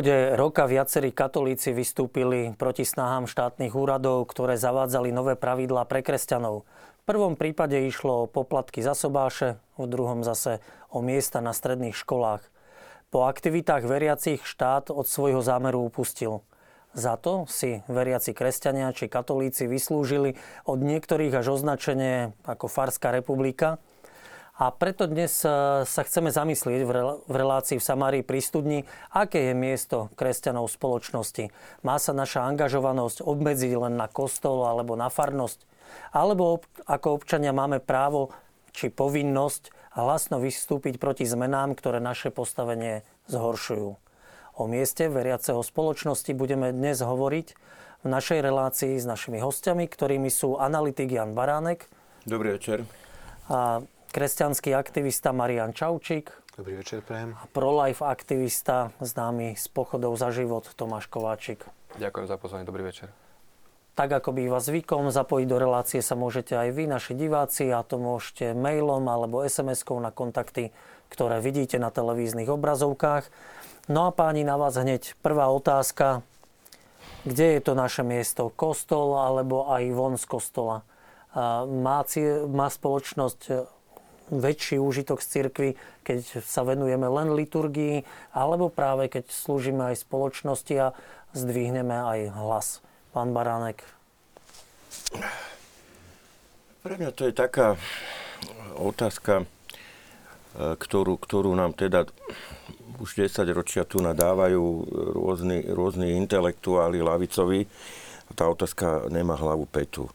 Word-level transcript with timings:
Úvode 0.00 0.32
roka 0.32 0.64
viacerí 0.64 1.12
katolíci 1.12 1.76
vystúpili 1.76 2.56
proti 2.56 2.88
snahám 2.88 3.28
štátnych 3.28 3.76
úradov, 3.76 4.32
ktoré 4.32 4.56
zavádzali 4.56 5.12
nové 5.12 5.36
pravidlá 5.36 5.84
pre 5.84 6.00
kresťanov. 6.00 6.64
V 6.64 7.02
prvom 7.04 7.36
prípade 7.36 7.76
išlo 7.84 8.24
o 8.24 8.30
poplatky 8.32 8.80
za 8.80 8.96
sobáše, 8.96 9.60
v 9.76 9.84
druhom 9.84 10.24
zase 10.24 10.64
o 10.88 11.04
miesta 11.04 11.44
na 11.44 11.52
stredných 11.52 11.92
školách. 11.92 12.40
Po 13.12 13.28
aktivitách 13.28 13.84
veriacich 13.84 14.40
štát 14.40 14.88
od 14.88 15.04
svojho 15.04 15.44
zámeru 15.44 15.84
upustil. 15.92 16.40
Za 16.96 17.20
to 17.20 17.44
si 17.44 17.84
veriaci 17.84 18.32
kresťania 18.32 18.96
či 18.96 19.04
katolíci 19.04 19.68
vyslúžili 19.68 20.32
od 20.64 20.80
niektorých 20.80 21.44
až 21.44 21.60
označenie 21.60 22.32
ako 22.48 22.72
Farská 22.72 23.12
republika– 23.12 23.76
a 24.60 24.68
preto 24.68 25.08
dnes 25.08 25.40
e, 25.40 25.48
sa 25.88 26.02
chceme 26.04 26.28
zamyslieť 26.28 26.84
v 27.24 27.32
relácii 27.32 27.80
v 27.80 27.86
Samárii 27.88 28.20
pri 28.20 28.44
studni, 28.44 28.78
aké 29.08 29.50
je 29.50 29.54
miesto 29.56 30.12
kresťanov 30.20 30.68
v 30.68 30.76
spoločnosti. 30.76 31.44
Má 31.80 31.96
sa 31.96 32.12
naša 32.12 32.44
angažovanosť 32.44 33.24
obmedziť 33.24 33.72
len 33.80 33.96
na 33.96 34.04
kostol 34.04 34.68
alebo 34.68 35.00
na 35.00 35.08
farnosť? 35.08 35.64
Alebo 36.12 36.60
ako 36.84 37.08
občania 37.16 37.56
máme 37.56 37.80
právo 37.80 38.36
či 38.76 38.92
povinnosť 38.92 39.96
hlasno 39.96 40.44
vystúpiť 40.44 41.00
proti 41.00 41.24
zmenám, 41.24 41.72
ktoré 41.72 41.96
naše 41.96 42.28
postavenie 42.28 43.00
zhoršujú? 43.32 43.96
O 44.60 44.62
mieste 44.68 45.08
veriaceho 45.08 45.64
spoločnosti 45.64 46.36
budeme 46.36 46.68
dnes 46.68 47.00
hovoriť 47.00 47.46
v 48.04 48.06
našej 48.12 48.44
relácii 48.44 49.00
s 49.00 49.08
našimi 49.08 49.40
hostiami, 49.40 49.88
ktorými 49.88 50.28
sú 50.28 50.60
analytik 50.60 51.08
Jan 51.16 51.32
Baránek. 51.32 51.88
Dobrý 52.28 52.60
večer. 52.60 52.84
A 53.48 53.80
kresťanský 54.10 54.74
aktivista 54.74 55.30
Marian 55.30 55.70
Čaučík. 55.70 56.34
Dobrý 56.58 56.82
večer, 56.82 57.00
prajem. 57.00 57.38
A 57.38 57.46
pro-life 57.46 58.02
aktivista, 58.02 58.90
známy 58.98 59.54
z 59.54 59.66
pochodov 59.70 60.18
za 60.18 60.34
život, 60.34 60.66
Tomáš 60.74 61.06
Kováčik. 61.06 61.64
Ďakujem 61.96 62.26
za 62.26 62.36
pozvanie, 62.36 62.66
dobrý 62.66 62.82
večer. 62.84 63.14
Tak 63.94 64.10
ako 64.10 64.34
býva 64.34 64.58
zvykom, 64.58 65.14
zapojiť 65.14 65.46
do 65.46 65.56
relácie 65.58 66.00
sa 66.02 66.18
môžete 66.18 66.58
aj 66.58 66.68
vy, 66.74 66.90
naši 66.90 67.14
diváci, 67.14 67.70
a 67.70 67.86
to 67.86 68.02
môžete 68.02 68.52
mailom 68.52 69.06
alebo 69.06 69.46
SMS-kou 69.46 69.98
na 70.02 70.10
kontakty, 70.10 70.74
ktoré 71.10 71.38
vidíte 71.38 71.78
na 71.78 71.94
televíznych 71.94 72.50
obrazovkách. 72.50 73.30
No 73.90 74.06
a 74.06 74.10
páni, 74.14 74.42
na 74.42 74.58
vás 74.58 74.74
hneď 74.78 75.14
prvá 75.22 75.50
otázka. 75.50 76.22
Kde 77.26 77.58
je 77.58 77.60
to 77.60 77.72
naše 77.76 78.02
miesto? 78.02 78.48
Kostol 78.54 79.18
alebo 79.18 79.68
aj 79.70 79.82
von 79.92 80.14
z 80.18 80.24
kostola? 80.24 80.82
Má, 81.66 82.02
má 82.48 82.68
spoločnosť 82.70 83.40
väčší 84.30 84.78
úžitok 84.78 85.18
z 85.18 85.26
cirkvi, 85.26 85.70
keď 86.06 86.42
sa 86.46 86.62
venujeme 86.62 87.10
len 87.10 87.34
liturgii, 87.34 88.06
alebo 88.30 88.70
práve 88.70 89.10
keď 89.10 89.26
slúžime 89.28 89.90
aj 89.90 90.06
spoločnosti 90.06 90.74
a 90.78 90.94
zdvihneme 91.34 91.94
aj 91.94 92.20
hlas. 92.38 92.68
Pán 93.10 93.34
Baránek. 93.34 93.82
Pre 96.80 96.94
mňa 96.96 97.10
to 97.12 97.26
je 97.26 97.34
taká 97.34 97.74
otázka, 98.78 99.42
e, 99.42 100.74
ktorú, 100.78 101.18
ktorú 101.18 101.52
nám 101.52 101.74
teda 101.74 102.06
už 103.00 103.16
10 103.16 103.50
ročia 103.56 103.82
tu 103.88 103.98
nadávajú 103.98 104.62
rôzni, 105.16 105.64
rôzni 105.72 106.16
intelektuáli 106.20 107.00
lavicovi. 107.00 107.64
Tá 108.36 108.46
otázka 108.46 109.10
nemá 109.10 109.34
hlavu 109.34 109.64
petu. 109.66 110.06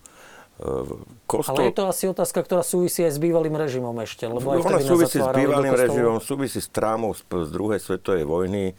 Kostol... 1.28 1.52
Ale 1.52 1.62
je 1.68 1.74
to 1.76 1.84
asi 1.92 2.04
otázka, 2.08 2.40
ktorá 2.48 2.64
súvisí 2.64 3.04
aj 3.04 3.14
s 3.16 3.20
bývalým 3.20 3.60
režimom 3.60 3.92
ešte. 4.00 4.24
Lebo 4.24 4.56
aj 4.56 4.64
Ona 4.64 4.80
súvisí 4.80 5.20
s 5.20 5.28
bývalým 5.36 5.76
režimom, 5.76 6.18
súvisí 6.24 6.64
s 6.64 6.72
trámou 6.72 7.12
z, 7.12 7.28
z 7.28 7.50
druhej 7.52 7.80
svetovej 7.84 8.24
vojny, 8.24 8.72
e, 8.72 8.74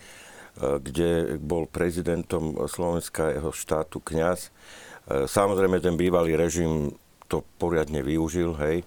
kde 0.56 1.36
bol 1.36 1.69
prezidentom 1.69 2.56
Slovenska 2.65 3.28
jeho 3.28 3.53
štátu 3.53 4.00
kňaz. 4.00 4.48
E, 4.48 4.50
samozrejme, 5.28 5.76
ten 5.84 6.00
bývalý 6.00 6.32
režim 6.32 6.97
to 7.28 7.44
poriadne 7.60 8.00
využil, 8.00 8.56
hej. 8.56 8.81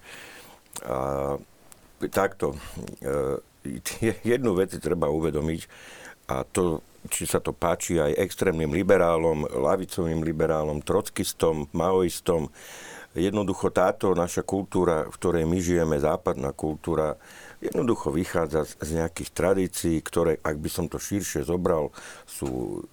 A 0.82 1.38
takto, 2.10 2.58
e, 3.06 3.38
jednu 4.34 4.58
vec 4.58 4.74
treba 4.82 5.14
uvedomiť, 5.14 5.62
a 6.26 6.42
to 6.42 6.82
či 7.08 7.24
sa 7.24 7.40
to 7.40 7.56
páči 7.56 8.04
aj 8.04 8.20
extrémnym 8.20 8.76
liberálom, 8.76 9.48
lavicovým 9.48 10.20
liberálom, 10.20 10.84
trockistom, 10.84 11.72
maoistom. 11.72 12.52
Jednoducho 13.16 13.72
táto 13.74 14.14
naša 14.14 14.46
kultúra, 14.46 15.04
v 15.08 15.16
ktorej 15.18 15.46
my 15.48 15.62
žijeme, 15.64 15.98
západná 15.98 16.54
kultúra, 16.54 17.18
jednoducho 17.58 18.14
vychádza 18.14 18.66
z 18.68 18.92
nejakých 19.02 19.34
tradícií, 19.34 19.98
ktoré, 20.04 20.38
ak 20.44 20.60
by 20.62 20.70
som 20.70 20.86
to 20.92 21.00
širšie 21.02 21.42
zobral, 21.48 21.90
sú 22.28 22.84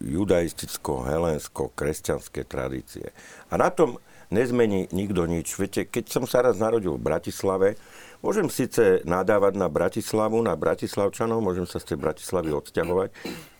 judaisticko-helensko-kresťanské 0.00 2.48
tradície. 2.48 3.12
A 3.52 3.60
na 3.60 3.68
tom 3.68 4.00
nezmení 4.32 4.88
nikto 4.96 5.28
nič. 5.28 5.52
Viete, 5.60 5.84
keď 5.84 6.08
som 6.08 6.24
sa 6.24 6.40
raz 6.40 6.56
narodil 6.56 6.96
v 6.96 7.04
Bratislave, 7.04 7.76
Môžem 8.22 8.46
síce 8.46 9.02
nadávať 9.02 9.58
na 9.58 9.66
Bratislavu, 9.66 10.38
na 10.46 10.54
Bratislavčanov, 10.54 11.42
môžem 11.42 11.66
sa 11.66 11.82
z 11.82 11.92
tej 11.92 11.98
Bratislavy 11.98 12.54
odsťahovať, 12.54 13.10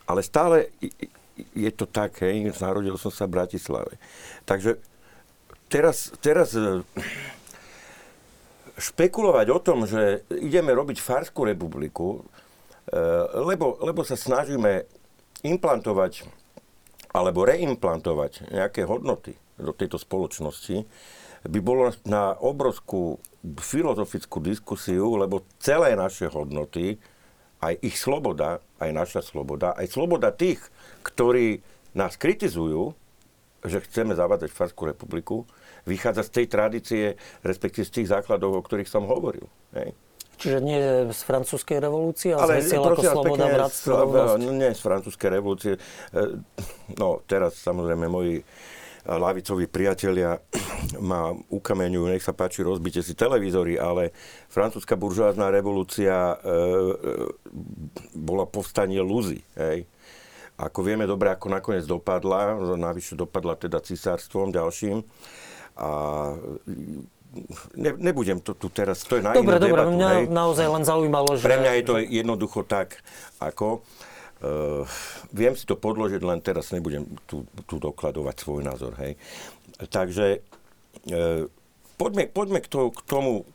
ale 0.07 0.19
stále 0.23 0.71
je 1.51 1.71
to 1.75 1.83
tak, 1.83 2.23
hej, 2.23 2.47
narodil 2.63 2.95
som 2.95 3.11
sa 3.11 3.27
v 3.27 3.43
Bratislave. 3.43 3.99
Takže 4.47 4.79
teraz, 5.67 6.15
teraz 6.23 6.55
e, 6.55 6.79
špekulovať 8.79 9.47
o 9.51 9.59
tom, 9.59 9.83
že 9.83 10.23
ideme 10.31 10.71
robiť 10.71 11.03
Farskú 11.03 11.43
republiku, 11.43 12.23
e, 12.87 12.99
lebo, 13.43 13.81
lebo 13.83 14.07
sa 14.07 14.15
snažíme 14.15 14.87
implantovať 15.43 16.23
alebo 17.13 17.45
reimplantovať 17.45 18.49
nejaké 18.49 18.89
hodnoty 18.89 19.37
do 19.61 19.69
tejto 19.69 20.01
spoločnosti, 20.01 20.81
by 21.43 21.59
bolo 21.59 21.91
na 22.07 22.35
obrovskú 22.39 23.19
filozofickú 23.43 24.39
diskusiu, 24.39 25.19
lebo 25.19 25.43
celé 25.59 25.99
naše 25.99 26.31
hodnoty, 26.31 26.95
aj 27.59 27.79
ich 27.83 27.95
sloboda, 27.99 28.63
aj 28.79 28.89
naša 28.91 29.21
sloboda, 29.23 29.75
aj 29.75 29.87
sloboda 29.91 30.31
tých, 30.31 30.59
ktorí 31.03 31.63
nás 31.95 32.15
kritizujú, 32.19 32.95
že 33.63 33.79
chceme 33.83 34.11
zavádzať 34.15 34.51
Farskú 34.51 34.91
republiku, 34.91 35.47
vychádza 35.87 36.27
z 36.27 36.31
tej 36.31 36.45
tradície, 36.51 37.03
respektíve 37.43 37.87
z 37.87 37.95
tých 38.01 38.11
základov, 38.11 38.59
o 38.59 38.61
ktorých 38.63 38.91
som 38.91 39.07
hovoril. 39.07 39.47
Hej. 39.75 39.95
Čiže 40.33 40.57
nie 40.59 40.81
z 41.13 41.21
francúzskej 41.23 41.77
revolúcie, 41.79 42.35
ale, 42.35 42.59
ale 42.59 42.65
z 42.65 42.75
ako 42.75 42.99
sloboda, 42.99 43.47
bratstvo, 43.47 43.93
nie 44.41 44.75
z 44.75 44.81
francúzskej 44.81 45.29
revolúcie. 45.31 45.73
E, 45.77 45.79
no, 46.99 47.23
teraz 47.23 47.55
samozrejme 47.63 48.11
moji 48.11 48.43
lavicoví 49.05 49.67
priatelia 49.67 50.39
ma 50.99 51.35
ukameňujú, 51.51 52.05
nech 52.07 52.23
sa 52.23 52.31
páči, 52.31 52.63
rozbite 52.63 53.03
si 53.03 53.13
televízory, 53.13 53.75
ale 53.75 54.15
francúzska 54.47 54.95
buržoázná 54.95 55.51
revolúcia 55.51 56.35
e, 56.35 56.35
e, 56.35 56.61
bola 58.15 58.47
povstanie 58.47 59.03
Luzy. 59.03 59.43
Hej. 59.59 59.83
Ako 60.55 60.85
vieme 60.85 61.09
dobre, 61.09 61.33
ako 61.33 61.49
nakoniec 61.49 61.83
dopadla, 61.83 62.55
navyše 62.77 63.17
dopadla 63.17 63.57
teda 63.57 63.81
cisárstvom 63.81 64.53
ďalším. 64.53 65.01
A 65.81 65.89
ne, 67.73 67.91
nebudem 67.97 68.37
to 68.37 68.53
tu 68.53 68.69
teraz, 68.69 69.01
to 69.01 69.17
je 69.17 69.25
na 69.25 69.33
Dobre, 69.33 69.57
dobre, 69.57 69.81
debatu, 69.81 69.97
mňa 69.97 70.09
hej. 70.13 70.23
naozaj 70.29 70.67
len 70.69 70.83
zaujímalo, 70.85 71.33
že... 71.33 71.43
Pre 71.49 71.57
mňa 71.57 71.71
je 71.81 71.83
to 71.83 71.95
jednoducho 71.99 72.61
tak, 72.63 73.01
ako... 73.41 73.81
Uh, 73.81 74.12
viem 75.31 75.53
si 75.55 75.63
to 75.63 75.79
podložiť, 75.79 76.21
len 76.23 76.43
teraz 76.43 76.75
nebudem 76.75 77.07
tu, 77.29 77.47
tu 77.63 77.79
dokladovať 77.79 78.35
svoj 78.35 78.61
názor. 78.67 78.93
Hej. 78.99 79.15
Takže 79.87 80.43
uh, 81.09 81.47
poďme, 81.95 82.27
poďme 82.27 82.59
k, 82.59 82.67
to, 82.67 82.91
k 82.91 83.01
tomu 83.07 83.47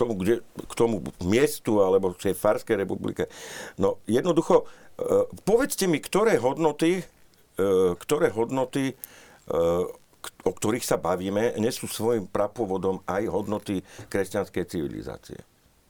k 0.00 0.08
tomu, 0.08 0.16
kde, 0.16 0.40
k 0.40 0.72
tomu 0.80 1.04
miestu 1.20 1.84
alebo 1.84 2.16
k 2.16 2.32
tej 2.32 2.34
Farskej 2.40 2.88
republike. 2.88 3.28
No 3.76 4.00
jednoducho, 4.08 4.64
uh, 4.64 5.28
povedzte 5.44 5.84
mi, 5.84 6.00
ktoré 6.00 6.40
hodnoty, 6.40 7.04
uh, 7.04 7.92
ktoré 8.00 8.32
hodnoty 8.32 8.96
uh, 9.52 9.84
o 10.44 10.52
ktorých 10.52 10.84
sa 10.84 11.00
bavíme, 11.00 11.56
nesú 11.56 11.88
svojim 11.88 12.28
prapôvodom 12.28 13.00
aj 13.08 13.28
hodnoty 13.28 13.84
kresťanskej 14.08 14.64
civilizácie. 14.68 15.40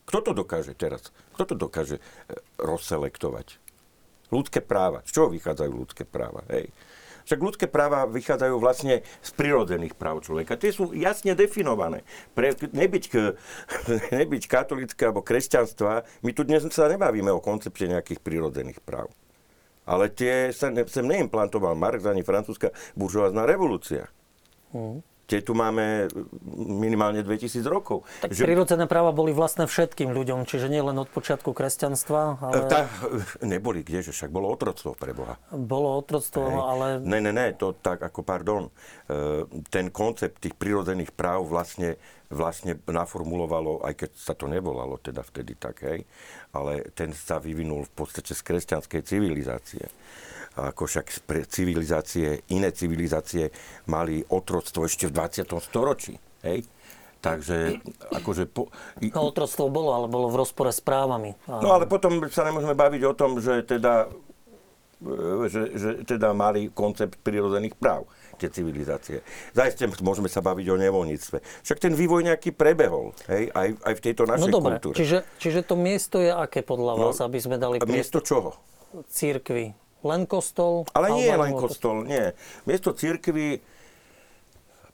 Kto 0.06 0.30
to 0.30 0.32
dokáže 0.34 0.74
teraz? 0.74 1.14
Kto 1.34 1.54
to 1.54 1.56
dokáže 1.58 2.02
rozselektovať? 2.58 3.69
Ľudské 4.30 4.62
práva. 4.64 5.02
Z 5.04 5.14
čoho 5.14 5.28
vychádzajú 5.34 5.72
ľudské 5.74 6.02
práva? 6.06 6.46
Hej. 6.48 6.70
Však 7.28 7.46
ľudské 7.46 7.66
práva 7.70 8.10
vychádzajú 8.10 8.54
vlastne 8.58 9.06
z 9.22 9.30
prirodzených 9.38 9.94
práv 9.94 10.24
človeka. 10.24 10.58
Tie 10.58 10.74
sú 10.74 10.90
jasne 10.96 11.36
definované. 11.38 12.02
Pre, 12.34 12.50
nebyť, 12.58 13.04
nebyť 14.24 14.42
katolické 14.50 15.02
alebo 15.06 15.22
kresťanstva, 15.22 16.02
my 16.26 16.30
tu 16.34 16.42
dnes 16.42 16.64
sa 16.74 16.90
nebavíme 16.90 17.30
o 17.30 17.38
koncepte 17.38 17.86
nejakých 17.86 18.18
prirodzených 18.18 18.82
práv. 18.82 19.12
Ale 19.86 20.10
tie 20.10 20.50
sa 20.50 20.70
ne, 20.70 20.82
sem 20.86 21.06
neimplantoval 21.06 21.74
Marx 21.74 22.06
ani 22.06 22.26
francúzska 22.26 22.74
buržoázna 22.94 23.46
revolúcia. 23.46 24.10
Mm. 24.70 25.02
Tie 25.30 25.46
tu 25.46 25.54
máme 25.54 26.10
minimálne 26.58 27.22
2000 27.22 27.62
rokov. 27.70 28.02
Tak 28.18 28.34
že... 28.34 28.42
prirodzené 28.42 28.90
práva 28.90 29.14
boli 29.14 29.30
vlastné 29.30 29.70
všetkým 29.70 30.10
ľuďom, 30.10 30.42
čiže 30.42 30.66
nie 30.66 30.82
len 30.82 30.98
od 30.98 31.06
počiatku 31.06 31.54
kresťanstva, 31.54 32.42
ale... 32.42 32.66
Tá, 32.66 32.90
neboli, 33.46 33.86
kdeže, 33.86 34.10
však 34.10 34.34
bolo 34.34 34.50
otroctvo 34.50 34.98
pre 34.98 35.14
Boha. 35.14 35.38
Bolo 35.54 35.94
otroctvo, 36.02 36.42
Hej. 36.42 36.58
ale... 36.58 36.86
Ne, 37.06 37.22
ne, 37.22 37.30
ne, 37.30 37.54
to 37.54 37.78
tak 37.78 38.02
ako, 38.02 38.26
pardon, 38.26 38.66
e, 38.66 39.46
ten 39.70 39.94
koncept 39.94 40.42
tých 40.42 40.58
prirodzených 40.58 41.14
práv 41.14 41.46
vlastne, 41.46 41.94
vlastne 42.26 42.82
naformulovalo, 42.90 43.86
aj 43.86 43.94
keď 43.94 44.10
sa 44.18 44.34
to 44.34 44.50
nevolalo 44.50 44.98
teda 44.98 45.22
vtedy 45.22 45.54
tak, 45.54 45.86
hej, 45.86 46.02
ale 46.50 46.90
ten 46.98 47.14
sa 47.14 47.38
vyvinul 47.38 47.86
v 47.86 47.92
podstate 47.94 48.34
z 48.34 48.42
kresťanskej 48.42 49.00
civilizácie 49.06 49.86
ako 50.58 50.82
však 50.90 51.06
pre 51.30 51.46
civilizácie, 51.46 52.42
iné 52.50 52.74
civilizácie 52.74 53.54
mali 53.86 54.24
otroctvo 54.26 54.84
ešte 54.86 55.06
v 55.06 55.14
20. 55.14 55.46
storočí. 55.62 56.18
Hej? 56.42 56.66
Takže 57.20 57.84
akože... 58.16 58.48
Po... 58.48 58.72
No, 58.98 59.28
otroctvo 59.28 59.68
bolo, 59.68 59.92
ale 59.92 60.06
bolo 60.08 60.32
v 60.32 60.40
rozpore 60.40 60.72
s 60.72 60.80
právami. 60.80 61.36
No 61.46 61.76
ale 61.76 61.84
potom 61.84 62.16
sa 62.32 62.48
nemôžeme 62.48 62.72
baviť 62.72 63.02
o 63.04 63.12
tom, 63.12 63.36
že 63.44 63.60
teda, 63.68 64.08
e, 65.04 65.46
že, 65.52 65.62
že 65.76 65.90
teda 66.08 66.32
mali 66.32 66.72
koncept 66.72 67.20
prirodzených 67.20 67.76
práv 67.76 68.08
tie 68.40 68.48
civilizácie. 68.48 69.20
Zajste 69.52 69.84
môžeme 70.00 70.32
sa 70.32 70.40
baviť 70.40 70.66
o 70.72 70.80
nevoľníctve. 70.80 71.36
Však 71.60 71.76
ten 71.78 71.92
vývoj 71.92 72.24
nejaký 72.32 72.56
prebehol, 72.56 73.12
hej, 73.28 73.52
aj, 73.52 73.68
aj 73.84 73.94
v 73.94 74.00
tejto 74.00 74.24
našej 74.24 74.48
no, 74.48 74.56
dobre. 74.56 74.80
kultúre. 74.80 74.96
Čiže, 74.96 75.18
čiže 75.36 75.60
to 75.68 75.76
miesto 75.76 76.24
je 76.24 76.32
aké 76.32 76.64
podľa 76.64 76.92
no, 76.96 77.02
vás, 77.12 77.20
aby 77.20 77.36
sme 77.36 77.60
dali? 77.60 77.84
Miesto 77.84 78.24
čoho? 78.24 78.56
Církvy. 79.12 79.76
Len 80.00 80.24
kostol? 80.24 80.88
Ale 80.96 81.12
nie 81.12 81.28
je 81.28 81.36
len 81.36 81.52
kostol, 81.52 82.08
nie. 82.08 82.32
Miesto 82.64 82.96
církvy, 82.96 83.60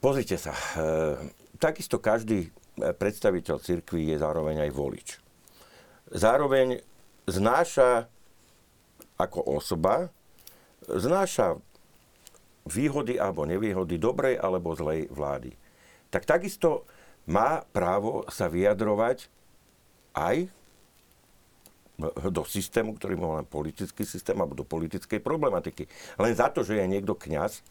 pozrite 0.02 0.34
sa, 0.34 0.52
e, 0.52 1.30
takisto 1.62 2.02
každý 2.02 2.46
e, 2.46 2.48
predstaviteľ 2.90 3.56
církvy 3.62 4.10
je 4.10 4.16
zároveň 4.18 4.66
aj 4.66 4.70
volič. 4.74 5.08
Zároveň 6.10 6.82
znáša 7.26 8.10
ako 9.18 9.58
osoba, 9.58 10.10
znáša 10.86 11.58
výhody 12.66 13.16
alebo 13.16 13.46
nevýhody 13.46 13.96
dobrej 13.96 14.42
alebo 14.42 14.74
zlej 14.74 15.06
vlády. 15.10 15.54
Tak 16.10 16.26
takisto 16.26 16.86
má 17.26 17.62
právo 17.70 18.26
sa 18.30 18.46
vyjadrovať 18.46 19.30
aj 20.14 20.50
do 22.28 22.42
systému, 22.44 22.96
ktorý 22.96 23.16
má 23.16 23.40
len 23.40 23.46
politický 23.48 24.04
systém 24.04 24.36
alebo 24.36 24.52
do 24.52 24.68
politickej 24.68 25.20
problematiky. 25.24 25.88
Len 26.20 26.32
za 26.36 26.52
to, 26.52 26.60
že 26.60 26.76
je 26.76 26.84
niekto 26.84 27.16
kňaz, 27.16 27.64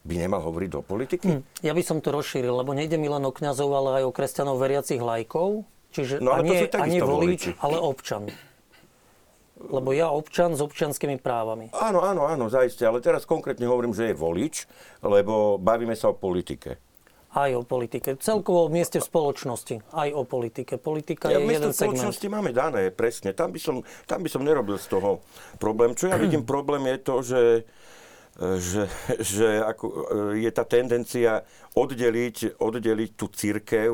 by 0.00 0.14
nemal 0.16 0.40
hovoriť 0.40 0.70
do 0.70 0.80
politiky? 0.80 1.26
Hm, 1.28 1.42
ja 1.60 1.72
by 1.76 1.82
som 1.84 2.00
to 2.00 2.14
rozšíril, 2.14 2.56
lebo 2.56 2.72
nejde 2.72 2.96
mi 2.96 3.10
len 3.10 3.20
o 3.20 3.32
kňazov, 3.34 3.68
ale 3.68 3.90
aj 4.00 4.04
o 4.08 4.12
kresťanov 4.14 4.56
veriacich 4.56 5.02
lajkov. 5.02 5.66
Čiže 5.90 6.22
no, 6.22 6.32
ale 6.32 6.46
nie, 6.46 6.70
a 6.70 6.86
nie 6.86 7.02
volič, 7.02 7.58
ale 7.58 7.76
občan. 7.76 8.30
Lebo 9.60 9.92
ja 9.92 10.08
občan 10.08 10.56
s 10.56 10.62
občanskými 10.64 11.20
právami. 11.20 11.68
Áno, 11.76 12.00
áno, 12.00 12.24
áno, 12.24 12.48
zaiste. 12.48 12.86
Ale 12.86 13.04
teraz 13.04 13.28
konkrétne 13.28 13.68
hovorím, 13.68 13.92
že 13.92 14.08
je 14.08 14.14
volič, 14.16 14.64
lebo 15.04 15.60
bavíme 15.60 15.92
sa 15.92 16.08
o 16.08 16.16
politike 16.16 16.80
aj 17.30 17.50
o 17.54 17.62
politike. 17.62 18.18
Celkovo 18.18 18.66
v 18.66 18.82
mieste 18.82 18.98
v 18.98 19.06
spoločnosti, 19.06 19.76
aj 19.94 20.08
o 20.10 20.22
politike. 20.26 20.82
Politika 20.82 21.30
ja, 21.30 21.38
je 21.38 21.46
jeden 21.46 21.70
segment. 21.70 21.94
spoločnosti 21.94 22.26
máme 22.26 22.50
dané, 22.50 22.90
presne. 22.90 23.30
Tam 23.30 23.54
by, 23.54 23.60
som, 23.62 23.86
tam 24.10 24.26
by 24.26 24.28
som 24.30 24.42
nerobil 24.42 24.74
z 24.74 24.90
toho 24.90 25.22
problém. 25.62 25.94
Čo 25.94 26.10
ja 26.10 26.18
vidím 26.24 26.42
problém 26.42 26.82
je 26.90 26.98
to, 26.98 27.16
že, 27.22 27.42
že, 28.58 28.82
že 29.22 29.48
ako, 29.62 29.86
je 30.34 30.50
tá 30.50 30.66
tendencia 30.66 31.46
oddeliť, 31.78 32.58
oddeliť 32.58 33.10
tú 33.14 33.30
církev 33.30 33.90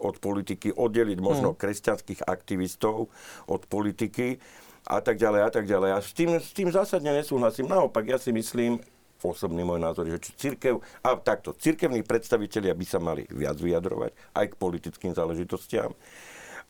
od 0.00 0.16
politiky, 0.20 0.72
oddeliť 0.72 1.18
možno 1.20 1.52
hmm. 1.52 1.60
kresťanských 1.60 2.28
aktivistov 2.28 3.08
od 3.48 3.62
politiky 3.68 4.40
a 4.88 5.00
tak 5.04 5.16
ďalej 5.16 5.40
a 5.44 5.50
tak 5.52 5.64
ďalej. 5.64 5.90
A 5.96 5.98
s 6.00 6.12
tým, 6.12 6.36
s 6.40 6.52
tým 6.56 6.68
zásadne 6.72 7.12
nesúhlasím. 7.12 7.68
Naopak, 7.68 8.04
ja 8.08 8.16
si 8.16 8.32
myslím, 8.32 8.80
osobný 9.28 9.60
môj 9.60 9.80
názor, 9.82 10.08
že 10.08 10.32
církev, 10.32 10.80
a 11.04 11.18
takto, 11.20 11.52
církevní 11.52 12.00
predstavitelia 12.00 12.72
by 12.72 12.86
sa 12.88 12.98
mali 13.02 13.28
viac 13.28 13.60
vyjadrovať 13.60 14.12
aj 14.32 14.46
k 14.48 14.54
politickým 14.56 15.12
záležitostiam. 15.12 15.92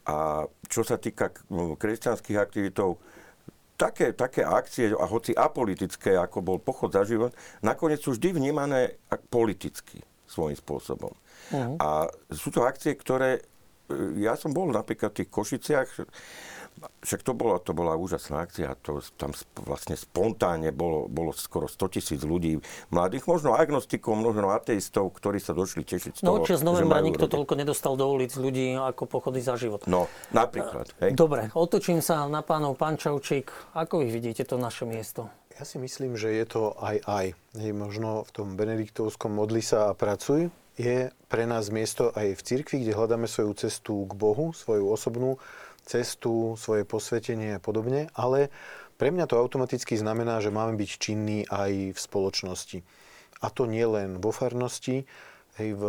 A 0.08 0.48
čo 0.66 0.82
sa 0.82 0.98
týka 0.98 1.30
kresťanských 1.78 2.38
aktivitov, 2.40 2.98
také, 3.80 4.12
také 4.12 4.44
akcie, 4.44 4.92
a 4.92 5.04
hoci 5.08 5.32
apolitické, 5.32 6.12
ako 6.20 6.44
bol 6.44 6.58
pochod 6.60 6.92
za 6.92 7.08
život, 7.08 7.32
nakoniec 7.64 8.04
sú 8.04 8.12
vždy 8.12 8.36
vnímané 8.36 9.00
politicky 9.32 10.04
svojím 10.28 10.54
spôsobom. 10.60 11.10
Uh-huh. 11.50 11.74
A 11.80 12.06
sú 12.28 12.52
to 12.52 12.68
akcie, 12.68 12.92
ktoré... 12.94 13.40
E, 13.88 14.20
ja 14.20 14.36
som 14.36 14.52
bol 14.52 14.68
napríklad 14.68 15.16
v 15.16 15.24
tých 15.24 15.30
Košiciach, 15.32 15.88
však 17.00 17.20
to 17.24 17.32
bola, 17.36 17.60
to 17.60 17.72
bola 17.76 17.96
úžasná 17.96 18.44
akcia, 18.44 18.76
to, 18.80 19.04
tam 19.16 19.32
vlastne 19.64 19.96
spontánne 19.96 20.72
bolo, 20.72 21.08
bolo 21.08 21.32
skoro 21.36 21.68
100 21.68 21.94
tisíc 21.96 22.20
ľudí, 22.24 22.60
mladých, 22.88 23.28
možno 23.28 23.56
agnostikov, 23.56 24.16
možno 24.16 24.52
ateistov, 24.52 25.12
ktorí 25.12 25.40
sa 25.40 25.52
došli 25.52 25.84
tešiť 25.84 26.20
z 26.20 26.22
no, 26.24 26.40
toho, 26.40 26.48
No, 26.48 26.56
z 26.56 26.64
novembra 26.64 27.00
nikto 27.04 27.28
rodiť. 27.28 27.36
toľko 27.36 27.54
nedostal 27.56 27.94
do 27.96 28.06
ulic 28.08 28.32
ľudí 28.36 28.76
ako 28.76 29.04
pochody 29.08 29.40
za 29.44 29.56
život. 29.60 29.84
No, 29.84 30.08
napríklad. 30.32 30.92
Hej. 31.04 31.16
Dobre, 31.16 31.52
otočím 31.52 32.00
sa 32.00 32.24
na 32.28 32.40
pánov 32.40 32.76
Pančaučík. 32.76 33.76
Ako 33.76 34.00
vy 34.04 34.08
vidíte 34.12 34.44
to 34.44 34.56
naše 34.56 34.84
miesto? 34.88 35.28
Ja 35.60 35.68
si 35.68 35.76
myslím, 35.76 36.16
že 36.16 36.32
je 36.32 36.46
to 36.48 36.72
aj 36.80 37.04
aj. 37.04 37.26
Hej, 37.60 37.72
možno 37.76 38.24
v 38.24 38.30
tom 38.32 38.48
benediktovskom 38.56 39.36
modli 39.36 39.60
sa 39.60 39.92
a 39.92 39.96
pracuj 39.96 40.48
je 40.80 41.12
pre 41.28 41.44
nás 41.44 41.68
miesto 41.68 42.08
aj 42.16 42.40
v 42.40 42.40
cirkvi, 42.40 42.76
kde 42.80 42.96
hľadáme 42.96 43.28
svoju 43.28 43.52
cestu 43.52 44.08
k 44.08 44.12
Bohu, 44.16 44.56
svoju 44.56 44.88
osobnú 44.88 45.36
cestu, 45.84 46.54
svoje 46.56 46.84
posvetenie 46.84 47.56
a 47.56 47.62
podobne, 47.62 48.08
ale 48.14 48.52
pre 49.00 49.08
mňa 49.08 49.32
to 49.32 49.40
automaticky 49.40 49.96
znamená, 49.96 50.44
že 50.44 50.52
máme 50.52 50.76
byť 50.76 50.90
činní 51.00 51.48
aj 51.48 51.96
v 51.96 51.98
spoločnosti. 51.98 52.78
A 53.40 53.48
to 53.48 53.64
nie 53.64 53.84
len 53.88 54.20
vo 54.20 54.28
farnosti, 54.28 55.08
hej, 55.56 55.68
v, 55.72 55.82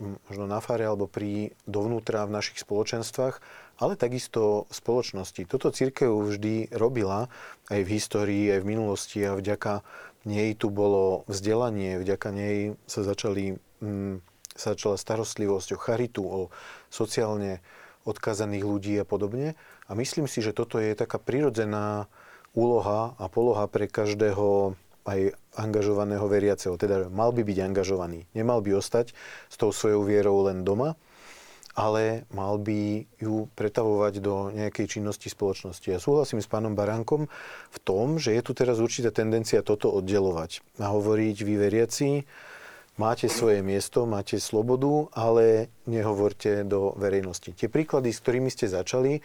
možno 0.00 0.44
na 0.48 0.64
fare 0.64 0.88
alebo 0.88 1.04
pri 1.04 1.52
dovnútra 1.68 2.24
v 2.24 2.40
našich 2.40 2.64
spoločenstvách, 2.64 3.36
ale 3.80 4.00
takisto 4.00 4.64
v 4.68 4.72
spoločnosti. 4.72 5.44
Toto 5.44 5.68
církev 5.68 6.08
vždy 6.08 6.72
robila 6.72 7.28
aj 7.68 7.80
v 7.84 7.92
histórii, 7.92 8.44
aj 8.48 8.64
v 8.64 8.70
minulosti 8.72 9.20
a 9.24 9.36
vďaka 9.36 9.84
nej 10.24 10.56
tu 10.56 10.68
bolo 10.68 11.24
vzdelanie, 11.28 12.00
vďaka 12.00 12.28
nej 12.32 12.56
sa 12.84 13.04
začali, 13.04 13.56
mm, 13.84 14.20
sa 14.56 14.76
začala 14.76 14.96
starostlivosť 15.00 15.68
o 15.76 15.78
charitu, 15.80 16.22
o 16.24 16.40
sociálne 16.92 17.64
odkazaných 18.08 18.64
ľudí 18.64 18.94
a 19.00 19.04
podobne. 19.04 19.58
A 19.88 19.92
myslím 19.96 20.24
si, 20.30 20.40
že 20.40 20.56
toto 20.56 20.80
je 20.80 20.96
taká 20.96 21.20
prirodzená 21.20 22.08
úloha 22.56 23.14
a 23.18 23.24
poloha 23.30 23.66
pre 23.70 23.86
každého 23.86 24.74
aj 25.06 25.32
angažovaného 25.56 26.26
veriaceho. 26.28 26.76
Teda 26.76 27.08
mal 27.08 27.32
by 27.32 27.42
byť 27.42 27.58
angažovaný. 27.64 28.28
Nemal 28.36 28.60
by 28.60 28.78
ostať 28.78 29.16
s 29.48 29.56
tou 29.56 29.72
svojou 29.72 30.04
vierou 30.04 30.44
len 30.46 30.62
doma, 30.62 30.94
ale 31.74 32.28
mal 32.34 32.60
by 32.60 33.06
ju 33.18 33.48
pretavovať 33.56 34.14
do 34.20 34.52
nejakej 34.52 35.00
činnosti 35.00 35.30
spoločnosti. 35.30 35.86
Ja 35.88 36.02
súhlasím 36.02 36.42
s 36.42 36.50
pánom 36.50 36.76
Baránkom 36.76 37.30
v 37.70 37.78
tom, 37.80 38.20
že 38.20 38.34
je 38.36 38.42
tu 38.44 38.52
teraz 38.52 38.82
určitá 38.82 39.14
tendencia 39.14 39.64
toto 39.64 39.88
oddelovať 39.88 40.60
a 40.82 40.92
hovoriť 40.92 41.36
vy 41.46 41.54
veriaci, 41.56 42.08
máte 43.00 43.32
svoje 43.32 43.64
miesto, 43.64 44.04
máte 44.04 44.36
slobodu, 44.36 45.08
ale 45.16 45.72
nehovorte 45.88 46.68
do 46.68 46.92
verejnosti. 47.00 47.56
Tie 47.56 47.72
príklady, 47.72 48.12
s 48.12 48.20
ktorými 48.20 48.52
ste 48.52 48.68
začali, 48.68 49.24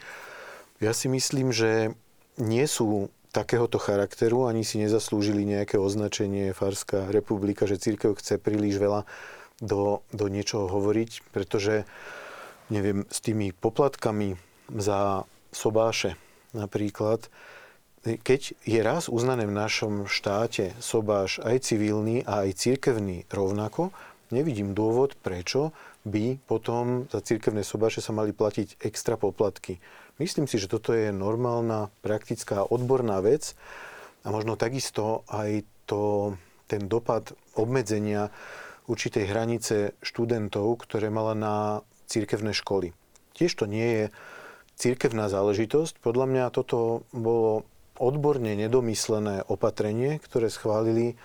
ja 0.80 0.96
si 0.96 1.12
myslím, 1.12 1.52
že 1.52 1.92
nie 2.40 2.64
sú 2.64 3.12
takéhoto 3.36 3.76
charakteru, 3.76 4.48
ani 4.48 4.64
si 4.64 4.80
nezaslúžili 4.80 5.44
nejaké 5.44 5.76
označenie 5.76 6.56
Farská 6.56 7.12
republika, 7.12 7.68
že 7.68 7.76
církev 7.76 8.16
chce 8.16 8.40
príliš 8.40 8.80
veľa 8.80 9.04
do, 9.60 10.00
do 10.08 10.26
niečoho 10.32 10.72
hovoriť, 10.72 11.36
pretože 11.36 11.84
neviem, 12.72 13.04
s 13.12 13.20
tými 13.20 13.52
poplatkami 13.52 14.40
za 14.72 15.28
sobáše 15.52 16.16
napríklad, 16.56 17.28
keď 18.06 18.54
je 18.62 18.80
raz 18.86 19.10
uznané 19.10 19.50
v 19.50 19.58
našom 19.58 20.06
štáte 20.06 20.78
sobáš 20.78 21.42
aj 21.42 21.66
civilný 21.66 22.22
a 22.22 22.46
aj 22.46 22.54
cirkevný 22.54 23.26
rovnako, 23.26 23.90
nevidím 24.30 24.78
dôvod, 24.78 25.18
prečo 25.18 25.74
by 26.06 26.38
potom 26.46 27.10
za 27.10 27.18
cirkevné 27.18 27.66
sobáše 27.66 27.98
sa 27.98 28.14
mali 28.14 28.30
platiť 28.30 28.78
extra 28.86 29.18
poplatky. 29.18 29.82
Myslím 30.22 30.46
si, 30.46 30.62
že 30.62 30.70
toto 30.70 30.94
je 30.94 31.10
normálna, 31.10 31.90
praktická, 32.00 32.62
odborná 32.62 33.18
vec 33.18 33.58
a 34.22 34.30
možno 34.30 34.54
takisto 34.54 35.26
aj 35.26 35.66
to, 35.90 36.34
ten 36.70 36.86
dopad 36.86 37.34
obmedzenia 37.58 38.30
určitej 38.86 39.26
hranice 39.26 39.98
študentov, 39.98 40.78
ktoré 40.86 41.10
mala 41.10 41.34
na 41.34 41.56
cirkevné 42.06 42.54
školy. 42.54 42.94
Tiež 43.34 43.58
to 43.58 43.66
nie 43.66 43.84
je 43.84 44.04
cirkevná 44.78 45.26
záležitosť. 45.26 45.98
Podľa 45.98 46.26
mňa 46.30 46.44
toto 46.54 47.02
bolo 47.10 47.66
odborne 47.98 48.54
nedomyslené 48.56 49.44
opatrenie, 49.46 50.20
ktoré 50.22 50.52
schválili 50.52 51.16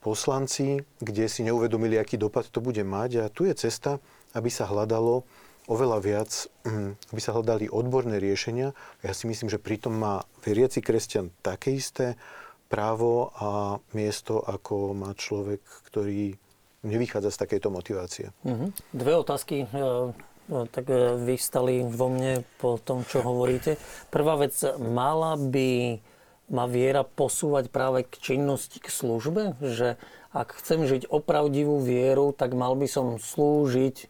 poslanci, 0.00 0.86
kde 1.02 1.26
si 1.26 1.42
neuvedomili, 1.42 1.98
aký 1.98 2.14
dopad 2.14 2.46
to 2.46 2.62
bude 2.62 2.80
mať. 2.86 3.10
A 3.26 3.32
tu 3.32 3.42
je 3.48 3.54
cesta, 3.58 3.98
aby 4.38 4.46
sa 4.52 4.70
hľadalo 4.70 5.26
oveľa 5.66 5.98
viac, 5.98 6.30
hm, 6.62 6.94
aby 7.10 7.20
sa 7.20 7.34
hľadali 7.34 7.66
odborné 7.66 8.22
riešenia. 8.22 8.70
Ja 9.02 9.10
si 9.10 9.26
myslím, 9.26 9.50
že 9.50 9.58
pritom 9.58 9.90
má 9.90 10.22
veriaci 10.46 10.78
kresťan 10.78 11.34
také 11.42 11.74
isté 11.74 12.14
právo 12.70 13.34
a 13.34 13.78
miesto, 13.94 14.42
ako 14.42 14.94
má 14.94 15.10
človek, 15.14 15.62
ktorý 15.90 16.38
nevychádza 16.86 17.34
z 17.34 17.40
takejto 17.42 17.68
motivácie. 17.74 18.26
Mhm. 18.46 18.66
Dve 18.94 19.12
otázky 19.18 19.66
e, 20.48 20.66
tak 20.70 20.86
e, 20.90 21.18
vyvstali 21.18 21.86
vo 21.86 22.10
mne 22.10 22.46
po 22.62 22.78
tom, 22.80 23.02
čo 23.06 23.22
hovoríte. 23.22 23.78
Prvá 24.10 24.38
vec, 24.38 24.56
mala 24.78 25.38
by 25.38 26.00
ma 26.46 26.64
viera 26.70 27.02
posúvať 27.02 27.70
práve 27.70 28.06
k 28.06 28.14
činnosti, 28.22 28.78
k 28.78 28.86
službe? 28.86 29.58
Že 29.58 29.98
ak 30.30 30.60
chcem 30.62 30.86
žiť 30.86 31.10
opravdivú 31.10 31.82
vieru, 31.82 32.30
tak 32.30 32.54
mal 32.54 32.76
by 32.78 32.86
som 32.86 33.16
slúžiť 33.18 34.06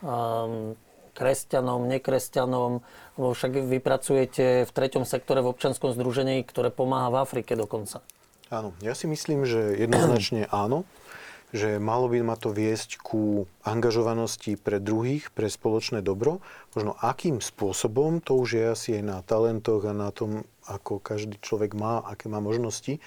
um, 0.00 0.78
kresťanom, 1.16 1.88
nekresťanom, 1.90 2.84
lebo 3.16 3.28
však 3.32 3.52
vy 3.66 3.78
pracujete 3.80 4.68
v 4.68 4.70
treťom 4.70 5.08
sektore 5.08 5.40
v 5.40 5.50
občanskom 5.50 5.96
združení, 5.96 6.44
ktoré 6.44 6.68
pomáha 6.68 7.08
v 7.08 7.20
Afrike 7.24 7.56
dokonca. 7.56 8.04
Áno, 8.46 8.76
ja 8.78 8.94
si 8.94 9.10
myslím, 9.10 9.42
že 9.42 9.74
jednoznačne 9.74 10.46
áno 10.54 10.86
že 11.56 11.80
malo 11.80 12.06
by 12.12 12.20
ma 12.20 12.36
to 12.36 12.52
viesť 12.52 13.00
ku 13.00 13.48
angažovanosti 13.64 14.60
pre 14.60 14.76
druhých, 14.78 15.32
pre 15.32 15.48
spoločné 15.48 16.04
dobro. 16.04 16.44
Možno 16.76 16.94
akým 17.00 17.40
spôsobom, 17.40 18.20
to 18.20 18.36
už 18.36 18.48
je 18.60 18.64
asi 18.68 18.88
aj 19.00 19.02
na 19.02 19.18
talentoch 19.24 19.82
a 19.88 19.96
na 19.96 20.12
tom, 20.12 20.44
ako 20.68 21.00
každý 21.00 21.40
človek 21.40 21.72
má, 21.72 22.04
aké 22.04 22.28
má 22.28 22.38
možnosti. 22.38 23.00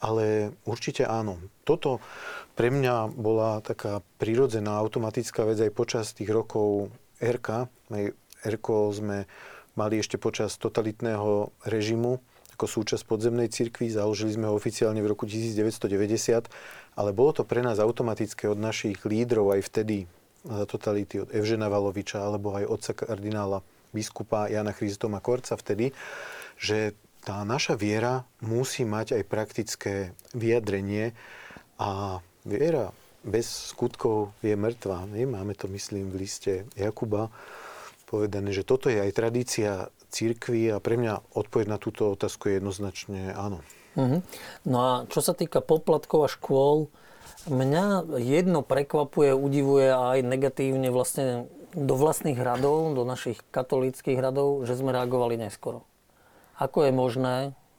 Ale 0.00 0.56
určite 0.64 1.04
áno. 1.04 1.36
Toto 1.68 2.00
pre 2.56 2.72
mňa 2.72 3.12
bola 3.12 3.60
taká 3.60 4.00
prirodzená, 4.16 4.80
automatická 4.80 5.44
vec 5.44 5.60
aj 5.60 5.76
počas 5.76 6.16
tých 6.16 6.32
rokov 6.32 6.88
RK. 7.20 7.68
RK 8.40 8.66
sme 8.96 9.28
mali 9.76 10.00
ešte 10.00 10.16
počas 10.16 10.56
totalitného 10.56 11.52
režimu 11.68 12.24
ako 12.60 12.84
súčasť 12.84 13.08
podzemnej 13.08 13.48
cirkvi. 13.48 13.88
Založili 13.88 14.36
sme 14.36 14.52
ho 14.52 14.52
oficiálne 14.52 15.00
v 15.00 15.08
roku 15.08 15.24
1990, 15.24 16.52
ale 17.00 17.16
bolo 17.16 17.32
to 17.32 17.48
pre 17.48 17.64
nás 17.64 17.80
automatické 17.80 18.44
od 18.44 18.60
našich 18.60 19.00
lídrov 19.08 19.56
aj 19.56 19.64
vtedy 19.64 20.04
za 20.44 20.68
totality, 20.68 21.24
od 21.24 21.32
Evžena 21.32 21.72
Valoviča 21.72 22.20
alebo 22.20 22.52
aj 22.52 22.68
otca 22.68 22.92
kardinála 22.92 23.64
biskupa 23.96 24.52
Jana 24.52 24.76
Christoma 24.76 25.24
Korca 25.24 25.56
vtedy, 25.56 25.96
že 26.60 26.92
tá 27.24 27.40
naša 27.44 27.76
viera 27.76 28.24
musí 28.44 28.84
mať 28.84 29.16
aj 29.16 29.22
praktické 29.28 29.94
vyjadrenie 30.32 31.12
a 31.80 32.20
viera 32.44 32.92
bez 33.20 33.72
skutkov 33.72 34.32
je 34.40 34.56
mŕtva. 34.56 35.04
Máme 35.08 35.52
to, 35.52 35.68
myslím, 35.68 36.08
v 36.08 36.24
liste 36.24 36.64
Jakuba 36.76 37.28
povedané, 38.08 38.56
že 38.56 38.64
toto 38.64 38.88
je 38.88 39.00
aj 39.00 39.12
tradícia 39.12 39.92
církvy 40.08 40.72
a 40.72 40.80
pre 40.80 40.96
mňa 40.96 41.36
odpoveď 41.36 41.66
na 41.68 41.76
túto 41.76 42.08
otázku 42.08 42.48
je 42.48 42.58
jednoznačne 42.58 43.36
áno. 43.36 43.60
Uh-huh. 43.98 44.22
No 44.62 44.78
a 44.78 44.92
čo 45.10 45.18
sa 45.24 45.34
týka 45.34 45.58
poplatkov 45.58 46.26
a 46.26 46.28
škôl, 46.30 46.90
mňa 47.50 48.18
jedno 48.20 48.60
prekvapuje, 48.60 49.32
udivuje 49.34 49.90
aj 49.90 50.18
negatívne 50.22 50.92
vlastne 50.92 51.50
do 51.74 51.94
vlastných 51.94 52.38
hradov, 52.38 52.98
do 52.98 53.06
našich 53.06 53.38
katolíckých 53.54 54.18
hradov, 54.18 54.66
že 54.66 54.74
sme 54.74 54.90
reagovali 54.90 55.38
neskoro. 55.38 55.86
Ako 56.58 56.90
je 56.90 56.92
možné, 56.92 57.36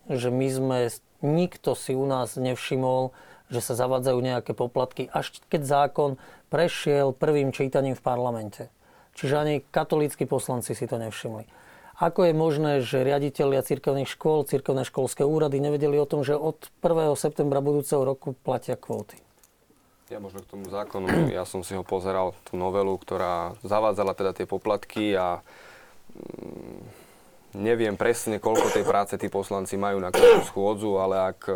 že 0.08 0.32
my 0.32 0.48
sme, 0.50 0.78
nikto 1.22 1.76
si 1.76 1.94
u 1.94 2.08
nás 2.08 2.40
nevšimol, 2.40 3.12
že 3.52 3.60
sa 3.60 3.76
zavádzajú 3.76 4.18
nejaké 4.18 4.52
poplatky, 4.56 5.12
až 5.12 5.36
keď 5.52 5.62
zákon 5.68 6.12
prešiel 6.48 7.12
prvým 7.12 7.52
čítaním 7.52 8.00
v 8.00 8.04
parlamente. 8.04 8.72
Čiže 9.20 9.36
ani 9.36 9.56
katolíckí 9.76 10.24
poslanci 10.24 10.72
si 10.72 10.88
to 10.88 10.96
nevšimli. 10.96 11.44
Ako 12.00 12.30
je 12.30 12.34
možné, 12.34 12.74
že 12.82 13.04
riaditeľia 13.04 13.66
cirkevných 13.66 14.10
škôl, 14.10 14.48
cirkevné 14.48 14.88
školské 14.88 15.28
úrady 15.28 15.60
nevedeli 15.60 16.00
o 16.00 16.08
tom, 16.08 16.24
že 16.24 16.38
od 16.38 16.58
1. 16.80 17.14
septembra 17.20 17.60
budúceho 17.60 18.02
roku 18.02 18.34
platia 18.34 18.80
kvóty? 18.80 19.20
Ja 20.12 20.20
možno 20.20 20.44
k 20.44 20.52
tomu 20.52 20.68
zákonu, 20.68 21.08
ja 21.38 21.48
som 21.48 21.64
si 21.64 21.72
ho 21.76 21.84
pozeral, 21.88 22.36
tú 22.48 22.60
novelu, 22.60 22.96
ktorá 23.00 23.56
zavádzala 23.64 24.12
teda 24.16 24.32
tie 24.36 24.46
poplatky 24.48 25.16
a 25.16 25.40
mm, 26.16 27.11
Neviem 27.52 28.00
presne, 28.00 28.40
koľko 28.40 28.72
tej 28.72 28.88
práce 28.88 29.20
tí 29.20 29.28
poslanci 29.28 29.76
majú 29.76 30.00
na 30.00 30.08
každú 30.08 30.48
schôdzu, 30.48 30.96
ale 31.04 31.36
ak 31.36 31.52
e, 31.52 31.54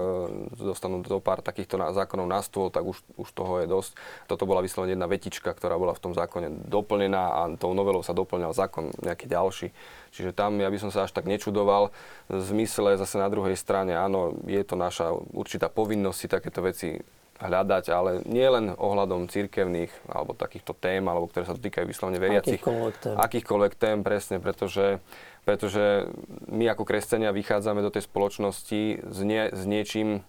dostanú 0.59 0.99
do 0.99 1.23
pár 1.23 1.39
takýchto 1.39 1.79
zákonov 1.79 2.27
na 2.27 2.43
stôl, 2.43 2.67
tak 2.67 2.83
už, 2.83 2.99
už 3.15 3.29
toho 3.31 3.63
je 3.63 3.67
dosť. 3.71 3.91
Toto 4.27 4.43
bola 4.43 4.59
vyslovene 4.59 4.99
jedna 4.99 5.07
vetička, 5.07 5.55
ktorá 5.55 5.79
bola 5.79 5.95
v 5.95 6.03
tom 6.03 6.11
zákone 6.11 6.67
doplnená 6.67 7.23
a 7.31 7.41
tou 7.55 7.71
novelou 7.71 8.03
sa 8.03 8.11
doplňal 8.11 8.51
zákon 8.51 8.91
nejaký 8.99 9.31
ďalší. 9.31 9.67
Čiže 10.11 10.35
tam 10.35 10.59
ja 10.59 10.67
by 10.67 10.77
som 10.83 10.91
sa 10.91 11.07
až 11.07 11.15
tak 11.15 11.31
nečudoval. 11.31 11.95
V 12.27 12.43
zmysle 12.43 12.99
zase 12.99 13.15
na 13.15 13.31
druhej 13.31 13.55
strane, 13.55 13.95
áno, 13.95 14.35
je 14.43 14.63
to 14.67 14.75
naša 14.75 15.15
určitá 15.31 15.71
povinnosť 15.71 16.17
si 16.19 16.27
takéto 16.27 16.59
veci 16.59 16.99
hľadať, 17.35 17.85
ale 17.91 18.23
nie 18.23 18.47
len 18.47 18.71
ohľadom 18.71 19.27
cirkevných 19.27 19.91
alebo 20.07 20.31
takýchto 20.31 20.71
tém, 20.71 21.03
alebo 21.03 21.27
ktoré 21.27 21.43
sa 21.43 21.55
dotýkajú 21.55 21.85
vyslovene 21.87 22.19
veriacich. 22.19 22.63
Akýchkoľvek 22.63 22.95
tém. 22.95 23.15
Akýchkoľvek 23.19 23.73
tém, 23.75 23.97
presne, 24.07 24.37
pretože 24.39 25.03
pretože 25.45 26.09
my 26.49 26.65
ako 26.73 26.83
kresťania 26.83 27.29
vychádzame 27.29 27.85
do 27.85 27.93
tej 27.93 28.09
spoločnosti 28.09 28.81
s, 29.05 29.19
nie, 29.21 29.53
s 29.53 29.63
niečím, 29.69 30.25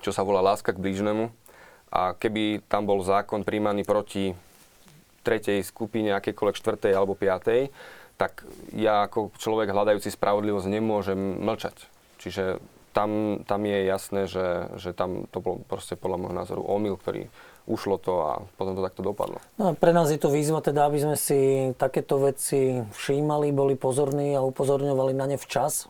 čo 0.00 0.14
sa 0.14 0.22
volá 0.22 0.38
láska 0.40 0.70
k 0.70 0.80
blížnemu. 0.80 1.34
A 1.92 2.16
keby 2.16 2.64
tam 2.70 2.88
bol 2.88 3.04
zákon 3.04 3.44
príjmaný 3.44 3.84
proti 3.84 4.32
tretej 5.26 5.60
skupine, 5.66 6.14
akékoľvek 6.14 6.56
štvrtej 6.56 6.92
alebo 6.94 7.18
piatej, 7.18 7.68
tak 8.16 8.46
ja 8.72 9.04
ako 9.04 9.34
človek 9.34 9.74
hľadajúci 9.74 10.08
spravodlivosť 10.14 10.68
nemôžem 10.70 11.18
mlčať. 11.42 11.74
Čiže 12.22 12.62
tam, 12.94 13.42
tam 13.48 13.60
je 13.66 13.78
jasné, 13.88 14.30
že, 14.30 14.70
že 14.78 14.94
tam 14.94 15.26
to 15.26 15.42
bol 15.42 15.58
proste 15.66 15.98
podľa 15.98 16.18
môjho 16.22 16.38
názoru 16.38 16.62
omyl, 16.62 16.94
ktorý 17.00 17.26
ušlo 17.66 17.96
to 17.98 18.12
a 18.22 18.30
potom 18.58 18.74
to 18.74 18.82
takto 18.82 19.02
dopadlo. 19.06 19.38
No, 19.58 19.74
pre 19.78 19.94
nás 19.94 20.10
je 20.10 20.18
to 20.18 20.32
výzva 20.32 20.58
teda, 20.58 20.90
aby 20.90 20.98
sme 20.98 21.16
si 21.16 21.70
takéto 21.78 22.18
veci 22.18 22.82
všímali, 22.82 23.54
boli 23.54 23.78
pozorní 23.78 24.34
a 24.34 24.42
upozorňovali 24.42 25.12
na 25.14 25.30
ne 25.30 25.38
včas, 25.38 25.86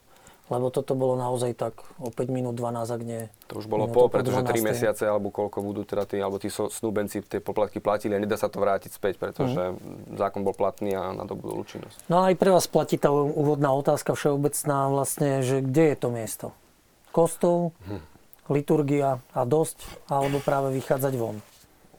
lebo 0.52 0.68
toto 0.68 0.92
bolo 0.92 1.16
naozaj 1.16 1.56
tak 1.56 1.80
o 1.96 2.12
5 2.12 2.28
minút 2.28 2.52
12, 2.60 2.92
ak 2.92 3.02
nie. 3.08 3.24
To 3.48 3.56
už 3.56 3.72
bolo 3.72 3.88
po, 3.88 4.12
pretože 4.12 4.36
3 4.36 4.60
mesiace 4.60 5.08
alebo 5.08 5.32
koľko 5.32 5.64
budú 5.64 5.88
teda 5.88 6.04
tí, 6.04 6.20
alebo 6.20 6.36
tí 6.36 6.52
snúbenci 6.52 7.24
tie 7.24 7.40
poplatky 7.40 7.80
platili 7.80 8.12
a 8.12 8.20
nedá 8.20 8.36
sa 8.36 8.52
to 8.52 8.60
vrátiť 8.60 8.92
späť, 8.92 9.16
pretože 9.16 9.56
mm. 9.56 10.20
zákon 10.20 10.44
bol 10.44 10.52
platný 10.52 10.92
a 10.92 11.16
na 11.16 11.24
to 11.24 11.32
budú 11.32 11.64
účinnosť. 11.64 12.04
No 12.12 12.20
a 12.20 12.28
aj 12.28 12.36
pre 12.36 12.52
vás 12.52 12.68
platí 12.68 13.00
tá 13.00 13.08
úvodná 13.08 13.72
otázka 13.72 14.12
všeobecná 14.12 14.92
vlastne, 14.92 15.40
že 15.40 15.64
kde 15.64 15.84
je 15.88 15.96
to 15.96 16.08
miesto? 16.12 16.46
Kostol, 17.16 17.72
hm. 17.88 18.00
liturgia 18.52 19.24
a 19.32 19.40
dosť, 19.48 19.80
alebo 20.12 20.36
práve 20.44 20.76
vychádzať 20.76 21.14
von? 21.16 21.40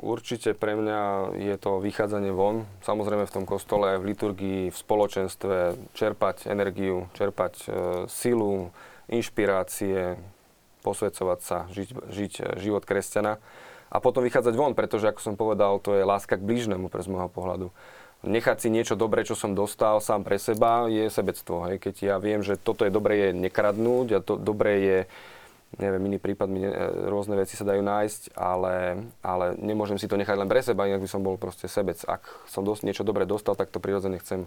Určite 0.03 0.51
pre 0.51 0.75
mňa 0.75 1.31
je 1.39 1.55
to 1.55 1.79
vychádzanie 1.79 2.36
von. 2.36 2.67
Samozrejme 2.83 3.24
v 3.24 3.36
tom 3.39 3.48
kostole, 3.48 3.95
v 3.95 4.12
liturgii, 4.12 4.67
v 4.67 4.75
spoločenstve, 4.75 5.79
čerpať 5.95 6.51
energiu, 6.51 7.07
čerpať 7.15 7.53
e, 7.63 7.67
silu, 8.12 8.75
inšpirácie, 9.07 10.19
posvedcovať 10.83 11.39
sa, 11.39 11.57
žiť, 11.72 11.89
žiť 12.12 12.33
e, 12.36 12.43
život 12.60 12.83
kresťana. 12.83 13.39
A 13.95 13.98
potom 14.03 14.27
vychádzať 14.27 14.51
von, 14.60 14.75
pretože, 14.75 15.07
ako 15.07 15.24
som 15.24 15.39
povedal, 15.39 15.79
to 15.79 15.95
je 15.95 16.03
láska 16.03 16.36
k 16.36 16.43
blížnemu 16.43 16.91
pre 16.91 17.00
z 17.00 17.07
môjho 17.07 17.31
pohľadu. 17.31 17.72
Nechať 18.27 18.67
si 18.67 18.69
niečo 18.72 19.00
dobré, 19.00 19.24
čo 19.24 19.39
som 19.39 19.55
dostal 19.55 20.03
sám 20.03 20.27
pre 20.27 20.36
seba, 20.36 20.91
je 20.91 21.07
sebectvo. 21.07 21.72
Hej. 21.72 21.79
Keď 21.79 21.95
ja 22.12 22.15
viem, 22.19 22.43
že 22.43 22.60
toto 22.60 22.83
je 22.83 22.91
dobré, 22.91 23.31
je 23.31 23.39
nekradnúť 23.39 24.07
a 24.15 24.19
to 24.19 24.36
dobré 24.36 24.74
je 24.83 25.00
neviem, 25.82 26.06
iný 26.06 26.20
prípad, 26.22 26.48
mi 26.50 26.62
rôzne 27.10 27.34
veci 27.34 27.58
sa 27.58 27.65
dajú 27.65 27.82
nájsť, 27.82 28.38
ale, 28.38 29.08
ale 29.25 29.58
nemôžem 29.58 29.98
si 29.98 30.06
to 30.06 30.20
nechať 30.20 30.38
len 30.38 30.50
pre 30.50 30.62
seba, 30.62 30.86
inak 30.86 31.01
by 31.01 31.10
som 31.10 31.25
bol 31.25 31.39
proste 31.39 31.65
sebec. 31.65 31.98
Ak 32.06 32.25
som 32.46 32.62
dosť, 32.62 32.86
niečo 32.86 33.08
dobre 33.08 33.25
dostal, 33.25 33.58
tak 33.58 33.74
to 33.74 33.82
prirodzene 33.82 34.22
chcem 34.22 34.46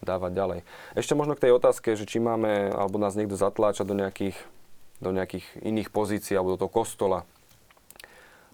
dávať 0.00 0.32
ďalej. 0.32 0.60
Ešte 0.96 1.12
možno 1.18 1.36
k 1.36 1.48
tej 1.48 1.52
otázke, 1.56 1.92
že 1.98 2.08
či 2.08 2.22
máme, 2.22 2.72
alebo 2.72 2.96
nás 2.96 3.18
niekto 3.18 3.36
zatláča 3.36 3.84
do 3.84 3.92
nejakých, 3.92 4.38
do 5.02 5.10
nejakých 5.12 5.44
iných 5.60 5.92
pozícií, 5.92 6.38
alebo 6.38 6.56
do 6.56 6.60
toho 6.64 6.72
kostola. 6.72 7.28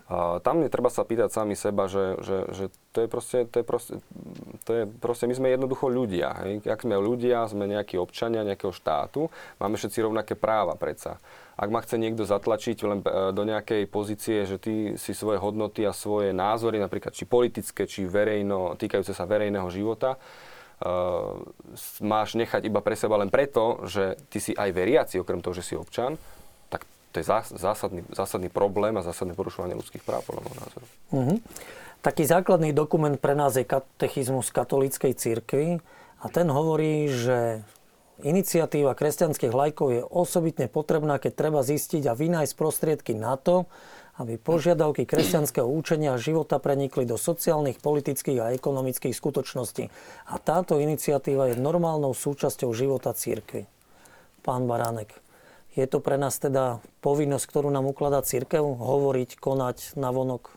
A 0.06 0.38
tam 0.38 0.62
je 0.62 0.70
treba 0.70 0.86
sa 0.86 1.02
pýtať 1.02 1.34
sami 1.34 1.58
seba, 1.58 1.90
že, 1.90 2.14
že, 2.22 2.38
že 2.54 2.64
to, 2.94 3.02
je 3.02 3.08
proste, 3.10 3.38
to, 3.50 3.56
je 3.58 3.66
proste, 3.66 3.94
to 4.62 4.70
je 4.70 4.84
proste, 4.86 5.26
my 5.26 5.34
sme 5.34 5.50
jednoducho 5.50 5.90
ľudia. 5.90 6.46
Hej? 6.46 6.62
Ak 6.70 6.86
sme 6.86 6.94
ľudia, 6.94 7.42
sme 7.50 7.66
nejakí 7.66 7.98
občania 7.98 8.46
nejakého 8.46 8.70
štátu, 8.70 9.26
máme 9.58 9.74
všetci 9.74 9.98
rovnaké 10.06 10.38
práva 10.38 10.78
predsa 10.78 11.18
ak 11.56 11.72
ma 11.72 11.80
chce 11.80 11.96
niekto 11.96 12.28
zatlačiť 12.28 12.78
len 12.84 13.00
e, 13.00 13.32
do 13.32 13.42
nejakej 13.48 13.88
pozície, 13.88 14.44
že 14.44 14.60
ty 14.60 14.74
si 15.00 15.16
svoje 15.16 15.40
hodnoty 15.40 15.88
a 15.88 15.96
svoje 15.96 16.36
názory, 16.36 16.76
napríklad 16.76 17.16
či 17.16 17.24
politické, 17.24 17.88
či 17.88 18.04
verejno, 18.04 18.76
týkajúce 18.76 19.16
sa 19.16 19.24
verejného 19.24 19.64
života, 19.72 20.20
uh, 20.20 21.40
máš 22.04 22.36
nechať 22.36 22.68
iba 22.68 22.84
pre 22.84 22.92
seba 22.92 23.16
len 23.16 23.32
preto, 23.32 23.80
že 23.88 24.20
ty 24.28 24.36
si 24.36 24.52
aj 24.52 24.68
veriaci, 24.76 25.16
okrem 25.16 25.40
toho, 25.40 25.56
že 25.56 25.64
si 25.64 25.72
občan, 25.72 26.20
to 27.16 27.24
je 27.24 27.32
zásadný, 27.56 28.04
zásadný 28.12 28.52
problém 28.52 28.92
a 29.00 29.00
zásadné 29.00 29.32
porušovanie 29.32 29.72
ľudských 29.72 30.04
práv, 30.04 30.28
podľa 30.28 30.44
môjho 30.44 30.60
názoru. 30.60 30.86
Mm-hmm. 31.16 31.38
Taký 32.04 32.28
základný 32.28 32.76
dokument 32.76 33.16
pre 33.16 33.32
nás 33.32 33.56
je 33.56 33.64
katechizmus 33.64 34.52
katolíckej 34.52 35.16
církvy 35.16 35.80
a 36.20 36.26
ten 36.28 36.44
hovorí, 36.52 37.08
že 37.08 37.64
iniciatíva 38.20 38.92
kresťanských 38.92 39.48
lajkov 39.48 39.88
je 39.96 40.02
osobitne 40.04 40.68
potrebná, 40.68 41.16
keď 41.16 41.32
treba 41.32 41.64
zistiť 41.64 42.04
a 42.04 42.12
vynájsť 42.12 42.52
prostriedky 42.52 43.16
na 43.16 43.40
to, 43.40 43.64
aby 44.20 44.36
požiadavky 44.36 45.08
kresťanského 45.08 45.68
učenia 45.68 46.16
a 46.16 46.20
života 46.20 46.60
prenikli 46.60 47.08
do 47.08 47.16
sociálnych, 47.16 47.80
politických 47.80 48.38
a 48.44 48.52
ekonomických 48.52 49.16
skutočností. 49.16 49.88
A 50.28 50.36
táto 50.36 50.80
iniciatíva 50.80 51.52
je 51.52 51.60
normálnou 51.60 52.12
súčasťou 52.12 52.72
života 52.76 53.12
církvy. 53.16 53.68
Pán 54.40 54.64
Baránek, 54.68 55.16
je 55.76 55.84
to 55.84 56.00
pre 56.00 56.16
nás 56.16 56.40
teda 56.40 56.80
povinnosť, 57.04 57.44
ktorú 57.52 57.68
nám 57.68 57.84
ukladá 57.84 58.24
církev, 58.24 58.64
hovoriť, 58.64 59.36
konať 59.36 60.00
na 60.00 60.08
vonok? 60.08 60.56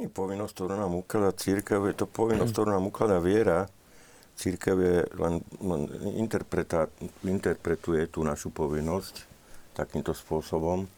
Nie 0.00 0.08
povinnosť, 0.08 0.52
ktorú 0.56 0.74
nám 0.80 0.96
ukladá 0.96 1.36
církev, 1.36 1.92
je 1.92 1.96
to 2.00 2.06
povinnosť, 2.08 2.50
ktorú 2.56 2.68
nám 2.72 2.88
ukladá 2.88 3.20
viera. 3.20 3.68
Církev 4.38 4.76
je 4.80 4.96
len, 5.18 5.44
len 5.60 5.82
interpretuje 7.22 8.08
tú 8.08 8.24
našu 8.24 8.48
povinnosť 8.48 9.26
takýmto 9.76 10.16
spôsobom. 10.16 10.88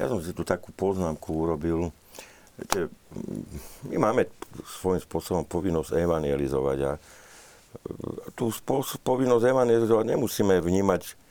Ja 0.00 0.08
som 0.08 0.18
si 0.24 0.34
tu 0.34 0.42
takú 0.42 0.72
poznámku 0.72 1.28
urobil. 1.30 1.92
Viete, 2.58 2.90
my 3.86 3.96
máme 4.02 4.26
svojím 4.66 5.04
spôsobom 5.04 5.46
povinnosť 5.46 5.94
evangelizovať 5.94 6.78
a 6.88 6.92
tú 8.34 8.48
spôsob, 8.50 8.98
povinnosť 9.04 9.44
evangelizovať 9.46 10.04
nemusíme 10.16 10.56
vnímať 10.58 11.27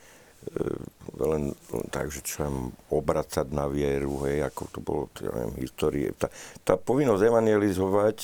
len, 1.18 1.44
len 1.54 1.88
tak, 1.92 2.12
že 2.12 2.24
čo 2.24 2.48
obracať 2.92 3.48
na 3.52 3.68
vieru, 3.68 4.26
hej, 4.28 4.46
ako 4.48 4.62
to 4.72 4.80
bolo 4.80 5.04
ja 5.20 5.32
neviem, 5.34 5.56
histórie. 5.62 6.10
Tá, 6.16 6.32
tá 6.64 6.74
povinnosť 6.76 7.24
evangelizovať 7.28 8.18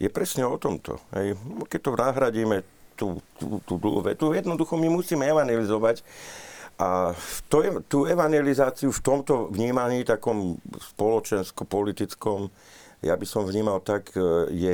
je 0.00 0.08
presne 0.08 0.48
o 0.48 0.56
tomto. 0.56 0.96
Hej. 1.12 1.36
Keď 1.68 1.80
to 1.80 1.90
nahradíme 1.96 2.56
tú, 2.96 3.20
tú, 3.36 3.60
tú, 3.64 3.74
tú, 3.76 4.00
tú 4.16 4.26
jednoducho 4.32 4.76
my 4.76 4.88
musíme 4.88 5.28
evangelizovať 5.28 6.04
a 6.80 7.12
to 7.52 7.60
tú 7.92 8.08
evangelizáciu 8.08 8.88
v 8.88 9.04
tomto 9.04 9.52
vnímaní 9.52 10.00
takom 10.00 10.56
spoločensko-politickom, 10.96 12.48
ja 13.04 13.20
by 13.20 13.26
som 13.28 13.44
vnímal 13.44 13.84
tak, 13.84 14.16
e, 14.16 14.48
je... 14.48 14.72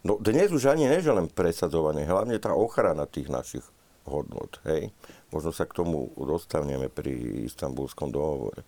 No 0.00 0.16
dnes 0.16 0.48
už 0.48 0.72
ani 0.72 0.88
neže 0.88 1.12
len 1.12 1.28
presadzovanie, 1.28 2.08
hlavne 2.08 2.40
tá 2.40 2.56
ochrana 2.56 3.04
tých 3.04 3.28
našich 3.28 3.64
hodnot, 4.06 4.60
hej. 4.68 4.92
Možno 5.34 5.50
sa 5.50 5.68
k 5.68 5.76
tomu 5.80 6.10
dostaneme 6.16 6.88
pri 6.90 7.44
istambulskom 7.46 8.10
dohovore, 8.10 8.66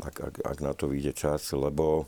ak, 0.00 0.16
ak, 0.18 0.34
ak 0.44 0.58
na 0.62 0.72
to 0.72 0.90
vyjde 0.90 1.12
čas, 1.16 1.50
lebo 1.52 2.06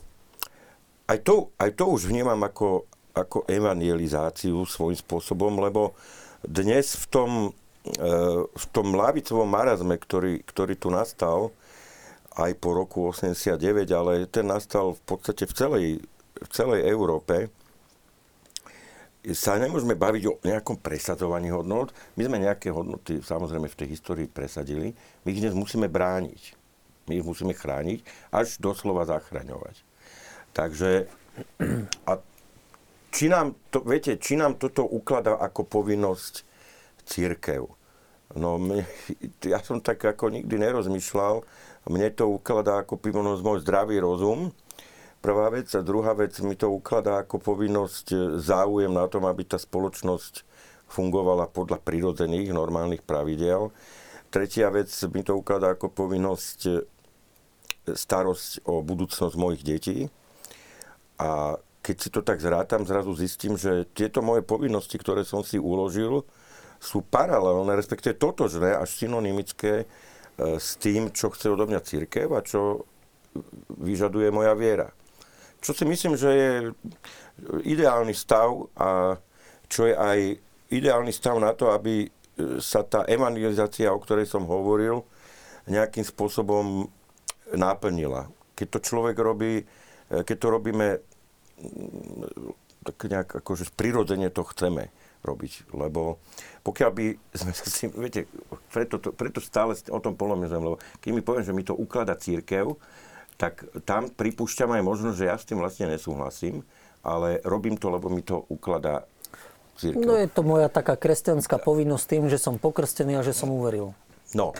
aj 1.07 1.19
to, 1.27 1.51
aj 1.59 1.75
to 1.75 1.85
už 1.91 2.07
vnímam 2.07 2.39
ako, 2.39 2.87
ako 3.11 3.43
evangelizáciu 3.51 4.63
svojím 4.63 4.95
spôsobom, 4.95 5.59
lebo 5.59 5.97
dnes 6.45 6.95
v 6.95 7.05
tom 7.11 7.31
v 8.53 8.65
tom 8.69 8.93
lavicovom 8.93 9.49
marazme, 9.49 9.97
ktorý, 9.97 10.45
ktorý 10.45 10.77
tu 10.77 10.93
nastal 10.93 11.49
aj 12.37 12.53
po 12.61 12.77
roku 12.77 13.09
89, 13.09 13.57
ale 13.91 14.29
ten 14.29 14.45
nastal 14.47 14.95
v 14.95 15.01
podstate 15.03 15.43
v 15.49 15.53
celej, 15.53 15.85
v 16.37 16.49
celej 16.53 16.87
Európe, 16.87 17.49
sa 19.29 19.61
nemôžeme 19.61 19.93
baviť 19.93 20.23
o 20.25 20.37
nejakom 20.41 20.81
presadzovaní 20.81 21.53
hodnot. 21.53 21.93
My 22.17 22.25
sme 22.25 22.41
nejaké 22.41 22.73
hodnoty 22.73 23.21
samozrejme 23.21 23.69
v 23.69 23.77
tej 23.77 23.87
histórii 23.93 24.25
presadili. 24.25 24.97
My 25.21 25.29
ich 25.29 25.41
dnes 25.45 25.53
musíme 25.53 25.85
brániť. 25.85 26.57
My 27.05 27.21
ich 27.21 27.25
musíme 27.25 27.53
chrániť, 27.53 28.01
až 28.33 28.57
doslova 28.57 29.05
zachraňovať. 29.05 29.77
Takže 30.57 31.05
a 32.09 32.11
či 33.11 33.25
nám 33.27 33.53
to, 33.69 33.83
viete, 33.83 34.17
či 34.17 34.39
nám 34.39 34.57
toto 34.57 34.87
ukladá 34.87 35.37
ako 35.37 35.67
povinnosť 35.67 36.47
církev. 37.05 37.67
No 38.31 38.55
mne, 38.55 38.87
ja 39.43 39.59
som 39.59 39.83
tak 39.83 40.01
ako 40.01 40.31
nikdy 40.31 40.55
nerozmýšľal. 40.55 41.43
Mne 41.91 42.07
to 42.15 42.31
ukladá 42.31 42.81
ako 42.81 42.95
povinnosť 42.95 43.41
môj 43.43 43.59
zdravý 43.65 43.99
rozum. 43.99 44.55
Prvá 45.21 45.53
vec. 45.53 45.69
A 45.77 45.85
druhá 45.85 46.17
vec 46.17 46.33
mi 46.41 46.57
to 46.57 46.73
ukladá 46.73 47.21
ako 47.21 47.37
povinnosť 47.37 48.05
e, 48.09 48.17
záujem 48.41 48.89
na 48.89 49.05
tom, 49.05 49.29
aby 49.29 49.45
tá 49.45 49.61
spoločnosť 49.61 50.41
fungovala 50.89 51.45
podľa 51.45 51.77
prirodzených, 51.77 52.49
normálnych 52.49 53.05
pravidel. 53.05 53.69
Tretia 54.33 54.73
vec 54.73 54.89
mi 55.13 55.21
to 55.21 55.37
ukladá 55.37 55.77
ako 55.77 55.93
povinnosť 55.93 56.59
e, 56.65 56.73
starosť 57.93 58.65
o 58.65 58.81
budúcnosť 58.81 59.35
mojich 59.37 59.61
detí. 59.61 59.97
A 61.21 61.61
keď 61.85 61.95
si 62.01 62.09
to 62.09 62.25
tak 62.25 62.41
zrátam, 62.41 62.89
zrazu 62.89 63.13
zistím, 63.13 63.61
že 63.61 63.85
tieto 63.93 64.25
moje 64.25 64.41
povinnosti, 64.41 64.97
ktoré 64.97 65.21
som 65.21 65.45
si 65.45 65.61
uložil, 65.61 66.25
sú 66.81 67.05
paralelné, 67.05 67.77
respektíve 67.77 68.17
totožné 68.17 68.73
až 68.73 68.89
synonymické 69.05 69.85
e, 69.85 70.57
s 70.57 70.81
tým, 70.81 71.13
čo 71.13 71.29
chce 71.29 71.53
odo 71.53 71.69
mňa 71.69 71.81
církev 71.85 72.25
a 72.33 72.41
čo 72.41 72.89
vyžaduje 73.77 74.33
moja 74.33 74.57
viera. 74.57 74.89
Čo 75.61 75.77
si 75.77 75.85
myslím, 75.85 76.17
že 76.17 76.29
je 76.29 76.51
ideálny 77.63 78.17
stav 78.17 78.69
a 78.73 79.17
čo 79.69 79.87
je 79.87 79.95
aj 79.95 80.19
ideálny 80.73 81.13
stav 81.13 81.37
na 81.37 81.53
to, 81.53 81.69
aby 81.69 82.05
e, 82.05 82.09
sa 82.57 82.81
tá 82.81 83.05
evangelizácia, 83.05 83.93
o 83.93 84.01
ktorej 84.01 84.25
som 84.25 84.49
hovoril, 84.49 85.05
nejakým 85.69 86.03
spôsobom 86.03 86.89
naplnila. 87.53 88.27
Keď 88.57 88.67
to 88.67 88.79
človek 88.81 89.15
robí, 89.21 89.61
e, 89.61 89.63
keď 90.25 90.37
to 90.41 90.47
robíme 90.49 90.87
tak 92.81 92.97
nejak 93.05 93.29
akože 93.45 93.69
prirodzene 93.77 94.33
to 94.33 94.41
chceme 94.41 94.89
robiť, 95.21 95.69
lebo 95.77 96.17
pokiaľ 96.65 96.89
by 96.89 97.05
sme 97.37 97.51
si, 97.77 97.85
viete, 97.93 98.25
preto, 98.73 98.97
to, 98.97 99.13
preto 99.13 99.37
stále 99.37 99.77
o 99.93 99.99
tom 100.01 100.17
polomizem, 100.17 100.57
lebo 100.57 100.81
keď 100.97 101.11
mi 101.13 101.21
poviem, 101.21 101.45
že 101.45 101.53
mi 101.53 101.61
to 101.61 101.77
ukladá 101.77 102.17
církev, 102.17 102.73
tak 103.41 103.65
tam 103.89 104.05
pripúšťam 104.13 104.77
aj 104.77 104.83
možnosť, 104.85 105.17
že 105.17 105.25
ja 105.25 105.33
s 105.33 105.49
tým 105.49 105.57
vlastne 105.57 105.89
nesúhlasím, 105.89 106.61
ale 107.01 107.41
robím 107.41 107.73
to, 107.73 107.89
lebo 107.89 108.05
mi 108.13 108.21
to 108.21 108.45
ukladá 108.53 109.09
církev. 109.81 110.05
No 110.05 110.13
je 110.13 110.29
to 110.29 110.45
moja 110.45 110.69
taká 110.69 110.93
kresťanská 110.93 111.57
povinnosť 111.57 112.05
tým, 112.05 112.23
že 112.29 112.37
som 112.37 112.61
pokrstený 112.61 113.17
a 113.17 113.25
že 113.25 113.33
som 113.33 113.49
uveril. 113.49 113.97
No, 114.37 114.53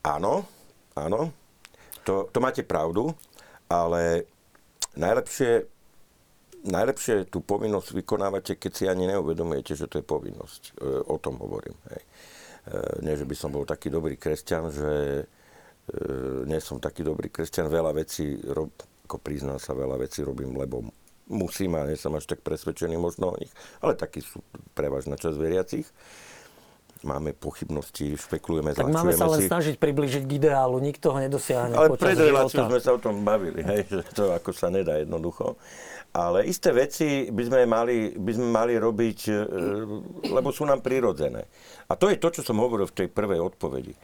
áno, 0.00 0.48
áno, 0.96 1.36
to, 2.08 2.32
to 2.32 2.38
máte 2.40 2.64
pravdu, 2.64 3.12
ale 3.68 4.24
najlepšie 4.96 5.68
najlepšie 6.62 7.26
tú 7.26 7.42
povinnosť 7.42 7.90
vykonávate, 7.90 8.54
keď 8.54 8.72
si 8.72 8.84
ani 8.86 9.10
neuvedomujete, 9.10 9.74
že 9.74 9.90
to 9.90 9.98
je 9.98 10.06
povinnosť. 10.06 10.78
E, 10.78 11.02
o 11.10 11.18
tom 11.18 11.42
hovorím. 11.42 11.74
Hej. 11.90 12.02
E, 12.02 13.02
nie, 13.02 13.18
že 13.18 13.26
by 13.26 13.34
som 13.34 13.50
bol 13.50 13.66
taký 13.66 13.90
dobrý 13.90 14.14
kresťan, 14.14 14.70
že 14.70 15.26
nie 16.46 16.60
som 16.62 16.78
taký 16.78 17.02
dobrý 17.02 17.28
kresťan, 17.28 17.66
veľa 17.66 17.92
vecí, 17.96 18.38
ako 19.06 19.16
priznám 19.18 19.58
sa, 19.58 19.74
veľa 19.74 19.98
vecí 19.98 20.22
robím, 20.22 20.54
lebo 20.54 20.86
musím 21.26 21.74
a 21.78 21.86
nie 21.88 21.98
som 21.98 22.14
až 22.14 22.30
tak 22.30 22.40
presvedčený 22.44 22.96
možno 22.96 23.34
o 23.34 23.38
nich, 23.38 23.50
ale 23.82 23.98
takí 23.98 24.22
sú 24.22 24.40
prevažná 24.74 25.18
časť 25.18 25.36
veriacich 25.36 25.86
máme 27.04 27.34
pochybnosti, 27.34 28.14
špekulujeme, 28.14 28.74
tak 28.74 28.88
máme 28.88 29.14
sa 29.14 29.26
len 29.26 29.42
si. 29.42 29.50
snažiť 29.50 29.74
približiť 29.78 30.22
k 30.22 30.32
ideálu, 30.38 30.78
nikto 30.78 31.10
ho 31.10 31.18
nedosiahne 31.18 31.74
Ale 31.74 31.98
pred 31.98 32.14
reláciou 32.14 32.70
sme 32.70 32.80
sa 32.80 32.94
o 32.94 33.00
tom 33.02 33.26
bavili, 33.26 33.62
hej, 33.70 33.86
že 33.90 34.02
to 34.14 34.30
ako 34.30 34.54
sa 34.54 34.70
nedá 34.70 34.98
jednoducho. 35.02 35.58
Ale 36.12 36.44
isté 36.44 36.76
veci 36.76 37.32
by 37.32 37.42
sme 37.48 37.60
mali, 37.64 38.12
by 38.12 38.32
sme 38.36 38.48
mali 38.52 38.74
robiť, 38.76 39.18
e, 39.32 39.34
lebo 40.28 40.52
sú 40.52 40.68
nám 40.68 40.84
prirodzené. 40.84 41.48
A 41.88 41.96
to 41.96 42.12
je 42.12 42.20
to, 42.20 42.28
čo 42.28 42.44
som 42.44 42.60
hovoril 42.60 42.84
v 42.84 42.96
tej 43.04 43.08
prvej 43.08 43.40
odpovedi. 43.40 43.96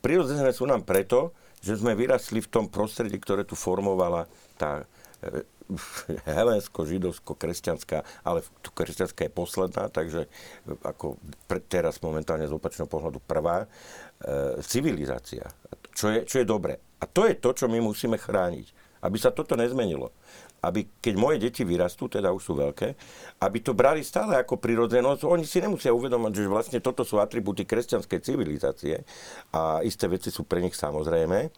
Prirodzené 0.00 0.50
sú 0.56 0.64
nám 0.64 0.84
preto, 0.84 1.36
že 1.60 1.76
sme 1.76 1.92
vyrastli 1.92 2.40
v 2.40 2.48
tom 2.48 2.66
prostredí, 2.72 3.20
ktoré 3.20 3.44
tu 3.44 3.52
formovala 3.52 4.24
tá 4.56 4.84
e, 5.20 5.44
helensko-židovsko-kresťanská, 6.40 8.24
ale 8.24 8.40
tu 8.64 8.72
kresťanská 8.72 9.28
je 9.28 9.32
posledná, 9.32 9.92
takže 9.92 10.24
e, 10.24 10.28
ako 10.80 11.20
teraz 11.68 12.00
momentálne 12.00 12.48
z 12.48 12.56
opačného 12.56 12.88
pohľadu 12.88 13.20
prvá, 13.20 13.64
e, 13.64 13.68
civilizácia. 14.64 15.52
Čo 15.92 16.08
je, 16.08 16.24
čo 16.24 16.40
je 16.40 16.48
dobre. 16.48 16.80
A 17.00 17.04
to 17.04 17.28
je 17.28 17.36
to, 17.36 17.52
čo 17.52 17.68
my 17.68 17.80
musíme 17.80 18.16
chrániť. 18.16 18.72
Aby 19.00 19.16
sa 19.16 19.32
toto 19.32 19.56
nezmenilo 19.56 20.12
aby 20.60 21.00
keď 21.00 21.14
moje 21.16 21.40
deti 21.40 21.64
vyrastú, 21.64 22.08
teda 22.12 22.28
už 22.36 22.42
sú 22.42 22.52
veľké, 22.52 22.88
aby 23.40 23.58
to 23.64 23.72
brali 23.72 24.04
stále 24.04 24.36
ako 24.36 24.60
prirodzenosť. 24.60 25.24
Oni 25.24 25.48
si 25.48 25.60
nemusia 25.64 25.96
uvedomať, 25.96 26.32
že 26.36 26.52
vlastne 26.52 26.78
toto 26.84 27.00
sú 27.00 27.16
atribúty 27.16 27.64
kresťanskej 27.64 28.20
civilizácie 28.20 29.00
a 29.56 29.80
isté 29.80 30.04
veci 30.08 30.28
sú 30.28 30.44
pre 30.44 30.60
nich 30.60 30.76
samozrejme. 30.76 31.48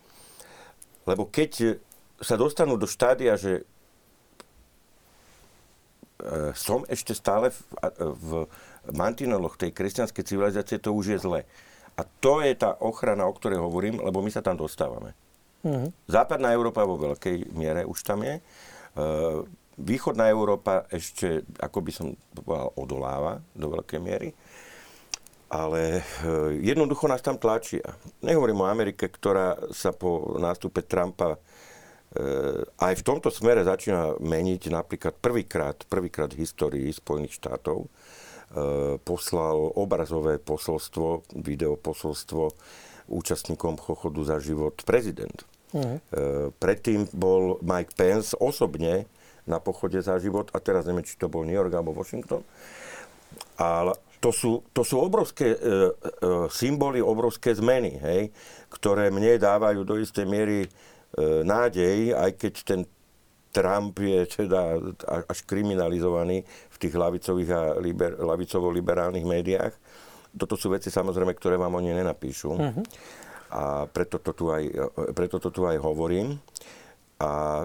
Lebo 1.02 1.26
keď 1.26 1.82
sa 2.22 2.38
dostanú 2.38 2.78
do 2.78 2.86
štádia, 2.86 3.34
že 3.34 3.66
e, 6.22 6.54
som 6.54 6.86
ešte 6.86 7.18
stále 7.18 7.50
v, 7.50 7.58
v 7.98 8.30
mantineloch 8.94 9.58
tej 9.58 9.74
kresťanskej 9.74 10.22
civilizácie, 10.22 10.78
to 10.78 10.94
už 10.94 11.18
je 11.18 11.18
zle. 11.18 11.42
A 11.98 12.02
to 12.22 12.40
je 12.40 12.54
tá 12.54 12.78
ochrana, 12.78 13.26
o 13.26 13.34
ktorej 13.34 13.58
hovorím, 13.58 13.98
lebo 13.98 14.22
my 14.22 14.30
sa 14.30 14.40
tam 14.46 14.54
dostávame. 14.54 15.18
Mhm. 15.62 15.90
Západná 16.06 16.54
Európa 16.54 16.86
vo 16.86 16.98
veľkej 16.98 17.54
miere 17.54 17.82
už 17.86 18.02
tam 18.02 18.22
je. 18.22 18.38
E, 18.92 19.04
východná 19.80 20.28
Európa 20.28 20.84
ešte, 20.92 21.48
ako 21.56 21.78
by 21.80 21.92
som 21.92 22.06
povedal, 22.36 22.68
odoláva 22.76 23.32
do 23.56 23.72
veľkej 23.72 24.00
miery. 24.00 24.30
Ale 25.52 26.00
e, 26.00 26.02
jednoducho 26.64 27.08
nás 27.08 27.24
tam 27.24 27.36
tlačia. 27.36 27.84
Nehovorím 28.24 28.64
o 28.64 28.70
Amerike, 28.70 29.08
ktorá 29.08 29.56
sa 29.72 29.92
po 29.92 30.36
nástupe 30.40 30.84
Trumpa 30.84 31.36
e, 31.36 31.38
aj 32.80 32.94
v 33.00 33.06
tomto 33.06 33.28
smere 33.32 33.64
začína 33.64 34.20
meniť. 34.20 34.72
Napríklad 34.72 35.16
prvýkrát, 35.20 35.76
prvýkrát 35.88 36.32
v 36.32 36.44
histórii 36.44 36.88
Spojených 36.92 37.40
štátov 37.40 37.88
poslal 39.08 39.56
obrazové 39.80 40.36
posolstvo, 40.36 41.24
videoposolstvo 41.40 42.52
účastníkom 43.08 43.80
chochodu 43.80 44.20
za 44.28 44.36
život 44.44 44.76
prezident. 44.84 45.48
Uh-huh. 45.72 46.52
Predtým 46.60 47.08
bol 47.16 47.56
Mike 47.64 47.96
Pence 47.96 48.36
osobne 48.36 49.08
na 49.46 49.58
pochode 49.58 49.98
za 49.98 50.18
život 50.22 50.50
a 50.54 50.62
teraz 50.62 50.86
neviem, 50.86 51.02
či 51.02 51.18
to 51.18 51.26
bol 51.26 51.42
New 51.42 51.54
York 51.54 51.72
alebo 51.74 51.96
Washington. 51.96 52.46
Ale 53.58 53.96
to 54.22 54.30
sú, 54.30 54.62
to 54.70 54.86
sú 54.86 55.02
obrovské 55.02 55.50
e, 55.50 55.58
e, 55.58 55.90
symboly, 56.46 57.02
obrovské 57.02 57.50
zmeny, 57.58 57.98
hej, 57.98 58.22
ktoré 58.70 59.10
mne 59.10 59.34
dávajú 59.34 59.82
do 59.82 59.98
istej 59.98 60.26
miery 60.30 60.58
e, 60.62 60.68
nádej, 61.42 62.14
aj 62.14 62.30
keď 62.38 62.54
ten 62.62 62.80
Trump 63.52 63.98
je 64.00 64.46
teda 64.46 64.80
až 65.28 65.38
kriminalizovaný 65.44 66.40
v 66.46 66.76
tých 66.80 66.94
lavicových 66.96 67.50
a 67.52 67.62
liber, 67.76 68.16
lavicovo-liberálnych 68.16 69.26
médiách. 69.26 69.74
Toto 70.32 70.56
sú 70.56 70.72
veci 70.72 70.88
samozrejme, 70.88 71.36
ktoré 71.36 71.60
vám 71.60 71.76
oni 71.76 71.92
nenapíšu. 71.92 72.48
Uh-huh 72.48 72.86
a 73.52 73.84
preto 73.84 74.16
to 74.16 74.32
tu 74.32 74.48
aj, 74.48 74.64
preto 75.12 75.36
to 75.36 75.52
tu 75.52 75.68
aj 75.68 75.76
hovorím. 75.76 76.40
A, 77.20 77.62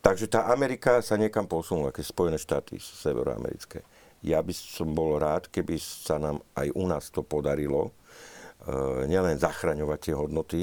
takže 0.00 0.32
tá 0.32 0.48
Amerika 0.48 1.04
sa 1.04 1.20
niekam 1.20 1.44
posunula, 1.44 1.92
keď 1.92 2.04
Spojené 2.08 2.38
štáty 2.40 2.80
severoamerické. 2.80 3.84
Ja 4.24 4.40
by 4.40 4.56
som 4.56 4.96
bol 4.96 5.20
rád, 5.20 5.52
keby 5.52 5.76
sa 5.76 6.16
nám 6.16 6.40
aj 6.56 6.72
u 6.72 6.84
nás 6.88 7.12
to 7.12 7.20
podarilo, 7.20 7.92
e, 8.64 9.04
nielen 9.04 9.36
zachraňovať 9.36 9.98
tie 10.00 10.14
hodnoty, 10.16 10.60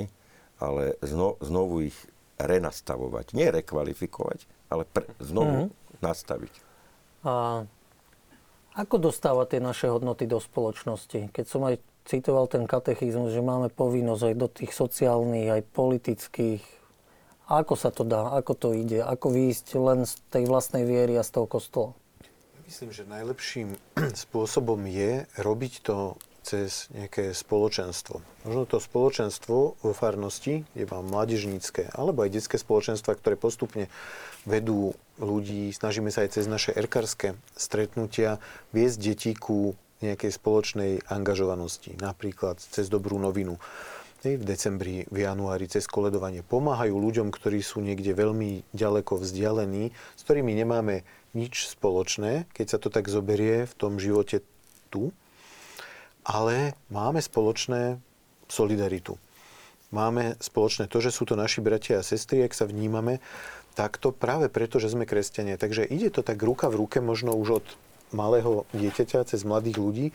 ale 0.58 0.98
zno, 1.06 1.38
znovu 1.38 1.94
ich 1.94 1.98
renastavovať. 2.42 3.38
Nie 3.38 3.54
rekvalifikovať, 3.54 4.50
ale 4.74 4.90
pre, 4.90 5.06
znovu 5.22 5.70
mm-hmm. 5.70 6.02
nastaviť. 6.02 6.54
A 7.24 7.64
ako 8.74 8.96
dostávať 8.98 9.54
tie 9.54 9.62
naše 9.62 9.86
hodnoty 9.86 10.26
do 10.26 10.42
spoločnosti? 10.42 11.30
Keď 11.30 11.46
som 11.46 11.62
aj 11.62 11.78
citoval 12.06 12.52
ten 12.52 12.68
katechizmus, 12.68 13.32
že 13.32 13.44
máme 13.44 13.72
povinnosť 13.72 14.24
aj 14.32 14.36
do 14.36 14.48
tých 14.48 14.72
sociálnych, 14.76 15.50
aj 15.50 15.62
politických. 15.72 16.64
Ako 17.48 17.76
sa 17.76 17.92
to 17.92 18.08
dá? 18.08 18.36
Ako 18.40 18.56
to 18.56 18.72
ide? 18.72 19.04
Ako 19.04 19.32
výjsť 19.32 19.68
len 19.80 20.08
z 20.08 20.20
tej 20.32 20.48
vlastnej 20.48 20.88
viery 20.88 21.20
a 21.20 21.28
z 21.28 21.40
toho 21.40 21.48
kostola? 21.48 21.92
Myslím, 22.64 22.96
že 22.96 23.04
najlepším 23.04 23.76
spôsobom 24.28 24.80
je 24.88 25.28
robiť 25.40 25.74
to 25.84 26.16
cez 26.44 26.92
nejaké 26.92 27.32
spoločenstvo. 27.32 28.20
Možno 28.44 28.68
to 28.68 28.84
spoločenstvo 28.84 29.80
vo 29.80 29.92
farnosti, 29.96 30.68
kde 30.76 30.86
mám 30.92 31.08
mládežnícke, 31.08 31.88
alebo 31.96 32.28
aj 32.28 32.36
detské 32.36 32.60
spoločenstva, 32.60 33.16
ktoré 33.16 33.40
postupne 33.40 33.88
vedú 34.44 34.92
ľudí, 35.24 35.72
snažíme 35.72 36.12
sa 36.12 36.28
aj 36.28 36.36
cez 36.36 36.46
naše 36.52 36.76
erkárske 36.76 37.40
stretnutia 37.56 38.44
viesť 38.76 38.98
detí 39.00 39.32
ku 39.40 39.80
nejakej 40.04 40.36
spoločnej 40.36 40.92
angažovanosti, 41.08 41.96
napríklad 41.98 42.60
cez 42.60 42.92
dobrú 42.92 43.16
novinu 43.16 43.56
v 44.24 44.40
decembri, 44.40 45.04
v 45.12 45.28
januári 45.28 45.68
cez 45.68 45.84
koledovanie 45.84 46.48
pomáhajú 46.48 46.96
ľuďom, 46.96 47.28
ktorí 47.28 47.60
sú 47.60 47.84
niekde 47.84 48.16
veľmi 48.16 48.64
ďaleko 48.72 49.20
vzdialení, 49.20 49.92
s 49.92 50.22
ktorými 50.24 50.56
nemáme 50.56 51.04
nič 51.36 51.68
spoločné, 51.68 52.48
keď 52.56 52.66
sa 52.72 52.78
to 52.80 52.88
tak 52.88 53.12
zoberie 53.12 53.68
v 53.68 53.74
tom 53.76 54.00
živote 54.00 54.40
tu, 54.88 55.12
ale 56.24 56.80
máme 56.88 57.20
spoločné 57.20 58.00
solidaritu. 58.48 59.20
Máme 59.92 60.40
spoločné 60.40 60.88
to, 60.88 61.04
že 61.04 61.12
sú 61.12 61.28
to 61.28 61.36
naši 61.36 61.60
bratia 61.60 62.00
a 62.00 62.08
sestry, 62.08 62.48
ak 62.48 62.56
sa 62.56 62.64
vnímame 62.64 63.20
takto 63.76 64.14
práve 64.14 64.48
preto, 64.48 64.80
že 64.80 64.90
sme 64.90 65.04
kresťania. 65.04 65.60
Takže 65.60 65.86
ide 65.86 66.10
to 66.14 66.26
tak 66.26 66.40
ruka 66.42 66.72
v 66.72 66.86
ruke 66.86 66.98
možno 67.04 67.36
už 67.36 67.62
od 67.62 67.66
malého 68.14 68.64
dieťaťa, 68.72 69.28
cez 69.28 69.44
mladých 69.44 69.78
ľudí. 69.78 70.06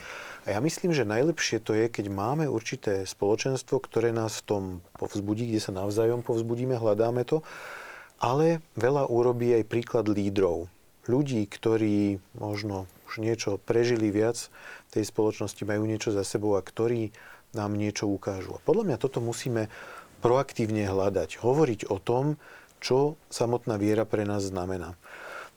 A 0.47 0.57
ja 0.57 0.61
myslím, 0.63 0.97
že 0.97 1.05
najlepšie 1.05 1.61
to 1.61 1.77
je, 1.77 1.91
keď 1.91 2.09
máme 2.09 2.47
určité 2.47 3.05
spoločenstvo, 3.05 3.83
ktoré 3.83 4.15
nás 4.15 4.41
v 4.41 4.47
tom 4.47 4.63
povzbudí, 4.97 5.51
kde 5.51 5.61
sa 5.61 5.77
navzájom 5.77 6.23
povzbudíme, 6.25 6.79
hľadáme 6.79 7.27
to. 7.27 7.43
Ale 8.19 8.65
veľa 8.75 9.07
urobí 9.11 9.55
aj 9.55 9.69
príklad 9.69 10.07
lídrov. 10.11 10.67
Ľudí, 11.07 11.47
ktorí 11.47 12.19
možno 12.35 12.91
už 13.09 13.23
niečo 13.23 13.57
prežili 13.63 14.11
viac 14.11 14.51
tej 14.93 15.05
spoločnosti, 15.07 15.63
majú 15.65 15.87
niečo 15.87 16.11
za 16.13 16.27
sebou 16.27 16.59
a 16.59 16.63
ktorí 16.63 17.15
nám 17.57 17.79
niečo 17.79 18.05
ukážu. 18.11 18.59
A 18.59 18.65
podľa 18.65 18.85
mňa 18.93 18.97
toto 19.01 19.25
musíme 19.25 19.73
proaktívne 20.21 20.85
hľadať. 20.85 21.41
Hovoriť 21.41 21.89
o 21.89 21.97
tom, 22.03 22.37
čo 22.79 23.19
samotná 23.31 23.79
viera 23.79 24.05
pre 24.07 24.27
nás 24.27 24.47
znamená. 24.47 24.99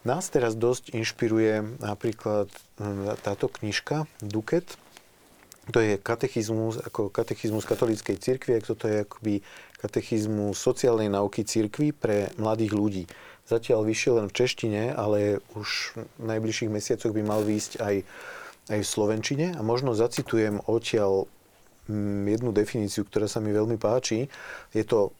Nás 0.02 0.34
teraz 0.34 0.58
dosť 0.58 0.98
inšpiruje 0.98 1.78
napríklad 1.78 2.50
hm, 2.82 3.22
táto 3.22 3.46
knižka 3.46 4.10
Duket. 4.18 4.66
To 5.70 5.78
je 5.78 6.02
katechizmus, 6.02 6.82
ako 6.82 7.14
katechizmus 7.14 7.70
katolíckej 7.70 8.18
cirkvi, 8.18 8.58
ako 8.58 8.68
toto 8.74 8.86
je 8.90 9.06
akoby 9.06 9.36
katechizmus 9.78 10.58
sociálnej 10.58 11.06
nauky 11.06 11.46
cirkvi 11.46 11.94
pre 11.94 12.34
mladých 12.42 12.74
ľudí. 12.74 13.04
Zatiaľ 13.46 13.86
vyšiel 13.86 14.26
len 14.26 14.28
v 14.34 14.38
češtine, 14.42 14.82
ale 14.90 15.38
už 15.54 15.94
v 16.18 16.24
najbližších 16.26 16.74
mesiacoch 16.74 17.14
by 17.14 17.22
mal 17.22 17.46
výjsť 17.46 17.78
aj, 17.78 17.96
aj 18.74 18.80
v 18.82 18.88
slovenčine. 18.88 19.46
A 19.54 19.62
možno 19.62 19.94
zacitujem 19.94 20.66
odtiaľ 20.66 21.30
hm, 21.86 22.26
jednu 22.26 22.50
definíciu, 22.50 23.06
ktorá 23.06 23.30
sa 23.30 23.38
mi 23.38 23.54
veľmi 23.54 23.78
páči. 23.78 24.34
Je 24.74 24.82
to 24.82 25.14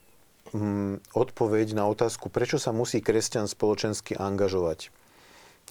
odpoveď 1.16 1.74
na 1.74 1.88
otázku, 1.88 2.28
prečo 2.28 2.60
sa 2.60 2.76
musí 2.76 3.00
kresťan 3.00 3.48
spoločensky 3.48 4.20
angažovať. 4.20 4.92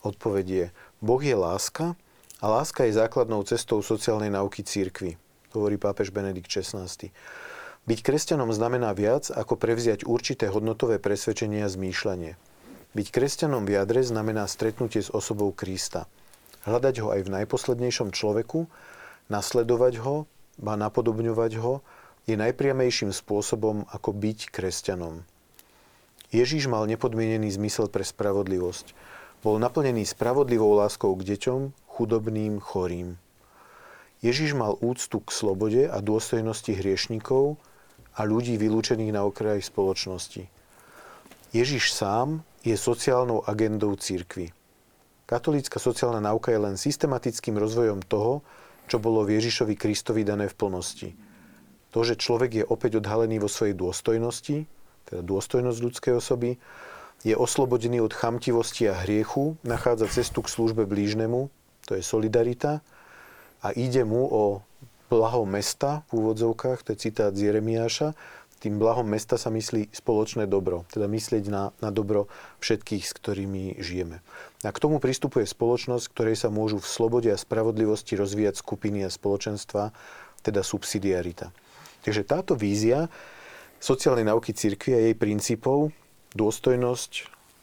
Odpoveď 0.01 0.47
je, 0.49 0.67
Boh 1.05 1.21
je 1.21 1.37
láska 1.37 1.93
a 2.41 2.47
láska 2.49 2.89
je 2.89 2.97
základnou 2.97 3.45
cestou 3.45 3.85
sociálnej 3.85 4.33
nauky 4.33 4.65
církvy, 4.65 5.21
hovorí 5.53 5.77
pápež 5.77 6.09
Benedikt 6.09 6.49
XVI. 6.49 6.89
Byť 7.85 7.99
kresťanom 8.01 8.49
znamená 8.53 8.97
viac, 8.97 9.29
ako 9.29 9.61
prevziať 9.61 10.09
určité 10.09 10.49
hodnotové 10.49 10.97
presvedčenia 10.97 11.69
a 11.69 11.73
zmýšľanie. 11.73 12.37
Byť 12.97 13.07
kresťanom 13.13 13.69
v 13.69 13.77
jadre 13.77 14.01
znamená 14.01 14.49
stretnutie 14.49 15.05
s 15.05 15.13
osobou 15.13 15.53
Krista. 15.53 16.09
Hľadať 16.65 16.95
ho 17.05 17.09
aj 17.13 17.21
v 17.25 17.33
najposlednejšom 17.41 18.13
človeku, 18.13 18.69
nasledovať 19.33 20.01
ho, 20.05 20.29
ba 20.61 20.77
napodobňovať 20.77 21.53
ho 21.61 21.81
je 22.31 22.39
najpriamejším 22.39 23.11
spôsobom, 23.11 23.91
ako 23.91 24.15
byť 24.15 24.55
kresťanom. 24.55 25.27
Ježíš 26.31 26.71
mal 26.71 26.87
nepodmienený 26.87 27.51
zmysel 27.59 27.91
pre 27.91 28.07
spravodlivosť. 28.07 28.95
Bol 29.43 29.59
naplnený 29.59 30.07
spravodlivou 30.07 30.79
láskou 30.79 31.11
k 31.19 31.35
deťom, 31.35 31.75
chudobným, 31.91 32.63
chorým. 32.63 33.19
Ježíš 34.23 34.55
mal 34.55 34.79
úctu 34.79 35.19
k 35.19 35.35
slobode 35.35 35.83
a 35.91 35.99
dôstojnosti 35.99 36.71
hriešnikov 36.71 37.59
a 38.15 38.23
ľudí 38.23 38.55
vylúčených 38.61 39.17
na 39.17 39.27
okraji 39.27 39.65
spoločnosti. 39.65 40.47
Ježiš 41.51 41.91
sám 41.91 42.47
je 42.63 42.79
sociálnou 42.79 43.43
agendou 43.49 43.97
církvy. 43.99 44.55
Katolícka 45.27 45.83
sociálna 45.83 46.23
nauka 46.23 46.55
je 46.55 46.63
len 46.63 46.77
systematickým 46.79 47.59
rozvojom 47.59 48.07
toho, 48.07 48.47
čo 48.87 49.03
bolo 49.03 49.27
v 49.27 49.41
Ježišovi 49.41 49.75
Kristovi 49.75 50.23
dané 50.23 50.47
v 50.47 50.55
plnosti– 50.55 51.11
to, 51.91 52.07
že 52.07 52.19
človek 52.19 52.63
je 52.63 52.65
opäť 52.65 53.03
odhalený 53.03 53.43
vo 53.43 53.51
svojej 53.51 53.75
dôstojnosti, 53.75 54.67
teda 55.11 55.21
dôstojnosť 55.27 55.79
ľudskej 55.79 56.13
osoby, 56.17 56.57
je 57.21 57.37
oslobodený 57.37 58.01
od 58.01 58.17
chamtivosti 58.17 58.89
a 58.89 58.97
hriechu, 59.05 59.61
nachádza 59.61 60.09
cestu 60.09 60.41
k 60.41 60.53
službe 60.53 60.89
blížnemu, 60.89 61.53
to 61.85 61.99
je 61.99 62.03
solidarita, 62.03 62.81
a 63.61 63.77
ide 63.77 64.09
mu 64.09 64.25
o 64.25 64.65
blaho 65.13 65.45
mesta 65.45 66.07
v 66.09 66.25
úvodzovkách, 66.25 66.81
to 66.87 66.97
je 66.97 67.03
citát 67.11 67.35
z 67.37 67.53
Jeremiáša, 67.53 68.17
tým 68.61 68.77
blahom 68.77 69.09
mesta 69.09 69.41
sa 69.41 69.49
myslí 69.49 69.89
spoločné 69.89 70.45
dobro, 70.45 70.85
teda 70.93 71.09
myslieť 71.09 71.45
na, 71.49 71.73
na 71.81 71.89
dobro 71.89 72.29
všetkých, 72.61 73.09
s 73.09 73.17
ktorými 73.17 73.81
žijeme. 73.81 74.21
A 74.61 74.69
k 74.69 74.81
tomu 74.85 75.01
pristupuje 75.01 75.49
spoločnosť, 75.49 76.05
ktorej 76.13 76.37
sa 76.37 76.53
môžu 76.53 76.77
v 76.77 76.85
slobode 76.85 77.33
a 77.33 77.41
spravodlivosti 77.41 78.21
rozvíjať 78.21 78.61
skupiny 78.61 79.09
a 79.09 79.11
spoločenstva, 79.11 79.97
teda 80.45 80.61
subsidiarita. 80.61 81.57
Takže 82.01 82.23
táto 82.25 82.53
vízia 82.57 83.09
sociálnej 83.81 84.29
nauky 84.29 84.53
cirkvi 84.53 84.93
a 84.93 85.01
jej 85.11 85.17
princípov, 85.17 85.93
dôstojnosť, 86.37 87.13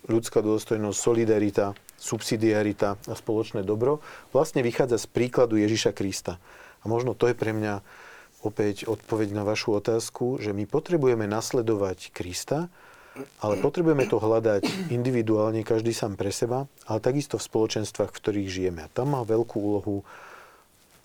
ľudská 0.10 0.42
dôstojnosť, 0.42 0.98
solidarita, 0.98 1.78
subsidiarita 1.98 2.98
a 2.98 3.14
spoločné 3.18 3.66
dobro, 3.66 4.02
vlastne 4.34 4.62
vychádza 4.62 5.02
z 5.02 5.08
príkladu 5.10 5.58
Ježiša 5.58 5.94
Krista. 5.98 6.38
A 6.82 6.86
možno 6.86 7.18
to 7.18 7.30
je 7.30 7.36
pre 7.38 7.54
mňa 7.54 7.82
opäť 8.46 8.86
odpoveď 8.86 9.34
na 9.34 9.42
vašu 9.42 9.82
otázku, 9.82 10.38
že 10.38 10.54
my 10.54 10.70
potrebujeme 10.70 11.26
nasledovať 11.26 12.14
Krista, 12.14 12.70
ale 13.42 13.58
potrebujeme 13.58 14.06
to 14.06 14.22
hľadať 14.22 14.94
individuálne, 14.94 15.66
každý 15.66 15.90
sám 15.90 16.14
pre 16.14 16.30
seba, 16.30 16.70
ale 16.86 17.02
takisto 17.02 17.42
v 17.42 17.48
spoločenstvách, 17.50 18.14
v 18.14 18.20
ktorých 18.22 18.50
žijeme. 18.50 18.86
A 18.86 18.94
tam 18.94 19.18
má 19.18 19.26
veľkú 19.26 19.58
úlohu 19.58 20.06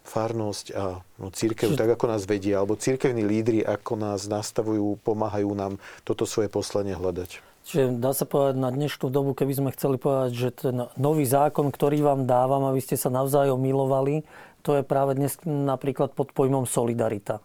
farnosť 0.03 0.67
a 0.75 1.01
no, 1.19 1.31
církev, 1.31 1.79
tak 1.79 1.95
ako 1.95 2.11
nás 2.11 2.27
vedia, 2.27 2.61
alebo 2.61 2.75
církevní 2.75 3.23
lídry, 3.23 3.63
ako 3.63 3.95
nás 3.95 4.27
nastavujú, 4.27 4.99
pomáhajú 5.07 5.51
nám 5.55 5.79
toto 6.03 6.27
svoje 6.27 6.51
poslanie 6.51 6.95
hľadať. 6.95 7.43
Čiže 7.63 8.03
dá 8.03 8.11
sa 8.11 8.27
povedať 8.27 8.59
na 8.59 8.75
dnešnú 8.75 9.07
dobu, 9.07 9.39
keby 9.39 9.55
sme 9.55 9.71
chceli 9.71 9.95
povedať, 9.95 10.31
že 10.35 10.49
ten 10.51 10.77
nový 10.99 11.23
zákon, 11.23 11.71
ktorý 11.71 12.03
vám 12.03 12.27
dávam, 12.27 12.67
aby 12.67 12.83
ste 12.83 12.99
sa 12.99 13.07
navzájom 13.07 13.63
milovali, 13.63 14.27
to 14.67 14.79
je 14.79 14.83
práve 14.83 15.15
dnes 15.15 15.39
napríklad 15.47 16.15
pod 16.15 16.35
pojmom 16.35 16.67
solidarita. 16.67 17.39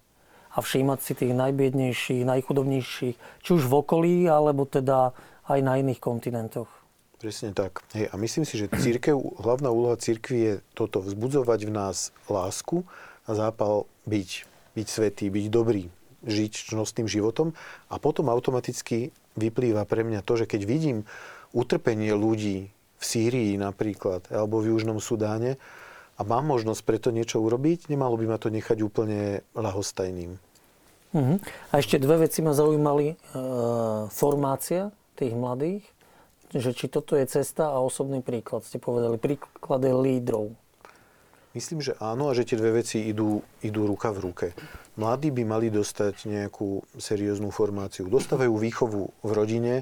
A 0.53 0.57
všímať 0.57 0.99
si 1.05 1.13
tých 1.13 1.37
najbiednejších, 1.37 2.25
najchudobnejších, 2.25 3.15
či 3.45 3.49
už 3.53 3.69
v 3.69 3.73
okolí, 3.77 4.15
alebo 4.25 4.65
teda 4.65 5.13
aj 5.45 5.59
na 5.61 5.77
iných 5.77 6.01
kontinentoch. 6.01 6.76
Presne 7.17 7.49
tak. 7.49 7.81
Hej, 7.97 8.13
a 8.13 8.15
myslím 8.21 8.45
si, 8.45 8.61
že 8.61 8.69
církev, 8.69 9.17
hlavná 9.41 9.73
úloha 9.73 9.97
církvy 9.97 10.37
je 10.37 10.53
toto, 10.77 11.01
vzbudzovať 11.01 11.59
v 11.65 11.71
nás 11.73 12.13
lásku 12.29 12.85
a 13.25 13.33
zápal 13.33 13.89
byť, 14.05 14.29
byť 14.77 14.87
svetý, 14.87 15.25
byť 15.33 15.45
dobrý, 15.49 15.89
žiť 16.21 16.69
čnostným 16.69 17.09
životom. 17.09 17.57
A 17.89 17.97
potom 17.97 18.29
automaticky 18.29 19.09
vyplýva 19.33 19.89
pre 19.89 20.05
mňa 20.05 20.21
to, 20.21 20.37
že 20.37 20.45
keď 20.45 20.61
vidím 20.69 20.97
utrpenie 21.57 22.13
ľudí 22.13 22.69
v 22.69 23.03
Sýrii 23.03 23.57
napríklad, 23.57 24.29
alebo 24.29 24.61
v 24.61 24.77
Južnom 24.77 25.01
Sudáne, 25.01 25.57
a 26.17 26.25
mám 26.25 26.49
možnosť 26.49 26.81
preto 26.81 27.09
niečo 27.13 27.37
urobiť, 27.41 27.93
nemalo 27.93 28.17
by 28.17 28.25
ma 28.25 28.37
to 28.41 28.49
nechať 28.49 28.81
úplne 28.81 29.45
lahostajným. 29.53 30.41
Uh-huh. 31.13 31.37
A 31.69 31.73
ešte 31.77 32.01
dve 32.01 32.25
veci 32.25 32.41
ma 32.41 32.57
zaujímali. 32.57 33.13
E, 33.13 33.15
formácia 34.09 34.89
tých 35.13 35.37
mladých 35.37 35.85
že 36.55 36.71
či 36.71 36.87
toto 36.87 37.19
je 37.19 37.27
cesta 37.27 37.71
a 37.73 37.83
osobný 37.83 38.23
príklad. 38.23 38.63
Ste 38.63 38.79
povedali 38.79 39.19
príklady 39.19 39.91
lídrov. 39.91 40.55
Myslím, 41.57 41.81
že 41.81 41.97
áno 41.97 42.29
a 42.29 42.37
že 42.37 42.45
tie 42.45 42.59
dve 42.59 42.85
veci 42.85 43.09
idú, 43.09 43.41
idú 43.65 43.89
ruka 43.89 44.13
v 44.13 44.29
ruke. 44.29 44.47
Mladí 44.93 45.33
by 45.33 45.41
mali 45.41 45.73
dostať 45.73 46.29
nejakú 46.29 46.85
serióznu 47.01 47.49
formáciu. 47.49 48.05
Dostávajú 48.05 48.53
výchovu 48.61 49.09
v 49.25 49.31
rodine, 49.33 49.75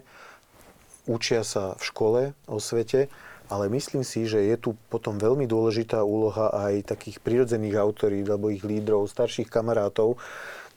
učia 1.04 1.44
sa 1.44 1.76
v 1.76 1.84
škole 1.84 2.22
o 2.48 2.58
svete, 2.64 3.12
ale 3.52 3.70
myslím 3.70 4.02
si, 4.02 4.26
že 4.26 4.42
je 4.42 4.56
tu 4.58 4.70
potom 4.90 5.22
veľmi 5.22 5.46
dôležitá 5.46 6.02
úloha 6.02 6.50
aj 6.50 6.96
takých 6.96 7.22
prirodzených 7.22 7.78
autorít 7.78 8.26
alebo 8.26 8.50
ich 8.50 8.66
lídrov, 8.66 9.12
starších 9.12 9.52
kamarátov, 9.52 10.18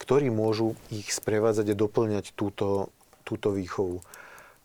ktorí 0.02 0.28
môžu 0.28 0.76
ich 0.92 1.08
sprevádzať 1.14 1.72
a 1.72 1.78
doplňať 1.78 2.36
túto, 2.36 2.92
túto 3.24 3.54
výchovu. 3.54 4.04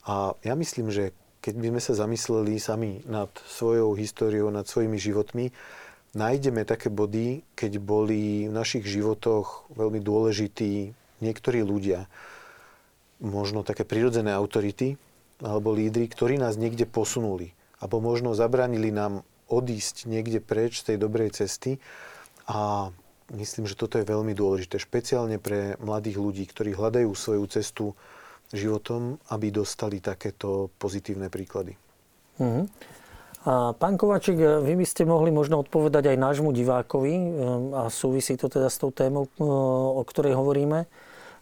A 0.04 0.36
ja 0.44 0.54
myslím, 0.56 0.92
že 0.92 1.16
keď 1.44 1.54
by 1.60 1.68
sme 1.76 1.82
sa 1.84 1.94
zamysleli 1.96 2.56
sami 2.60 3.04
nad 3.04 3.32
svojou 3.48 3.96
históriou, 4.00 4.48
nad 4.52 4.68
svojimi 4.68 4.96
životmi, 4.96 5.52
nájdeme 6.16 6.64
také 6.64 6.88
body, 6.88 7.44
keď 7.56 7.84
boli 7.84 8.48
v 8.48 8.54
našich 8.54 8.88
životoch 8.88 9.68
veľmi 9.76 10.00
dôležití 10.00 10.96
niektorí 11.20 11.64
ľudia, 11.64 12.08
možno 13.24 13.64
také 13.64 13.88
prirodzené 13.88 14.36
autority 14.36 15.00
alebo 15.44 15.76
lídry, 15.76 16.08
ktorí 16.08 16.40
nás 16.40 16.56
niekde 16.56 16.88
posunuli. 16.88 17.52
Alebo 17.84 18.00
možno 18.00 18.32
zabránili 18.32 18.96
nám 18.96 19.28
odísť 19.52 20.08
niekde 20.08 20.40
preč 20.40 20.80
z 20.84 20.96
tej 20.96 20.98
dobrej 21.04 21.36
cesty. 21.36 21.84
A 22.48 22.92
myslím, 23.36 23.68
že 23.68 23.76
toto 23.76 24.00
je 24.00 24.08
veľmi 24.08 24.32
dôležité, 24.32 24.80
špeciálne 24.80 25.40
pre 25.40 25.76
mladých 25.84 26.20
ľudí, 26.20 26.44
ktorí 26.48 26.72
hľadajú 26.76 27.12
svoju 27.12 27.44
cestu 27.52 27.86
životom, 28.52 29.22
aby 29.32 29.54
dostali 29.54 30.04
takéto 30.04 30.74
pozitívne 30.76 31.32
príklady. 31.32 31.78
Uh-huh. 32.42 32.66
A 33.44 33.76
pán 33.76 34.00
Kovačík, 34.00 34.40
vy 34.40 34.74
by 34.80 34.86
ste 34.88 35.04
mohli 35.04 35.32
možno 35.32 35.62
odpovedať 35.62 36.16
aj 36.16 36.18
nášmu 36.18 36.56
divákovi, 36.56 37.14
ehm, 37.14 37.30
a 37.76 37.92
súvisí 37.92 38.40
to 38.40 38.48
teda 38.48 38.72
s 38.72 38.80
tou 38.80 38.92
témou, 38.92 39.28
o 40.00 40.04
ktorej 40.08 40.36
hovoríme 40.36 40.88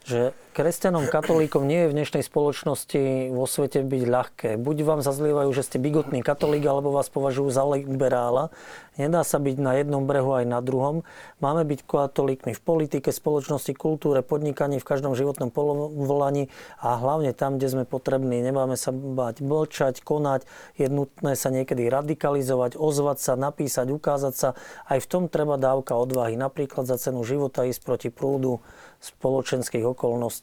že 0.02 0.34
kresťanom, 0.52 1.08
katolíkom 1.08 1.64
nie 1.64 1.88
je 1.88 1.90
v 1.90 1.96
dnešnej 1.96 2.24
spoločnosti 2.28 3.32
vo 3.32 3.48
svete 3.48 3.88
byť 3.88 4.04
ľahké. 4.04 4.50
Buď 4.60 4.84
vám 4.84 5.00
zazlievajú, 5.00 5.48
že 5.56 5.64
ste 5.64 5.80
bigotný 5.80 6.20
katolík, 6.20 6.68
alebo 6.68 6.92
vás 6.92 7.08
považujú 7.08 7.50
za 7.56 7.64
liberála. 7.64 8.52
Nedá 9.00 9.24
sa 9.24 9.40
byť 9.40 9.56
na 9.56 9.80
jednom 9.80 10.04
brehu 10.04 10.36
aj 10.36 10.46
na 10.52 10.60
druhom. 10.60 11.08
Máme 11.40 11.64
byť 11.64 11.88
katolíkmi 11.88 12.52
v 12.52 12.62
politike, 12.62 13.16
spoločnosti, 13.16 13.72
kultúre, 13.72 14.20
podnikaní, 14.20 14.84
v 14.84 14.86
každom 14.86 15.16
životnom 15.16 15.48
povolaní 15.48 16.52
a 16.84 17.00
hlavne 17.00 17.32
tam, 17.32 17.56
kde 17.56 17.72
sme 17.72 17.84
potrební. 17.88 18.44
Nemáme 18.44 18.76
sa 18.76 18.92
bať 18.92 19.40
mlčať, 19.40 20.04
konať. 20.04 20.44
Je 20.76 20.92
nutné 20.92 21.40
sa 21.40 21.48
niekedy 21.48 21.88
radikalizovať, 21.88 22.76
ozvať 22.76 23.18
sa, 23.24 23.34
napísať, 23.40 23.88
ukázať 23.88 24.34
sa. 24.36 24.50
Aj 24.84 25.00
v 25.00 25.08
tom 25.08 25.32
treba 25.32 25.56
dávka 25.56 25.96
odvahy. 25.96 26.36
Napríklad 26.36 26.84
za 26.84 27.00
cenu 27.00 27.24
života 27.24 27.64
ísť 27.64 27.82
proti 27.88 28.10
prúdu 28.12 28.60
spoločenských 29.02 29.82
okolností. 29.98 30.41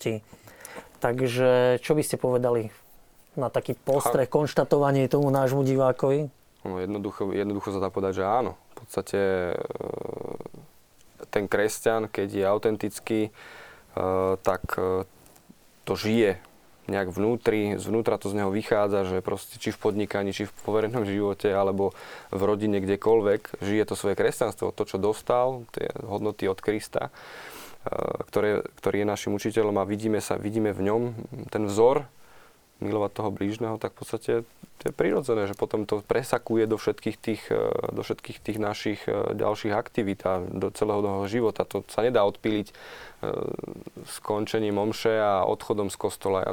Takže 0.98 1.78
čo 1.78 1.92
by 1.94 2.02
ste 2.02 2.18
povedali 2.18 2.70
na 3.38 3.48
taký 3.54 3.78
postreh, 3.78 4.26
konštatovanie 4.26 5.06
tomu 5.06 5.30
nášmu 5.30 5.62
divákovi? 5.62 6.26
No, 6.66 6.82
jednoducho, 6.82 7.30
jednoducho 7.30 7.70
sa 7.70 7.78
dá 7.78 7.88
povedať, 7.88 8.22
že 8.22 8.24
áno. 8.26 8.58
V 8.74 8.74
podstate 8.82 9.20
e, 9.54 9.56
ten 11.30 11.46
kresťan, 11.46 12.11
keď 12.11 12.28
je 12.34 12.44
autentický, 12.44 13.20
e, 13.30 13.32
tak 14.42 14.62
e, 14.74 15.06
to 15.87 15.94
žije 15.94 16.42
nejak 16.90 17.14
vnútri, 17.14 17.76
zvnútra 17.78 18.18
to 18.18 18.32
z 18.32 18.42
neho 18.42 18.50
vychádza, 18.50 19.06
že 19.06 19.22
proste 19.22 19.61
či 19.61 19.70
v 19.70 19.78
podnikaní, 19.78 20.34
či 20.34 20.50
v 20.50 20.52
poverenom 20.66 21.06
živote, 21.08 21.46
alebo 21.54 21.94
v 22.34 22.42
rodine, 22.42 22.82
kdekoľvek, 22.82 23.62
žije 23.62 23.84
to 23.87 23.94
svoje 23.94 24.18
kresťanstvo, 24.18 24.74
to, 24.74 24.82
čo 24.82 24.98
dostal, 24.98 25.62
tie 25.70 25.94
hodnoty 26.02 26.50
od 26.50 26.58
Krista 26.58 27.14
ktoré, 28.29 28.62
ktorý 28.79 29.03
je 29.03 29.07
našim 29.09 29.33
učiteľom 29.35 29.77
a 29.81 29.88
vidíme, 29.88 30.20
sa, 30.20 30.37
vidíme 30.37 30.77
v 30.77 30.85
ňom 30.88 31.03
ten 31.48 31.64
vzor 31.66 32.05
milovať 32.79 33.11
toho 33.11 33.31
blížneho, 33.35 33.77
tak 33.83 33.90
v 33.94 33.98
podstate 33.98 34.33
to 34.79 34.83
je 34.87 34.94
prirodzené, 34.94 35.51
že 35.51 35.59
potom 35.59 35.83
to 35.83 35.98
presakuje 36.07 36.70
do 36.70 36.79
všetkých 36.79 37.16
tých, 37.18 37.42
e, 37.51 37.74
do 37.90 38.07
všetkých 38.07 38.38
tých 38.38 38.59
našich 38.62 39.01
e, 39.11 39.35
ďalších 39.35 39.74
aktivít 39.74 40.22
a 40.22 40.38
do 40.38 40.70
celého 40.70 41.03
toho 41.03 41.27
života. 41.27 41.66
To 41.66 41.83
sa 41.90 42.07
nedá 42.07 42.22
odpíliť 42.22 42.70
skončením 44.07 44.79
omše 44.79 45.18
a 45.18 45.42
odchodom 45.42 45.90
z 45.90 45.96
kostola. 45.98 46.38
Ja 46.46 46.53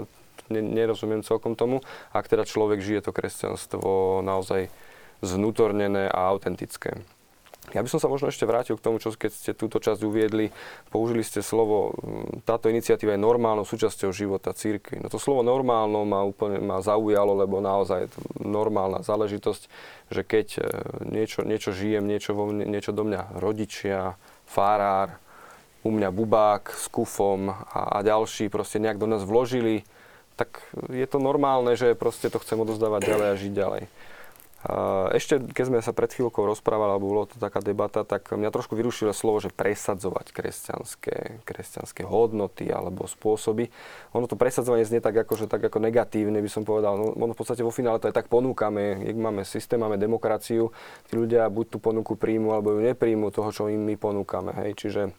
nerozumiem 0.49 1.21
celkom 1.21 1.53
tomu, 1.53 1.85
ak 2.09 2.25
teda 2.25 2.41
človek 2.45 2.81
žije 2.81 3.05
to 3.05 3.11
kresťanstvo 3.13 4.21
naozaj 4.25 4.73
zvnútornené 5.21 6.09
a 6.09 6.33
autentické. 6.33 7.05
Ja 7.73 7.81
by 7.81 7.89
som 7.89 7.97
sa 7.97 8.11
možno 8.11 8.29
ešte 8.29 8.45
vrátil 8.45 8.77
k 8.77 8.85
tomu, 8.85 9.01
čo 9.01 9.09
keď 9.15 9.31
ste 9.33 9.51
túto 9.57 9.81
časť 9.81 10.05
uviedli, 10.05 10.53
použili 10.93 11.25
ste 11.25 11.41
slovo, 11.41 11.97
mm, 11.97 12.45
táto 12.45 12.69
iniciatíva 12.69 13.17
je 13.17 13.25
normálnou 13.25 13.65
súčasťou 13.65 14.13
života 14.13 14.53
církvy. 14.53 15.01
No 15.01 15.09
to 15.09 15.17
slovo 15.17 15.41
normálno 15.41 16.05
ma 16.05 16.21
úplne 16.21 16.61
ma 16.61 16.83
zaujalo, 16.83 17.33
lebo 17.33 17.63
naozaj 17.63 17.99
je 18.05 18.09
to 18.13 18.21
normálna 18.43 19.01
záležitosť, 19.01 19.63
že 20.13 20.21
keď 20.21 20.47
e, 20.55 20.59
niečo, 21.09 21.41
niečo 21.41 21.73
žijem, 21.73 22.05
niečo, 22.05 22.37
vo 22.37 22.51
mne, 22.51 22.69
niečo 22.69 22.93
do 22.93 23.01
mňa 23.01 23.41
rodičia, 23.41 24.19
farár, 24.45 25.17
u 25.85 25.93
mňa 25.93 26.09
bubák 26.09 26.73
s 26.73 26.89
kufom 26.89 27.53
a, 27.53 27.97
a 27.97 27.97
ďalší 28.01 28.49
proste 28.49 28.81
nejak 28.81 28.97
do 28.97 29.05
nás 29.05 29.21
vložili, 29.21 29.85
tak 30.35 30.59
je 30.91 31.05
to 31.07 31.21
normálne, 31.21 31.77
že 31.79 31.95
proste 31.95 32.27
to 32.27 32.41
chcem 32.43 32.59
odozdávať 32.59 33.07
ďalej 33.07 33.27
a 33.31 33.39
žiť 33.39 33.53
ďalej. 33.55 33.81
Ešte, 35.13 35.37
keď 35.37 35.63
sme 35.69 35.79
sa 35.85 35.93
pred 35.93 36.09
chvíľkou 36.09 36.41
rozprávali, 36.41 36.97
alebo 36.97 37.13
bolo 37.13 37.29
to 37.29 37.37
taká 37.37 37.61
debata, 37.61 38.01
tak 38.01 38.33
mňa 38.33 38.49
trošku 38.49 38.73
vyrušilo 38.73 39.13
slovo, 39.13 39.37
že 39.37 39.53
presadzovať 39.53 40.33
kresťanské, 40.33 41.45
kresťanské 41.45 42.01
hodnoty 42.01 42.73
alebo 42.73 43.05
spôsoby. 43.05 43.69
Ono 44.17 44.25
to 44.25 44.33
presadzovanie 44.33 44.81
znie 44.81 45.05
tak 45.05 45.13
ako, 45.21 45.45
že 45.45 45.45
tak 45.45 45.61
ako 45.69 45.77
negatívne, 45.77 46.41
by 46.41 46.49
som 46.49 46.65
povedal. 46.65 46.97
No, 46.97 47.13
ono 47.13 47.37
v 47.37 47.39
podstate 47.39 47.61
vo 47.61 47.69
finále 47.69 48.01
to 48.01 48.09
aj 48.09 48.17
tak 48.17 48.25
ponúkame. 48.25 49.05
Jak 49.05 49.17
máme 49.21 49.45
systém, 49.45 49.77
máme 49.77 50.01
demokraciu, 50.01 50.73
tí 51.05 51.13
ľudia 51.13 51.45
buď 51.45 51.65
tú 51.69 51.77
ponuku 51.77 52.17
príjmu, 52.17 52.49
alebo 52.49 52.73
ju 52.73 52.81
nepríjmu 52.81 53.29
toho, 53.29 53.53
čo 53.53 53.69
im 53.69 53.85
my 53.85 54.01
ponúkame. 54.01 54.49
Hej. 54.65 54.81
Čiže 54.81 55.01
e, 55.05 55.11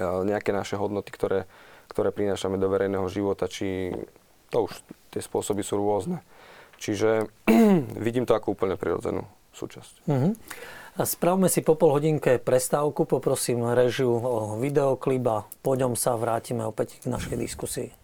nejaké 0.00 0.56
naše 0.56 0.80
hodnoty, 0.80 1.12
ktoré, 1.12 1.44
ktoré 1.92 2.08
prinášame 2.08 2.56
do 2.56 2.72
verejného 2.72 3.04
života, 3.12 3.52
či 3.52 3.92
to 4.48 4.64
už 4.64 4.80
tie 5.12 5.20
spôsoby 5.20 5.60
sú 5.60 5.76
rôzne. 5.76 6.24
Čiže 6.82 7.30
vidím 8.06 8.26
to 8.26 8.34
ako 8.34 8.58
úplne 8.58 8.74
prirodzenú 8.74 9.22
súčasť. 9.54 9.94
Uh-huh. 10.10 10.34
Spravme 11.06 11.46
si 11.46 11.62
po 11.62 11.78
pol 11.78 11.94
hodinke 11.94 12.42
prestávku, 12.42 13.06
poprosím 13.06 13.70
režiu 13.70 14.10
o 14.10 14.58
videoklip 14.58 15.24
a 15.30 15.46
po 15.62 15.78
ňom 15.78 15.94
sa 15.94 16.18
vrátime 16.18 16.66
opäť 16.66 16.98
k 17.00 17.08
našej 17.08 17.36
diskusii. 17.38 18.01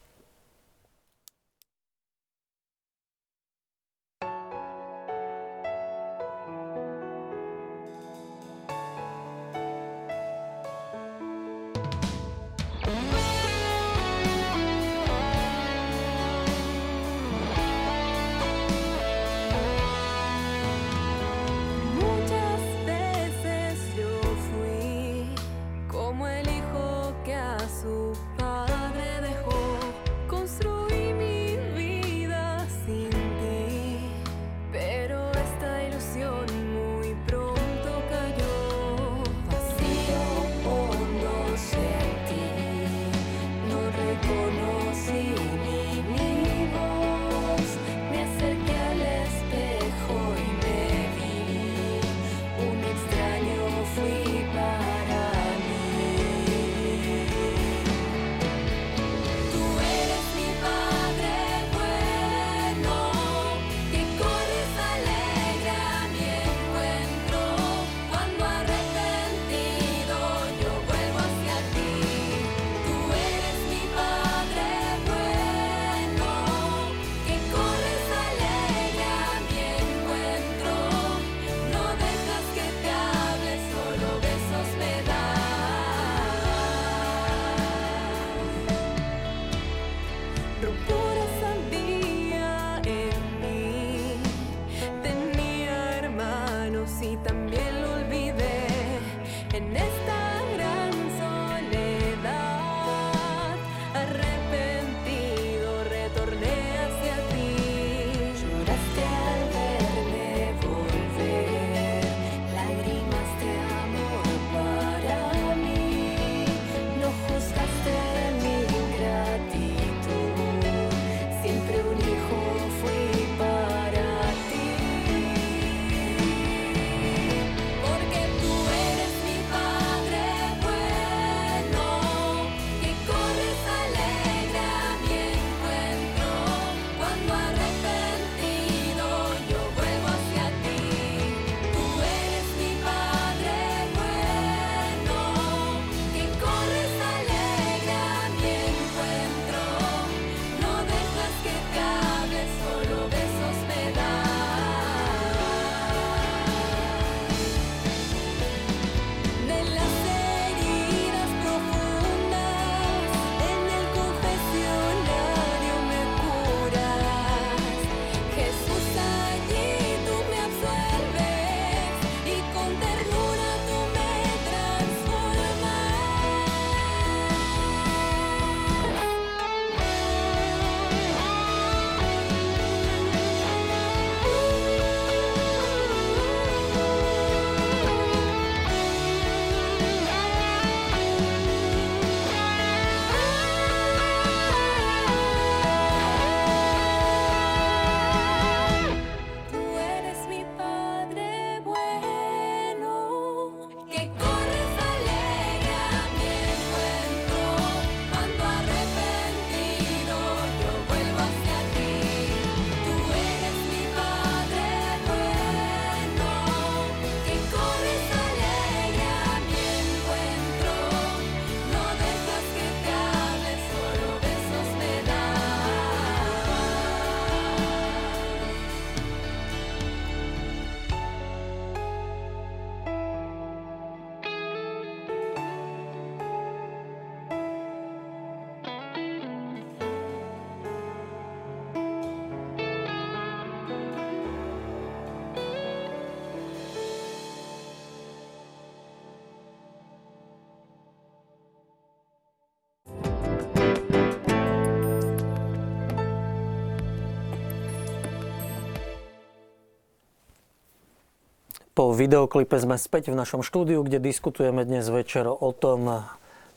Po 261.78 261.94
videoklipe 261.94 262.58
sme 262.58 262.74
späť 262.74 263.14
v 263.14 263.18
našom 263.22 263.46
štúdiu, 263.46 263.86
kde 263.86 264.02
diskutujeme 264.02 264.66
dnes 264.66 264.90
večer 264.90 265.30
o 265.30 265.54
tom, 265.54 266.10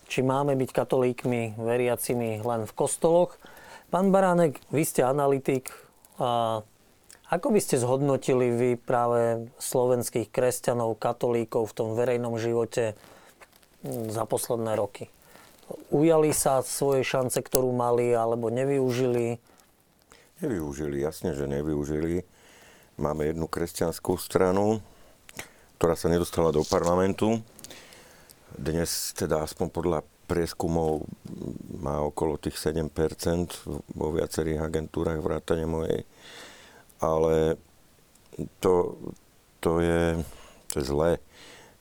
či 0.09 0.25
máme 0.25 0.57
byť 0.57 0.69
katolíkmi, 0.73 1.61
veriacimi 1.61 2.41
len 2.41 2.65
v 2.65 2.73
kostoloch. 2.73 3.37
Pán 3.93 4.09
Baránek, 4.09 4.57
vy 4.73 4.81
ste 4.81 5.05
analytik. 5.05 5.69
A 6.17 6.65
ako 7.29 7.53
by 7.53 7.59
ste 7.61 7.77
zhodnotili 7.77 8.49
vy 8.49 8.69
práve 8.81 9.45
slovenských 9.61 10.33
kresťanov, 10.33 10.97
katolíkov 10.97 11.69
v 11.69 11.75
tom 11.77 11.93
verejnom 11.93 12.41
živote 12.41 12.97
za 13.85 14.25
posledné 14.25 14.73
roky? 14.73 15.05
Ujali 15.93 16.33
sa 16.33 16.65
svoje 16.65 17.05
šance, 17.05 17.37
ktorú 17.45 17.69
mali, 17.69 18.09
alebo 18.09 18.49
nevyužili? 18.49 19.37
Nevyužili, 20.41 20.97
jasne, 20.97 21.37
že 21.37 21.45
nevyužili. 21.45 22.25
Máme 22.97 23.29
jednu 23.29 23.45
kresťanskú 23.45 24.17
stranu, 24.17 24.81
ktorá 25.81 25.97
sa 25.97 26.13
nedostala 26.13 26.53
do 26.53 26.61
parlamentu. 26.61 27.41
Dnes 28.53 29.17
teda 29.17 29.41
aspoň 29.41 29.73
podľa 29.73 29.99
prieskumov 30.29 31.09
má 31.81 32.05
okolo 32.05 32.37
tých 32.37 32.53
7% 32.53 32.85
vo 33.97 34.13
viacerých 34.13 34.61
agentúrach 34.61 35.17
vrátane 35.17 35.65
mojej. 35.65 36.05
Ale 37.01 37.57
to, 38.61 38.93
to, 39.57 39.81
je, 39.81 40.21
to 40.69 40.75
je 40.77 40.85
zlé, 40.85 41.17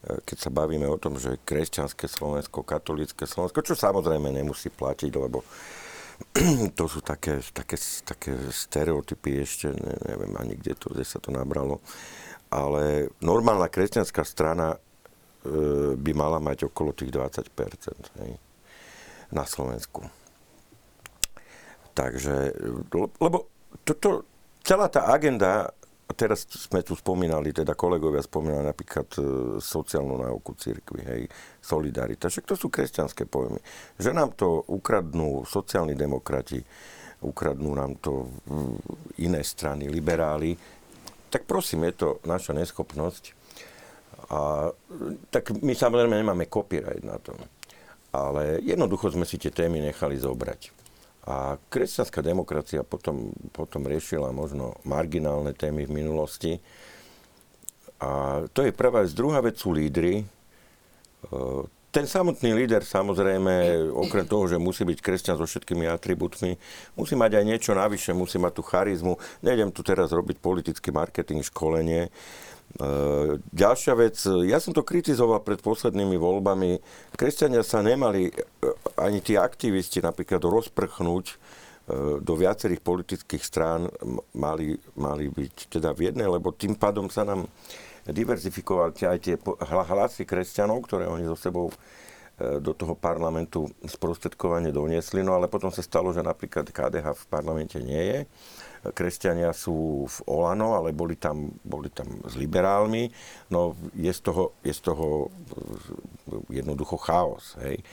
keď 0.01 0.49
sa 0.49 0.49
bavíme 0.49 0.89
o 0.89 0.97
tom, 0.97 1.21
že 1.21 1.37
kresťanské 1.45 2.09
Slovensko, 2.09 2.65
katolické 2.65 3.29
Slovensko, 3.29 3.61
čo 3.61 3.77
samozrejme 3.77 4.33
nemusí 4.33 4.73
platiť, 4.73 5.13
lebo 5.13 5.45
to 6.79 6.85
sú 6.89 7.05
také, 7.05 7.45
také, 7.53 7.77
také 8.09 8.33
stereotypy 8.49 9.45
ešte, 9.45 9.69
neviem 10.09 10.33
ani 10.41 10.57
kde, 10.57 10.73
to, 10.73 10.89
kde 10.89 11.05
sa 11.05 11.21
to 11.21 11.29
nabralo 11.29 11.85
ale 12.51 13.15
normálna 13.23 13.71
kresťanská 13.71 14.27
strana 14.27 14.75
e, 14.75 14.79
by 15.95 16.13
mala 16.13 16.43
mať 16.43 16.67
okolo 16.67 16.91
tých 16.91 17.15
20 17.15 17.47
hej, 18.27 18.33
na 19.31 19.47
Slovensku. 19.47 20.03
Takže, 21.95 22.55
lebo 23.23 23.51
toto, 23.87 24.27
celá 24.67 24.91
tá 24.91 25.11
agenda, 25.15 25.71
teraz 26.19 26.47
sme 26.51 26.83
tu 26.83 26.99
spomínali, 26.99 27.55
teda 27.55 27.79
kolegovia 27.79 28.23
spomínali 28.23 28.67
napríklad 28.67 29.09
e, 29.15 29.23
sociálnu 29.63 30.19
náuku 30.19 30.51
církvy, 30.59 31.01
hej, 31.07 31.23
solidarita, 31.63 32.27
však 32.27 32.51
to 32.51 32.59
sú 32.59 32.67
kresťanské 32.67 33.31
pojmy. 33.31 33.63
Že 33.95 34.11
nám 34.11 34.35
to 34.35 34.67
ukradnú 34.67 35.47
sociálni 35.47 35.95
demokrati, 35.95 36.59
ukradnú 37.21 37.71
nám 37.77 38.01
to 38.01 38.27
iné 39.21 39.45
strany, 39.45 39.87
liberáli, 39.87 40.57
tak 41.31 41.47
prosím, 41.47 41.87
je 41.89 41.95
to 41.95 42.09
naša 42.27 42.53
neschopnosť. 42.53 43.39
A, 44.31 44.71
tak 45.31 45.55
my 45.55 45.73
samozrejme 45.73 46.19
nemáme 46.19 46.51
copyright 46.51 47.07
na 47.07 47.17
tom. 47.23 47.39
Ale 48.11 48.59
jednoducho 48.67 49.15
sme 49.15 49.23
si 49.23 49.39
tie 49.39 49.55
témy 49.55 49.79
nechali 49.79 50.19
zobrať. 50.19 50.75
A 51.31 51.55
kresťanská 51.71 52.27
demokracia 52.27 52.83
potom, 52.83 53.31
potom 53.55 53.87
riešila 53.87 54.35
možno 54.35 54.75
marginálne 54.83 55.55
témy 55.55 55.87
v 55.87 55.95
minulosti. 56.03 56.53
A 58.03 58.43
to 58.51 58.67
je 58.67 58.75
prvá 58.75 59.07
vec. 59.07 59.15
Druhá 59.15 59.39
vec 59.45 59.61
sú 59.61 59.71
lídry. 59.71 60.27
Ten 61.91 62.07
samotný 62.07 62.55
líder 62.55 62.87
samozrejme, 62.87 63.83
okrem 63.91 64.23
toho, 64.23 64.47
že 64.47 64.63
musí 64.63 64.87
byť 64.87 64.99
kresťan 65.03 65.35
so 65.35 65.43
všetkými 65.43 65.91
atribútmi, 65.91 66.55
musí 66.95 67.19
mať 67.19 67.43
aj 67.43 67.45
niečo 67.51 67.75
navyše, 67.75 68.15
musí 68.15 68.39
mať 68.39 68.53
tú 68.55 68.63
charizmu. 68.63 69.19
Nejdem 69.43 69.75
tu 69.75 69.83
teraz 69.83 70.15
robiť 70.15 70.39
politický 70.39 70.95
marketing, 70.95 71.43
školenie. 71.43 72.07
E, 72.07 72.11
ďalšia 73.43 73.95
vec, 73.99 74.23
ja 74.47 74.63
som 74.63 74.71
to 74.71 74.87
kritizoval 74.87 75.43
pred 75.43 75.59
poslednými 75.59 76.15
voľbami. 76.15 76.79
Kresťania 77.19 77.67
sa 77.67 77.83
nemali, 77.83 78.31
e, 78.31 78.35
ani 78.95 79.19
tí 79.19 79.35
aktivisti 79.35 79.99
napríklad 79.99 80.47
rozprchnúť 80.47 81.27
e, 81.27 81.35
do 82.23 82.35
viacerých 82.39 82.87
politických 82.87 83.43
strán, 83.43 83.91
mali, 84.31 84.79
mali 84.95 85.27
byť 85.27 85.75
teda 85.75 85.91
v 85.91 86.15
jednej, 86.15 86.31
lebo 86.31 86.55
tým 86.55 86.79
pádom 86.79 87.11
sa 87.11 87.27
nám 87.27 87.51
diverzifikovali 88.09 88.97
aj 88.97 89.19
tie 89.21 89.35
hlasy 89.69 90.25
kresťanov, 90.25 90.87
ktoré 90.87 91.05
oni 91.11 91.29
so 91.29 91.37
sebou 91.37 91.69
e, 91.69 91.75
do 92.61 92.73
toho 92.73 92.97
parlamentu 92.97 93.69
sprostredkovane 93.85 94.73
doniesli. 94.73 95.21
No 95.21 95.37
ale 95.37 95.51
potom 95.51 95.69
sa 95.69 95.85
stalo, 95.85 96.15
že 96.15 96.25
napríklad 96.25 96.69
KDH 96.69 97.07
v 97.13 97.25
parlamente 97.29 97.77
nie 97.83 98.01
je. 98.01 98.19
Kresťania 98.81 99.53
sú 99.53 100.09
v 100.09 100.19
Olano, 100.25 100.73
ale 100.73 100.97
boli 100.97 101.13
tam, 101.21 101.53
boli 101.61 101.93
tam 101.93 102.09
s 102.25 102.33
liberálmi. 102.41 103.13
No 103.53 103.77
je 103.93 104.09
z 104.09 104.21
toho, 104.25 104.57
je 104.65 104.73
z 104.73 104.81
toho 104.81 105.29
jednoducho 106.49 106.97
chaos. 106.97 107.61
Hej. 107.61 107.85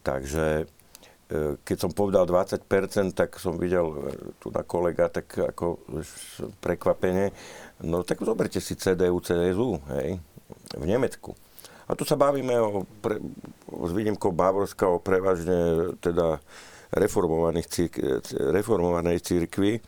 Takže 0.00 0.64
e, 0.64 1.60
keď 1.60 1.76
som 1.76 1.92
povedal 1.92 2.24
20%, 2.24 2.64
tak 3.12 3.36
som 3.36 3.60
videl 3.60 3.92
e, 3.92 3.98
tu 4.40 4.48
na 4.48 4.64
kolega 4.64 5.12
tak 5.12 5.36
ako 5.36 5.84
prekvapenie, 6.64 7.28
No 7.80 8.04
tak 8.04 8.20
zoberte 8.20 8.60
si 8.60 8.76
CDU, 8.76 9.20
CSU, 9.24 9.80
hej, 9.96 10.20
v 10.76 10.84
Nemecku. 10.84 11.32
A 11.90 11.98
tu 11.98 12.06
sa 12.06 12.14
bavíme 12.14 12.54
o, 12.60 12.86
pre, 13.02 13.18
s 13.66 13.90
výnimkou 13.90 14.30
Bávorska 14.30 14.86
o 14.86 15.02
prevažne 15.02 15.90
teda 15.98 16.38
reformovaných 16.94 17.66
círk, 17.66 17.94
reformovanej 18.30 19.18
církvi. 19.22 19.82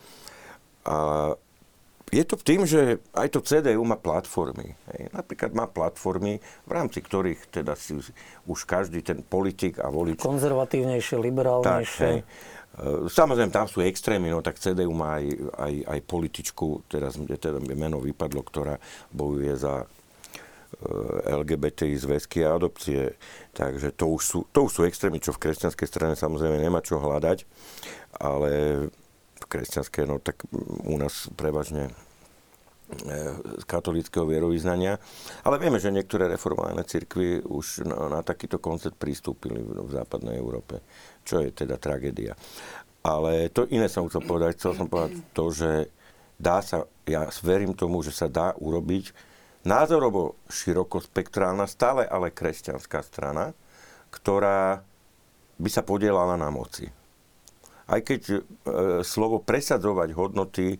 A 0.83 1.31
je 2.13 2.23
to 2.27 2.35
tým, 2.37 2.67
že 2.67 3.01
aj 3.15 3.27
to 3.33 3.39
CDU 3.41 3.81
má 3.81 3.97
platformy. 3.97 4.77
Hej. 4.93 5.01
Napríklad 5.15 5.51
má 5.57 5.65
platformy, 5.65 6.37
v 6.67 6.71
rámci 6.71 7.01
ktorých 7.01 7.49
teda 7.49 7.73
si 7.73 7.97
už 8.45 8.59
každý 8.69 9.01
ten 9.01 9.25
politik 9.25 9.81
a 9.81 9.89
volič... 9.89 10.21
Konzervatívnejšie, 10.21 11.15
liberálnejšie. 11.17 12.09
Tak, 12.09 12.13
hej. 12.13 12.19
E, 12.73 13.05
samozrejme, 13.05 13.53
tam 13.53 13.69
sú 13.69 13.85
extrémy, 13.85 14.33
no 14.33 14.41
tak 14.41 14.57
CDU 14.57 14.89
má 14.97 15.21
aj, 15.21 15.25
aj, 15.53 15.73
aj 15.93 15.99
političku, 16.09 16.89
teraz 16.89 17.21
teda 17.21 17.61
meno 17.61 18.01
vypadlo, 18.01 18.41
ktorá 18.41 18.75
bojuje 19.13 19.53
za 19.53 19.85
e, 19.85 19.87
LGBTI 21.29 21.93
zväzky 22.01 22.41
a 22.41 22.57
adopcie. 22.57 23.13
Takže 23.53 23.93
to 23.93 24.09
už, 24.09 24.21
sú, 24.25 24.39
to 24.49 24.65
už 24.65 24.71
sú 24.73 24.81
extrémy, 24.89 25.21
čo 25.21 25.37
v 25.37 25.49
kresťanskej 25.49 25.87
strane 25.87 26.15
samozrejme 26.17 26.57
nemá 26.57 26.81
čo 26.81 26.97
hľadať, 26.97 27.45
ale 28.17 28.51
v 29.37 29.45
kresťanskej, 29.45 30.03
no 30.09 30.17
tak 30.17 30.41
u 30.87 30.97
nás 30.97 31.29
prevažne 31.37 31.93
z 32.93 33.63
e, 33.63 33.65
katolického 33.65 34.25
vierovýznania. 34.25 34.97
Ale 35.45 35.57
vieme, 35.57 35.77
že 35.77 35.93
niektoré 35.93 36.25
reformované 36.25 36.83
cirkvy 36.85 37.41
už 37.45 37.85
na, 37.87 38.19
na 38.19 38.19
takýto 38.21 38.57
koncept 38.57 38.97
pristúpili 38.97 39.61
v, 39.61 39.77
v 39.85 39.91
západnej 39.93 40.37
Európe 40.37 40.81
čo 41.23 41.43
je 41.43 41.49
teda 41.51 41.79
tragédia. 41.79 42.37
Ale 43.03 43.51
to 43.51 43.67
iné 43.67 43.91
som 43.91 44.07
chcel 44.07 44.23
povedať. 44.23 44.55
Chcel 44.55 44.73
som 44.79 44.87
povedať 44.87 45.19
to, 45.35 45.51
že 45.51 45.91
dá 46.39 46.63
sa, 46.63 46.87
ja 47.03 47.27
verím 47.43 47.75
tomu, 47.75 47.99
že 47.99 48.15
sa 48.15 48.31
dá 48.31 48.55
urobiť 48.55 49.11
názorovo 49.67 50.39
širokospektrálna, 50.51 51.67
stále 51.67 52.07
ale 52.07 52.31
kresťanská 52.31 52.99
strana, 53.03 53.55
ktorá 54.11 54.83
by 55.59 55.69
sa 55.71 55.83
podielala 55.83 56.35
na 56.35 56.51
moci. 56.51 56.87
Aj 57.87 57.99
keď 57.99 58.21
e, 58.27 58.39
slovo 59.03 59.43
presadzovať 59.43 60.09
hodnoty 60.15 60.67
e, 60.75 60.77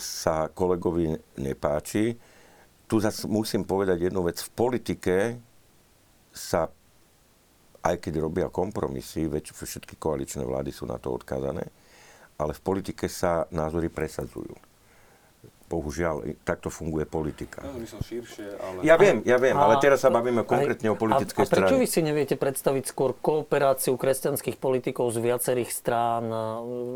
sa 0.00 0.48
kolegovi 0.48 1.12
nepáči, 1.40 2.16
tu 2.88 3.00
zase 3.00 3.24
musím 3.28 3.64
povedať 3.64 4.08
jednu 4.08 4.24
vec. 4.24 4.40
V 4.40 4.50
politike 4.52 5.40
sa 6.32 6.68
aj 7.82 7.96
keď 7.98 8.22
robia 8.22 8.46
kompromisy, 8.46 9.26
veď 9.26 9.50
všetky 9.52 9.98
koaličné 9.98 10.46
vlády 10.46 10.70
sú 10.70 10.86
na 10.86 11.02
to 11.02 11.10
odkázané, 11.10 11.66
ale 12.38 12.52
v 12.54 12.62
politike 12.62 13.10
sa 13.10 13.50
názory 13.50 13.90
presadzujú. 13.90 14.54
Bohužiaľ, 15.72 16.36
takto 16.44 16.68
funguje 16.68 17.08
politika. 17.08 17.64
No, 17.64 17.80
širšie, 17.80 18.60
ale... 18.60 18.78
Ja 18.84 19.00
viem, 19.00 19.24
ja 19.24 19.40
viem, 19.40 19.56
a, 19.56 19.64
ale 19.64 19.80
teraz 19.80 20.04
sa 20.04 20.12
bavíme 20.12 20.44
konkrétne 20.44 20.92
o 20.92 20.96
politickej 21.00 21.48
strane. 21.48 21.64
A 21.64 21.72
prečo 21.72 21.80
vy 21.80 21.88
si 21.88 22.04
neviete 22.04 22.36
predstaviť 22.36 22.84
skôr 22.92 23.16
kooperáciu 23.16 23.96
kresťanských 23.96 24.60
politikov 24.60 25.08
z 25.16 25.24
viacerých 25.24 25.72
strán? 25.72 26.28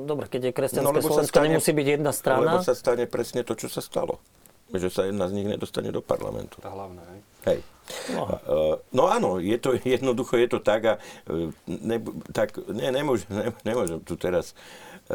Dobre, 0.05 0.29
keď 0.29 0.53
je 0.53 0.53
kresťanské 0.53 0.93
no, 0.93 1.01
Slovensko, 1.01 1.41
stane, 1.41 1.57
nemusí 1.57 1.73
byť 1.73 1.87
jedna 1.89 2.13
strana. 2.13 2.53
Lebo 2.53 2.61
sa 2.61 2.77
stane 2.77 3.09
presne 3.09 3.49
to, 3.49 3.57
čo 3.57 3.73
sa 3.73 3.81
stalo. 3.81 4.21
Že 4.75 4.89
sa 4.91 5.03
jedna 5.07 5.31
z 5.31 5.33
nich 5.39 5.47
nedostane 5.47 5.95
do 5.95 6.03
parlamentu. 6.03 6.59
Tá 6.59 6.75
hlavná, 6.75 7.03
hej? 7.15 7.21
Hej. 7.47 7.61
No. 8.11 8.23
no 8.91 9.03
áno, 9.07 9.39
je 9.39 9.55
to, 9.63 9.79
jednoducho 9.79 10.35
je 10.35 10.49
to 10.51 10.59
tak 10.59 10.83
a 10.83 10.95
e, 11.31 11.55
ne, 11.71 12.03
tak, 12.35 12.59
ne, 12.67 12.91
nemôžem, 12.91 13.31
ne, 13.31 13.55
nemôžem 13.63 14.03
tu 14.03 14.19
teraz 14.19 14.59
e, 15.07 15.15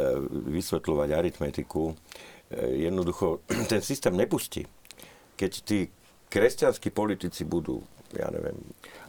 vysvetľovať 0.56 1.10
aritmetiku. 1.12 1.92
Jednoducho 2.56 3.44
ten 3.72 3.84
systém 3.84 4.16
nepustí. 4.16 4.64
Keď 5.36 5.52
tí 5.68 5.92
kresťanskí 6.32 6.96
politici 6.96 7.44
budú 7.44 7.84
ja 8.12 8.28
neviem, 8.28 8.60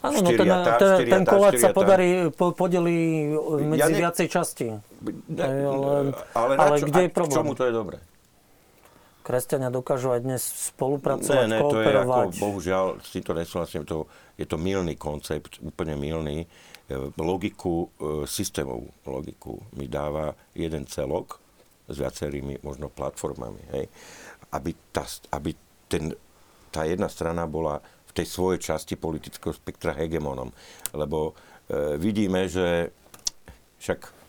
Áno, 0.03 0.19
no 0.19 0.31
ten, 0.35 0.47
tá, 0.47 0.75
ten, 0.79 1.11
ten 1.11 1.23
koláč 1.27 1.63
sa 1.63 1.71
podarí, 1.71 2.31
po, 2.35 2.55
podelí 2.55 3.31
medzi 3.71 3.83
ja 3.83 3.87
ne... 3.91 3.99
viacej 3.99 4.27
časti. 4.27 4.67
Ne, 5.31 5.47
ale, 5.63 6.15
ale, 6.35 6.53
ale 6.59 6.77
čo, 6.79 6.87
kde 6.91 7.01
je 7.07 7.11
problém? 7.11 7.35
K 7.35 7.39
čomu 7.39 7.53
to 7.55 7.65
je 7.67 7.73
dobré? 7.75 7.99
Kresťania 9.23 9.71
dokážu 9.71 10.11
aj 10.13 10.21
dnes 10.27 10.43
spolupracovať, 10.75 11.47
ne, 11.47 11.57
ne, 11.57 11.61
kooperovať. 11.63 12.29
to 12.29 12.35
je 12.35 12.37
ako, 12.37 12.43
bohužiaľ, 12.43 12.85
s 12.99 13.09
týmto 13.15 13.33
nesúhlasím, 13.33 13.83
to, 13.87 14.11
je 14.35 14.47
to 14.47 14.59
milný 14.59 14.99
koncept, 14.99 15.63
úplne 15.63 15.95
milný. 15.95 16.43
E, 16.43 16.47
logiku, 17.23 17.87
e, 17.97 18.27
systémovú 18.27 18.91
logiku 19.07 19.63
mi 19.79 19.87
dáva 19.87 20.35
jeden 20.53 20.85
celok 20.91 21.39
s 21.87 21.97
viacerými 21.97 22.61
možno 22.67 22.91
platformami, 22.91 23.63
hej, 23.73 23.87
aby, 24.53 24.71
tá, 24.91 25.07
aby 25.33 25.55
ten, 25.87 26.13
tá 26.69 26.85
jedna 26.85 27.07
strana 27.07 27.47
bola 27.47 27.81
v 28.09 28.13
tej 28.13 28.27
svojej 28.29 28.61
časti 28.61 29.01
politického 29.01 29.57
spektra 29.57 29.97
hegemonom. 29.97 30.53
Lebo 30.93 31.33
e, 31.69 31.97
vidíme, 31.97 32.45
že 32.51 32.93
však, 33.81 34.22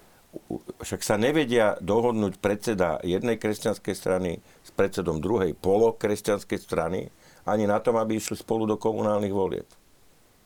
však 0.81 1.01
sa 1.05 1.15
nevedia 1.15 1.77
dohodnúť 1.79 2.41
predseda 2.41 2.99
jednej 3.05 3.37
kresťanskej 3.37 3.95
strany 3.95 4.31
s 4.65 4.69
predsedom 4.73 5.21
druhej 5.23 5.53
polokresťanskej 5.57 6.59
strany 6.59 7.13
ani 7.43 7.67
na 7.67 7.79
tom, 7.83 7.99
aby 7.99 8.17
išli 8.17 8.39
spolu 8.39 8.63
do 8.65 8.79
komunálnych 8.79 9.33
volieb. 9.35 9.67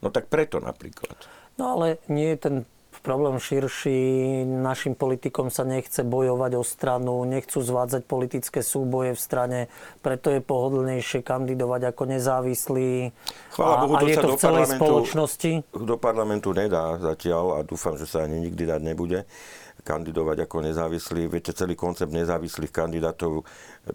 No 0.02 0.14
tak 0.14 0.30
preto 0.30 0.62
napríklad. 0.62 1.18
No 1.58 1.78
ale 1.78 1.98
nie 2.10 2.34
je 2.34 2.38
ten 2.38 2.56
problém 3.08 3.40
širší. 3.40 4.44
Našim 4.44 4.92
politikom 4.92 5.48
sa 5.48 5.64
nechce 5.64 6.04
bojovať 6.04 6.52
o 6.60 6.64
stranu, 6.68 7.24
nechcú 7.24 7.64
zvádzať 7.64 8.04
politické 8.04 8.60
súboje 8.60 9.16
v 9.16 9.22
strane, 9.22 9.60
preto 10.04 10.28
je 10.28 10.44
pohodlnejšie 10.44 11.24
kandidovať 11.24 11.96
ako 11.96 12.04
nezávislý. 12.04 13.16
Chvála 13.56 13.76
a, 13.80 13.82
Bohu, 13.88 13.96
a 13.96 14.00
to 14.04 14.08
je 14.12 14.18
to 14.20 14.30
v 14.36 14.42
celej 14.44 14.66
spoločnosti. 14.76 15.52
Do 15.72 15.96
parlamentu 15.96 16.52
nedá 16.52 17.00
zatiaľ 17.00 17.56
a 17.56 17.60
dúfam, 17.64 17.96
že 17.96 18.04
sa 18.04 18.28
ani 18.28 18.44
nikdy 18.44 18.68
dať 18.68 18.82
nebude 18.84 19.24
kandidovať 19.88 20.44
ako 20.44 20.68
nezávislý. 20.68 21.32
Viete, 21.32 21.56
celý 21.56 21.80
koncept 21.80 22.12
nezávislých 22.12 22.76
kandidátov, 22.76 23.48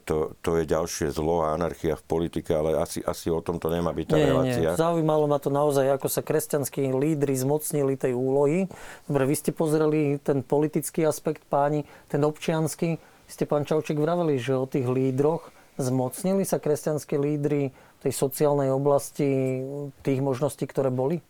to, 0.09 0.33
to 0.41 0.51
je 0.57 0.65
ďalšie 0.65 1.13
zlo 1.13 1.45
a 1.45 1.53
anarchia 1.53 2.01
v 2.01 2.05
politike, 2.09 2.57
ale 2.57 2.81
asi, 2.81 3.05
asi 3.05 3.29
o 3.29 3.45
tom 3.45 3.61
to 3.61 3.69
nemá 3.69 3.93
byť 3.93 4.07
tá 4.09 4.17
nie, 4.17 4.25
relácia. 4.25 4.71
Nie. 4.73 4.81
Zaujímalo 4.81 5.29
ma 5.29 5.37
to 5.37 5.53
naozaj, 5.53 5.85
ako 5.93 6.09
sa 6.09 6.25
kresťanskí 6.25 6.89
lídry 6.97 7.37
zmocnili 7.37 8.01
tej 8.01 8.17
úlohy. 8.17 8.73
Dobre, 9.05 9.29
vy 9.29 9.35
ste 9.37 9.53
pozreli 9.53 10.17
ten 10.25 10.41
politický 10.41 11.05
aspekt 11.05 11.45
páni, 11.53 11.85
ten 12.09 12.25
občiansky. 12.25 12.97
Ste, 13.29 13.45
pán 13.45 13.69
Čauček, 13.69 14.01
vraveli, 14.01 14.41
že 14.41 14.57
o 14.57 14.65
tých 14.65 14.89
lídroch 14.89 15.53
zmocnili 15.77 16.49
sa 16.49 16.57
kresťanské 16.57 17.21
lídry 17.21 17.73
tej 18.01 18.13
sociálnej 18.13 18.73
oblasti, 18.73 19.63
tých 20.03 20.21
možností, 20.25 20.65
ktoré 20.67 20.89
boli? 20.89 21.21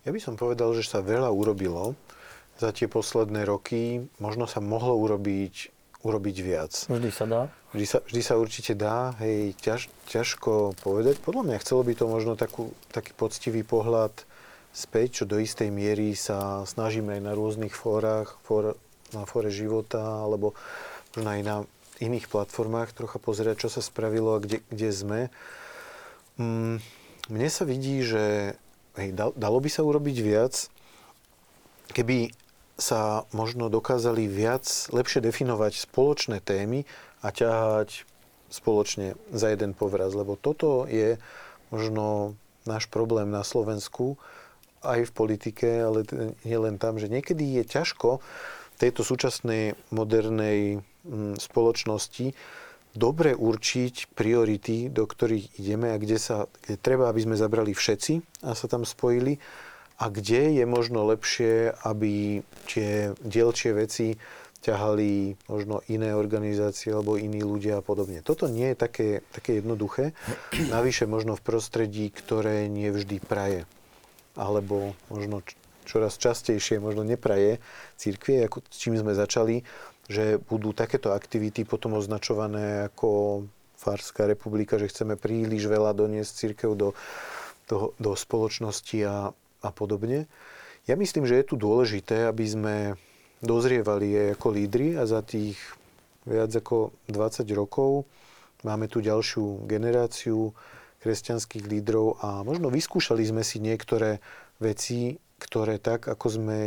Ja 0.00 0.16
by 0.16 0.20
som 0.22 0.34
povedal, 0.34 0.72
že 0.72 0.88
sa 0.88 1.04
veľa 1.04 1.28
urobilo 1.28 1.92
za 2.60 2.70
tie 2.76 2.86
posledné 2.86 3.48
roky. 3.48 4.04
Možno 4.20 4.44
sa 4.44 4.60
mohlo 4.60 4.92
urobiť, 5.00 5.72
urobiť 6.04 6.36
viac. 6.44 6.72
Vždy 6.92 7.10
sa 7.10 7.24
dá. 7.24 7.42
Vždy 7.72 7.86
sa, 7.86 7.98
vždy 8.04 8.22
sa 8.22 8.34
určite 8.36 8.72
dá, 8.76 9.14
hej, 9.22 9.56
ťaž, 9.56 9.88
ťažko 10.10 10.76
povedať. 10.84 11.22
Podľa 11.22 11.42
mňa 11.48 11.62
chcelo 11.62 11.86
by 11.86 11.92
to 11.96 12.04
možno 12.10 12.32
takú, 12.36 12.74
taký 12.92 13.16
poctivý 13.16 13.62
pohľad 13.64 14.12
späť, 14.74 15.22
čo 15.22 15.24
do 15.24 15.38
istej 15.38 15.70
miery 15.70 16.12
sa 16.18 16.66
snažíme 16.66 17.14
aj 17.16 17.22
na 17.22 17.32
rôznych 17.32 17.72
fórach, 17.72 18.36
fór, 18.42 18.74
na 19.14 19.22
fóre 19.22 19.54
života, 19.54 20.02
alebo 20.02 20.52
možno 21.14 21.30
aj 21.30 21.42
na 21.46 21.56
iných 22.02 22.26
platformách 22.26 22.96
trocha 22.96 23.18
pozerať, 23.22 23.66
čo 23.66 23.68
sa 23.70 23.82
spravilo 23.84 24.34
a 24.34 24.42
kde, 24.42 24.64
kde 24.66 24.90
sme. 24.90 25.20
Mm, 26.40 26.82
mne 27.30 27.48
sa 27.52 27.62
vidí, 27.62 28.02
že 28.02 28.56
hej, 28.98 29.08
dalo 29.14 29.58
by 29.62 29.70
sa 29.70 29.86
urobiť 29.86 30.16
viac, 30.22 30.54
keby 31.92 32.34
sa 32.80 33.28
možno 33.30 33.68
dokázali 33.68 34.26
viac, 34.26 34.64
lepšie 34.90 35.20
definovať 35.20 35.84
spoločné 35.84 36.40
témy 36.40 36.88
a 37.20 37.28
ťahať 37.30 38.08
spoločne 38.50 39.14
za 39.30 39.52
jeden 39.52 39.76
povraz. 39.76 40.16
Lebo 40.16 40.34
toto 40.34 40.88
je 40.88 41.20
možno 41.70 42.34
náš 42.66 42.90
problém 42.90 43.30
na 43.30 43.46
Slovensku, 43.46 44.18
aj 44.80 45.12
v 45.12 45.12
politike, 45.12 45.68
ale 45.84 46.08
nie 46.40 46.56
len 46.56 46.80
tam, 46.80 46.96
že 46.96 47.12
niekedy 47.12 47.60
je 47.60 47.64
ťažko 47.68 48.24
tejto 48.80 49.04
súčasnej 49.04 49.76
modernej 49.92 50.80
mm, 51.04 51.36
spoločnosti 51.36 52.32
dobre 52.96 53.36
určiť 53.36 54.16
priority, 54.18 54.90
do 54.90 55.06
ktorých 55.06 55.60
ideme 55.62 55.94
a 55.94 56.00
kde 56.00 56.18
sa 56.18 56.50
kde 56.64 56.80
treba, 56.80 57.06
aby 57.06 57.22
sme 57.22 57.36
zabrali 57.38 57.70
všetci 57.76 58.42
a 58.42 58.56
sa 58.56 58.66
tam 58.66 58.82
spojili 58.82 59.38
a 60.00 60.08
kde 60.08 60.56
je 60.56 60.64
možno 60.64 61.04
lepšie, 61.04 61.76
aby 61.84 62.40
tie 62.64 63.12
dielčie 63.20 63.76
veci 63.76 64.16
ťahali 64.60 65.36
možno 65.48 65.80
iné 65.88 66.16
organizácie 66.16 66.92
alebo 66.92 67.20
iní 67.20 67.44
ľudia 67.44 67.80
a 67.80 67.84
podobne. 67.84 68.24
Toto 68.24 68.48
nie 68.48 68.72
je 68.72 68.76
také, 68.76 69.08
také 69.32 69.60
jednoduché. 69.60 70.12
Navyše 70.52 71.04
možno 71.04 71.36
v 71.36 71.44
prostredí, 71.44 72.08
ktoré 72.12 72.68
nie 72.68 72.88
vždy 72.92 73.20
praje. 73.24 73.64
Alebo 74.36 74.96
možno 75.12 75.44
čoraz 75.88 76.20
častejšie 76.20 76.80
možno 76.80 77.04
nepraje 77.04 77.60
církvie, 77.96 78.48
ako 78.48 78.64
s 78.68 78.76
čím 78.80 79.00
sme 79.00 79.16
začali, 79.16 79.64
že 80.08 80.40
budú 80.40 80.76
takéto 80.76 81.12
aktivity 81.12 81.64
potom 81.64 81.96
označované 81.96 82.88
ako 82.88 83.44
Farská 83.80 84.28
republika, 84.28 84.76
že 84.76 84.92
chceme 84.92 85.16
príliš 85.16 85.64
veľa 85.64 85.96
doniesť 85.96 86.32
církev 86.36 86.76
do, 86.76 86.92
do, 87.64 87.96
do 87.96 88.12
spoločnosti 88.12 88.98
a 89.08 89.32
a 89.60 89.68
podobne. 89.72 90.26
Ja 90.88 90.96
myslím, 90.96 91.28
že 91.28 91.40
je 91.40 91.48
tu 91.52 91.56
dôležité, 91.60 92.28
aby 92.28 92.44
sme 92.48 92.76
dozrievali 93.40 94.12
aj 94.16 94.28
ako 94.40 94.48
lídry 94.52 94.96
a 94.96 95.08
za 95.08 95.24
tých 95.24 95.56
viac 96.28 96.52
ako 96.52 96.92
20 97.08 97.48
rokov 97.56 98.04
máme 98.64 98.88
tu 98.88 99.00
ďalšiu 99.00 99.64
generáciu 99.64 100.52
kresťanských 101.00 101.64
lídrov 101.64 102.20
a 102.20 102.44
možno 102.44 102.68
vyskúšali 102.68 103.24
sme 103.24 103.40
si 103.40 103.56
niektoré 103.56 104.20
veci, 104.60 105.16
ktoré 105.40 105.80
tak, 105.80 106.04
ako 106.12 106.26
sme 106.28 106.58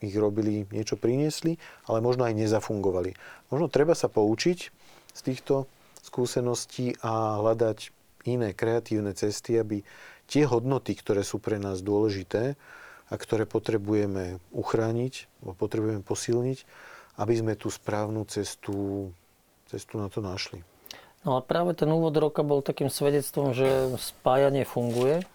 ich 0.00 0.16
robili, 0.16 0.68
niečo 0.68 1.00
priniesli, 1.00 1.56
ale 1.88 2.04
možno 2.04 2.28
aj 2.28 2.36
nezafungovali. 2.36 3.16
Možno 3.48 3.72
treba 3.72 3.96
sa 3.96 4.08
poučiť 4.08 4.58
z 5.16 5.20
týchto 5.24 5.68
skúseností 6.04 6.96
a 7.00 7.40
hľadať 7.40 7.92
iné 8.28 8.52
kreatívne 8.52 9.16
cesty, 9.16 9.56
aby 9.56 9.80
tie 10.30 10.46
hodnoty, 10.46 10.94
ktoré 10.94 11.26
sú 11.26 11.42
pre 11.42 11.58
nás 11.58 11.82
dôležité 11.82 12.54
a 13.10 13.14
ktoré 13.18 13.42
potrebujeme 13.50 14.38
uchrániť, 14.54 15.26
potrebujeme 15.58 16.06
posilniť, 16.06 16.58
aby 17.18 17.34
sme 17.34 17.58
tú 17.58 17.66
správnu 17.66 18.22
cestu, 18.30 19.10
cestu 19.66 19.98
na 19.98 20.06
to 20.06 20.22
našli. 20.22 20.62
No 21.26 21.36
a 21.36 21.44
práve 21.44 21.76
ten 21.76 21.90
úvod 21.90 22.16
roka 22.16 22.40
bol 22.40 22.64
takým 22.64 22.88
svedectvom, 22.88 23.52
že 23.52 23.92
spájanie 24.00 24.64
funguje, 24.64 25.26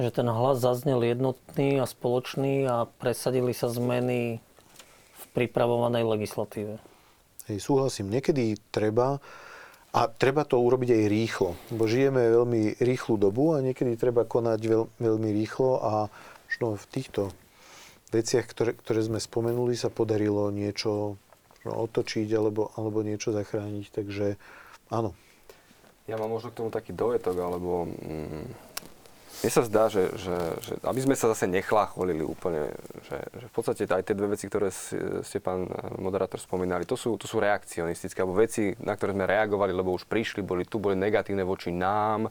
že 0.00 0.08
ten 0.08 0.24
hlas 0.24 0.62
zaznel 0.62 1.04
jednotný 1.04 1.82
a 1.82 1.84
spoločný 1.84 2.64
a 2.64 2.88
presadili 2.88 3.52
sa 3.52 3.68
zmeny 3.68 4.40
v 5.12 5.24
pripravovanej 5.36 6.06
legislatíve. 6.06 6.80
Hej, 7.50 7.58
súhlasím. 7.60 8.08
Niekedy 8.08 8.56
treba 8.72 9.20
a 9.90 10.06
treba 10.06 10.46
to 10.46 10.62
urobiť 10.62 10.90
aj 10.94 11.04
rýchlo, 11.10 11.50
bo 11.74 11.84
žijeme 11.90 12.22
veľmi 12.30 12.78
rýchlu 12.78 13.18
dobu 13.18 13.58
a 13.58 13.62
niekedy 13.62 13.98
treba 13.98 14.22
konať 14.22 14.60
veľ, 14.62 14.82
veľmi 15.02 15.30
rýchlo 15.34 15.82
a 15.82 15.92
možno 16.46 16.78
v 16.78 16.86
týchto 16.94 17.22
veciach, 18.14 18.46
ktoré, 18.46 18.78
ktoré 18.78 19.00
sme 19.02 19.18
spomenuli, 19.18 19.74
sa 19.74 19.90
podarilo 19.90 20.50
niečo 20.54 21.18
otočiť 21.66 22.28
alebo, 22.34 22.70
alebo 22.78 23.02
niečo 23.02 23.34
zachrániť. 23.34 23.84
Takže 23.90 24.26
áno. 24.94 25.14
Ja 26.06 26.18
mám 26.18 26.30
možno 26.34 26.50
k 26.50 26.58
tomu 26.58 26.70
taký 26.74 26.90
dojetok, 26.90 27.38
alebo 27.38 27.86
mm, 27.86 28.69
mne 29.40 29.50
sa 29.56 29.64
zdá, 29.64 29.88
že, 29.88 30.12
že, 30.20 30.36
že 30.60 30.72
aby 30.84 31.00
sme 31.00 31.16
sa 31.16 31.32
zase 31.32 31.48
nechlácholili 31.48 32.20
úplne, 32.20 32.76
že, 33.08 33.18
že 33.40 33.46
v 33.48 33.54
podstate 33.56 33.88
aj 33.88 34.04
tie 34.04 34.12
dve 34.12 34.36
veci, 34.36 34.52
ktoré 34.52 34.68
ste 35.24 35.40
pán 35.40 35.64
moderátor 35.96 36.36
spomínali, 36.36 36.84
to 36.84 36.92
sú, 36.92 37.16
to 37.16 37.24
sú 37.24 37.40
reakcionistické, 37.40 38.20
alebo 38.20 38.36
veci, 38.36 38.76
na 38.84 38.92
ktoré 38.92 39.16
sme 39.16 39.24
reagovali, 39.24 39.72
lebo 39.72 39.96
už 39.96 40.04
prišli, 40.04 40.44
boli 40.44 40.68
tu, 40.68 40.76
boli 40.76 40.92
negatívne 40.92 41.40
voči 41.40 41.72
nám, 41.72 42.28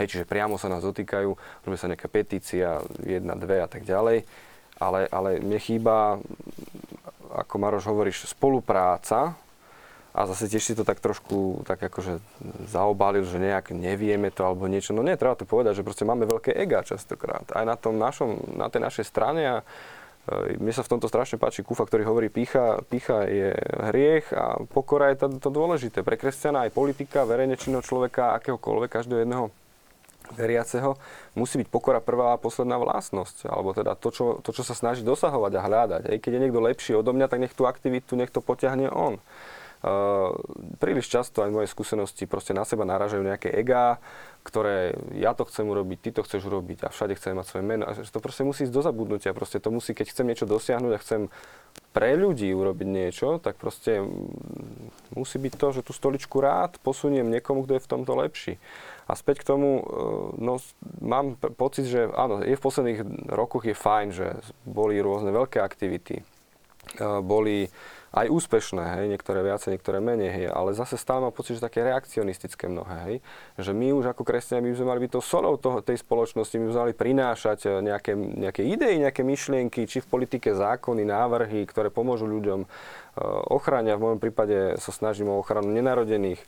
hej, 0.00 0.08
čiže 0.08 0.24
priamo 0.24 0.56
sa 0.56 0.72
nás 0.72 0.80
dotýkajú, 0.80 1.30
robí 1.68 1.76
sa 1.76 1.92
nejaká 1.92 2.08
petícia, 2.08 2.80
jedna, 3.04 3.36
dve 3.36 3.60
a 3.60 3.68
tak 3.68 3.84
ďalej, 3.84 4.24
ale, 4.80 5.04
ale 5.12 5.44
mne 5.44 5.58
chýba, 5.60 6.16
ako 7.28 7.54
Maroš 7.60 7.84
hovoríš, 7.92 8.24
spolupráca 8.24 9.36
a 10.16 10.24
zase 10.24 10.48
tiež 10.48 10.64
si 10.64 10.72
to 10.72 10.88
tak 10.88 11.04
trošku 11.04 11.62
tak 11.68 11.84
akože 11.84 12.18
zaobalil, 12.72 13.28
že 13.28 13.36
nejak 13.36 13.76
nevieme 13.76 14.32
to 14.32 14.42
alebo 14.42 14.64
niečo. 14.64 14.96
No 14.96 15.04
nie, 15.04 15.20
treba 15.20 15.36
to 15.36 15.44
povedať, 15.44 15.80
že 15.80 15.86
proste 15.86 16.08
máme 16.08 16.24
veľké 16.24 16.56
ega 16.56 16.80
častokrát. 16.80 17.44
Aj 17.52 17.64
na 17.68 17.76
tom 17.76 18.00
našom, 18.00 18.56
na 18.56 18.72
tej 18.72 18.82
našej 18.88 19.04
strane 19.04 19.42
a 19.44 19.56
e, 19.60 20.56
mne 20.56 20.72
sa 20.72 20.80
v 20.80 20.96
tomto 20.96 21.12
strašne 21.12 21.36
páči 21.36 21.60
Kufa, 21.60 21.84
ktorý 21.84 22.08
hovorí, 22.08 22.32
pícha, 22.32 22.80
pícha 22.88 23.28
je 23.28 23.52
hriech 23.92 24.32
a 24.32 24.58
pokora 24.64 25.12
je 25.12 25.22
to, 25.22 25.26
to 25.38 25.50
dôležité. 25.52 26.00
Pre 26.00 26.16
kresťana 26.16 26.66
aj 26.66 26.74
politika, 26.74 27.28
verejne 27.28 27.60
činného 27.60 27.84
človeka, 27.84 28.32
akéhokoľvek, 28.40 28.88
každého 28.88 29.22
jedného 29.28 29.52
veriaceho, 30.34 30.96
musí 31.32 31.60
byť 31.60 31.68
pokora 31.68 32.00
prvá 32.04 32.36
a 32.36 32.40
posledná 32.40 32.76
vlastnosť. 32.80 33.48
Alebo 33.48 33.72
teda 33.76 33.92
to, 33.96 34.08
čo, 34.08 34.24
to, 34.40 34.50
čo 34.56 34.64
sa 34.64 34.72
snaží 34.76 35.04
dosahovať 35.04 35.52
a 35.56 35.64
hľadať. 35.64 36.02
Aj 36.10 36.18
keď 36.20 36.30
je 36.32 36.42
niekto 36.42 36.60
lepší 36.60 36.92
odo 36.96 37.14
mňa, 37.14 37.28
tak 37.28 37.40
nech 37.40 37.54
tú 37.54 37.64
aktivitu, 37.64 38.16
nech 38.16 38.32
to 38.32 38.44
potiahne 38.44 38.88
on. 38.92 39.20
Uh, 39.78 40.34
príliš 40.82 41.06
často 41.06 41.46
aj 41.46 41.54
moje 41.54 41.70
skúsenosti 41.70 42.26
proste 42.26 42.50
na 42.50 42.66
seba 42.66 42.82
naražajú 42.82 43.22
nejaké 43.22 43.54
egá, 43.54 44.02
ktoré 44.42 44.98
ja 45.14 45.36
to 45.36 45.46
chcem 45.46 45.68
urobiť, 45.68 45.98
ty 46.02 46.10
to 46.10 46.24
chceš 46.24 46.48
urobiť 46.48 46.82
a 46.82 46.88
všade 46.88 47.14
chcem 47.14 47.36
mať 47.36 47.46
svoje 47.46 47.64
meno. 47.68 47.84
A 47.86 47.94
to 47.94 48.18
proste 48.18 48.42
musí 48.42 48.66
ísť 48.66 48.74
do 48.74 48.82
zabudnutia. 48.82 49.36
Proste 49.36 49.60
to 49.60 49.68
musí, 49.70 49.92
keď 49.92 50.10
chcem 50.10 50.26
niečo 50.26 50.48
dosiahnuť 50.48 50.92
a 50.96 51.02
chcem 51.02 51.20
pre 51.92 52.16
ľudí 52.16 52.48
urobiť 52.50 52.88
niečo, 52.88 53.38
tak 53.38 53.60
proste 53.60 54.02
musí 55.12 55.36
byť 55.36 55.52
to, 55.54 55.66
že 55.78 55.84
tú 55.84 55.92
stoličku 55.92 56.40
rád 56.40 56.80
posuniem 56.80 57.28
niekomu, 57.28 57.64
kto 57.66 57.76
je 57.76 57.84
v 57.84 57.90
tomto 57.90 58.12
lepší. 58.18 58.56
A 59.08 59.16
späť 59.16 59.40
k 59.44 59.48
tomu, 59.56 59.80
e, 59.80 59.82
no, 60.36 60.60
mám 61.00 61.40
pocit, 61.56 61.88
že 61.88 62.08
áno, 62.12 62.44
je 62.44 62.56
v 62.56 62.64
posledných 62.64 63.30
rokoch 63.32 63.64
je 63.64 63.72
fajn, 63.72 64.08
že 64.12 64.26
boli 64.68 65.00
rôzne 65.00 65.32
veľké 65.32 65.60
aktivity, 65.64 66.20
e, 66.20 66.24
boli 67.24 67.72
aj 68.14 68.26
úspešné, 68.32 68.84
hej, 68.98 69.06
niektoré 69.12 69.44
viacej, 69.44 69.76
niektoré 69.76 70.00
menej, 70.00 70.30
hej, 70.32 70.46
ale 70.48 70.72
zase 70.72 70.96
stále 70.96 71.28
mám 71.28 71.34
pocit, 71.34 71.60
že 71.60 71.66
také 71.68 71.84
reakcionistické 71.84 72.64
mnohé, 72.64 72.96
hej, 73.04 73.16
že 73.60 73.72
my 73.76 73.92
už 73.92 74.16
ako 74.16 74.24
kresťania 74.24 74.64
by 74.64 74.78
sme 74.80 74.88
mali 74.88 75.00
byť 75.04 75.12
to 75.12 75.20
solou 75.20 75.54
toho, 75.60 75.84
tej 75.84 76.00
spoločnosti, 76.00 76.56
my 76.56 76.64
by 76.68 76.72
sme 76.72 76.82
mali 76.88 76.94
prinášať 76.96 77.58
e, 77.64 77.68
nejaké, 77.84 78.12
nejaké 78.16 78.62
idei, 78.64 78.96
nejaké 78.96 79.20
myšlienky, 79.20 79.84
či 79.84 80.00
v 80.00 80.08
politike 80.08 80.56
zákony, 80.56 81.04
návrhy, 81.04 81.68
ktoré 81.68 81.92
pomôžu 81.92 82.24
ľuďom 82.24 82.64
ochráňa. 83.50 83.98
V 83.98 84.02
môjom 84.02 84.20
prípade 84.22 84.78
sa 84.78 84.90
snažím 84.94 85.30
o 85.32 85.38
ochranu 85.40 85.74
nenarodených, 85.74 86.40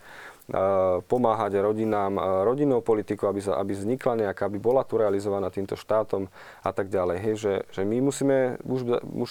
pomáhať 1.06 1.62
rodinám, 1.62 2.18
rodinnou 2.44 2.82
politikou, 2.82 3.30
aby, 3.30 3.40
sa, 3.40 3.56
aby 3.58 3.72
vznikla 3.74 4.28
nejaká, 4.28 4.46
aby 4.50 4.58
bola 4.58 4.82
tu 4.82 4.98
realizovaná 4.98 5.48
týmto 5.48 5.78
štátom 5.78 6.26
a 6.60 6.70
tak 6.74 6.90
ďalej. 6.90 7.16
Hej, 7.22 7.34
že, 7.38 7.54
že 7.70 7.82
my 7.86 7.96
musíme, 8.02 8.58
už, 8.66 8.80
už 9.02 9.30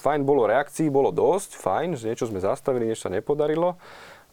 fajn 0.00 0.24
bolo 0.24 0.48
reakcií, 0.48 0.88
bolo 0.88 1.12
dosť, 1.12 1.60
fajn, 1.60 2.00
že 2.00 2.08
niečo 2.08 2.28
sme 2.28 2.40
zastavili, 2.40 2.88
niečo 2.88 3.08
sa 3.08 3.14
nepodarilo, 3.14 3.76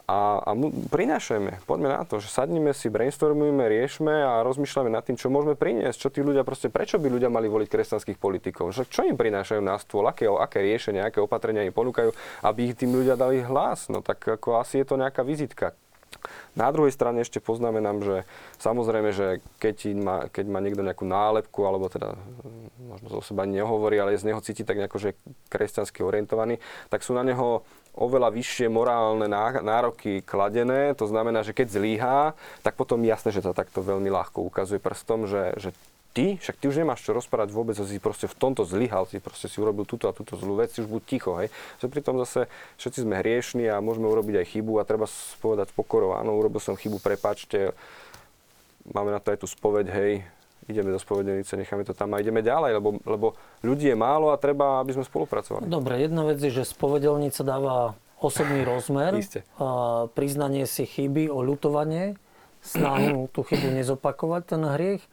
a, 0.03 0.43
a 0.43 0.51
mu, 0.51 0.67
prinášajme, 0.91 1.63
poďme 1.63 1.95
na 1.95 2.03
to, 2.03 2.19
že 2.19 2.27
sadnime 2.27 2.75
si, 2.75 2.91
brainstormujeme, 2.91 3.63
riešme 3.71 4.11
a 4.11 4.43
rozmýšľame 4.43 4.91
nad 4.91 4.99
tým, 5.07 5.15
čo 5.15 5.31
môžeme 5.31 5.55
priniesť, 5.55 5.95
čo 5.95 6.09
tí 6.11 6.19
ľudia 6.19 6.43
proste, 6.43 6.67
prečo 6.67 6.99
by 6.99 7.07
ľudia 7.07 7.31
mali 7.31 7.47
voliť 7.47 7.71
kresťanských 7.71 8.19
politikov, 8.19 8.75
že 8.75 8.83
čo 8.83 9.07
im 9.07 9.15
prinášajú 9.15 9.63
na 9.63 9.79
stôl, 9.79 10.03
aké, 10.11 10.27
aké 10.27 10.59
riešenia, 10.59 11.07
aké 11.07 11.23
opatrenia 11.23 11.63
im 11.63 11.71
ponúkajú, 11.71 12.11
aby 12.43 12.59
ich 12.67 12.75
tým 12.75 12.91
ľudia 12.91 13.15
dali 13.15 13.47
hlas. 13.47 13.87
No 13.87 14.03
tak 14.03 14.19
ako 14.27 14.59
asi 14.59 14.83
je 14.83 14.91
to 14.91 14.99
nejaká 14.99 15.23
vizitka. 15.23 15.71
Na 16.53 16.69
druhej 16.69 16.93
strane 16.93 17.25
ešte 17.25 17.41
poznamenám, 17.41 18.05
že 18.05 18.15
samozrejme, 18.61 19.09
že 19.09 19.41
keď 19.57 19.77
má, 19.97 20.17
keď 20.29 20.45
má 20.45 20.59
niekto 20.61 20.85
nejakú 20.85 21.05
nálepku, 21.05 21.65
alebo 21.65 21.89
teda 21.89 22.13
hm, 22.13 22.93
možno 22.93 23.07
zo 23.09 23.21
seba 23.25 23.49
nehovorí, 23.49 23.97
ale 23.97 24.13
z 24.17 24.29
neho 24.29 24.41
cíti 24.41 24.61
tak 24.61 24.77
nejako, 24.77 25.01
že 25.01 25.07
je 25.13 25.19
kresťansky 25.49 26.05
orientovaný, 26.05 26.61
tak 26.93 27.01
sú 27.01 27.17
na 27.17 27.25
neho 27.25 27.65
oveľa 27.93 28.33
vyššie 28.33 28.73
morálne 28.73 29.29
nároky 29.61 30.25
kladené. 30.25 30.97
To 30.97 31.05
znamená, 31.05 31.45
že 31.45 31.53
keď 31.53 31.67
zlíhá, 31.77 32.33
tak 32.65 32.73
potom 32.73 33.05
jasné, 33.05 33.29
že 33.29 33.45
to 33.45 33.53
takto 33.53 33.85
veľmi 33.85 34.09
ľahko 34.09 34.41
ukazuje 34.49 34.81
prstom, 34.81 35.29
že, 35.29 35.53
že 35.61 35.69
ty, 36.13 36.37
však 36.37 36.61
ty 36.61 36.65
už 36.69 36.85
nemáš 36.85 37.01
čo 37.01 37.11
rozprávať 37.11 37.49
vôbec, 37.49 37.73
si 37.73 37.97
proste 37.97 38.29
v 38.29 38.37
tomto 38.37 38.63
zlyhal, 38.63 39.09
si 39.09 39.17
proste 39.17 39.49
si 39.49 39.57
urobil 39.57 39.83
túto 39.83 40.05
a 40.05 40.13
túto 40.13 40.37
zlú 40.37 40.61
vec, 40.61 40.69
si 40.69 40.85
už 40.85 40.87
buď 40.87 41.01
ticho, 41.09 41.33
hej. 41.41 41.49
Že 41.81 41.89
pritom 41.89 42.15
zase 42.21 42.45
všetci 42.77 43.03
sme 43.03 43.19
hriešni 43.19 43.65
a 43.67 43.81
môžeme 43.81 44.05
urobiť 44.05 44.45
aj 44.45 44.45
chybu 44.53 44.77
a 44.77 44.87
treba 44.87 45.09
povedať 45.41 45.73
pokorov, 45.73 46.21
áno, 46.21 46.37
urobil 46.37 46.61
som 46.61 46.77
chybu, 46.77 47.01
prepačte, 47.01 47.73
máme 48.93 49.09
na 49.09 49.19
to 49.19 49.33
aj 49.33 49.41
tú 49.41 49.47
spoveď, 49.49 49.89
hej, 49.89 50.21
ideme 50.69 50.93
do 50.93 51.01
spovedenice, 51.01 51.57
necháme 51.57 51.83
to 51.83 51.97
tam 51.97 52.13
a 52.13 52.21
ideme 52.21 52.39
ďalej, 52.45 52.77
lebo, 52.79 52.89
lebo 53.03 53.27
ľudí 53.65 53.89
je 53.89 53.97
málo 53.97 54.31
a 54.31 54.39
treba, 54.39 54.79
aby 54.79 54.95
sme 54.95 55.03
spolupracovali. 55.03 55.67
Dobre, 55.67 55.99
jedna 55.99 56.23
vec 56.23 56.39
je, 56.39 56.53
že 56.53 56.63
spovedelnica 56.63 57.41
dáva 57.43 57.97
osobný 58.21 58.63
rozmer, 58.69 59.17
a 59.59 60.07
priznanie 60.13 60.69
si 60.69 60.85
chyby, 60.85 61.27
oľutovanie, 61.27 62.15
snahu 62.63 63.27
tú 63.35 63.43
chybu 63.43 63.75
nezopakovať, 63.75 64.41
ten 64.55 64.63
hriech 64.63 65.03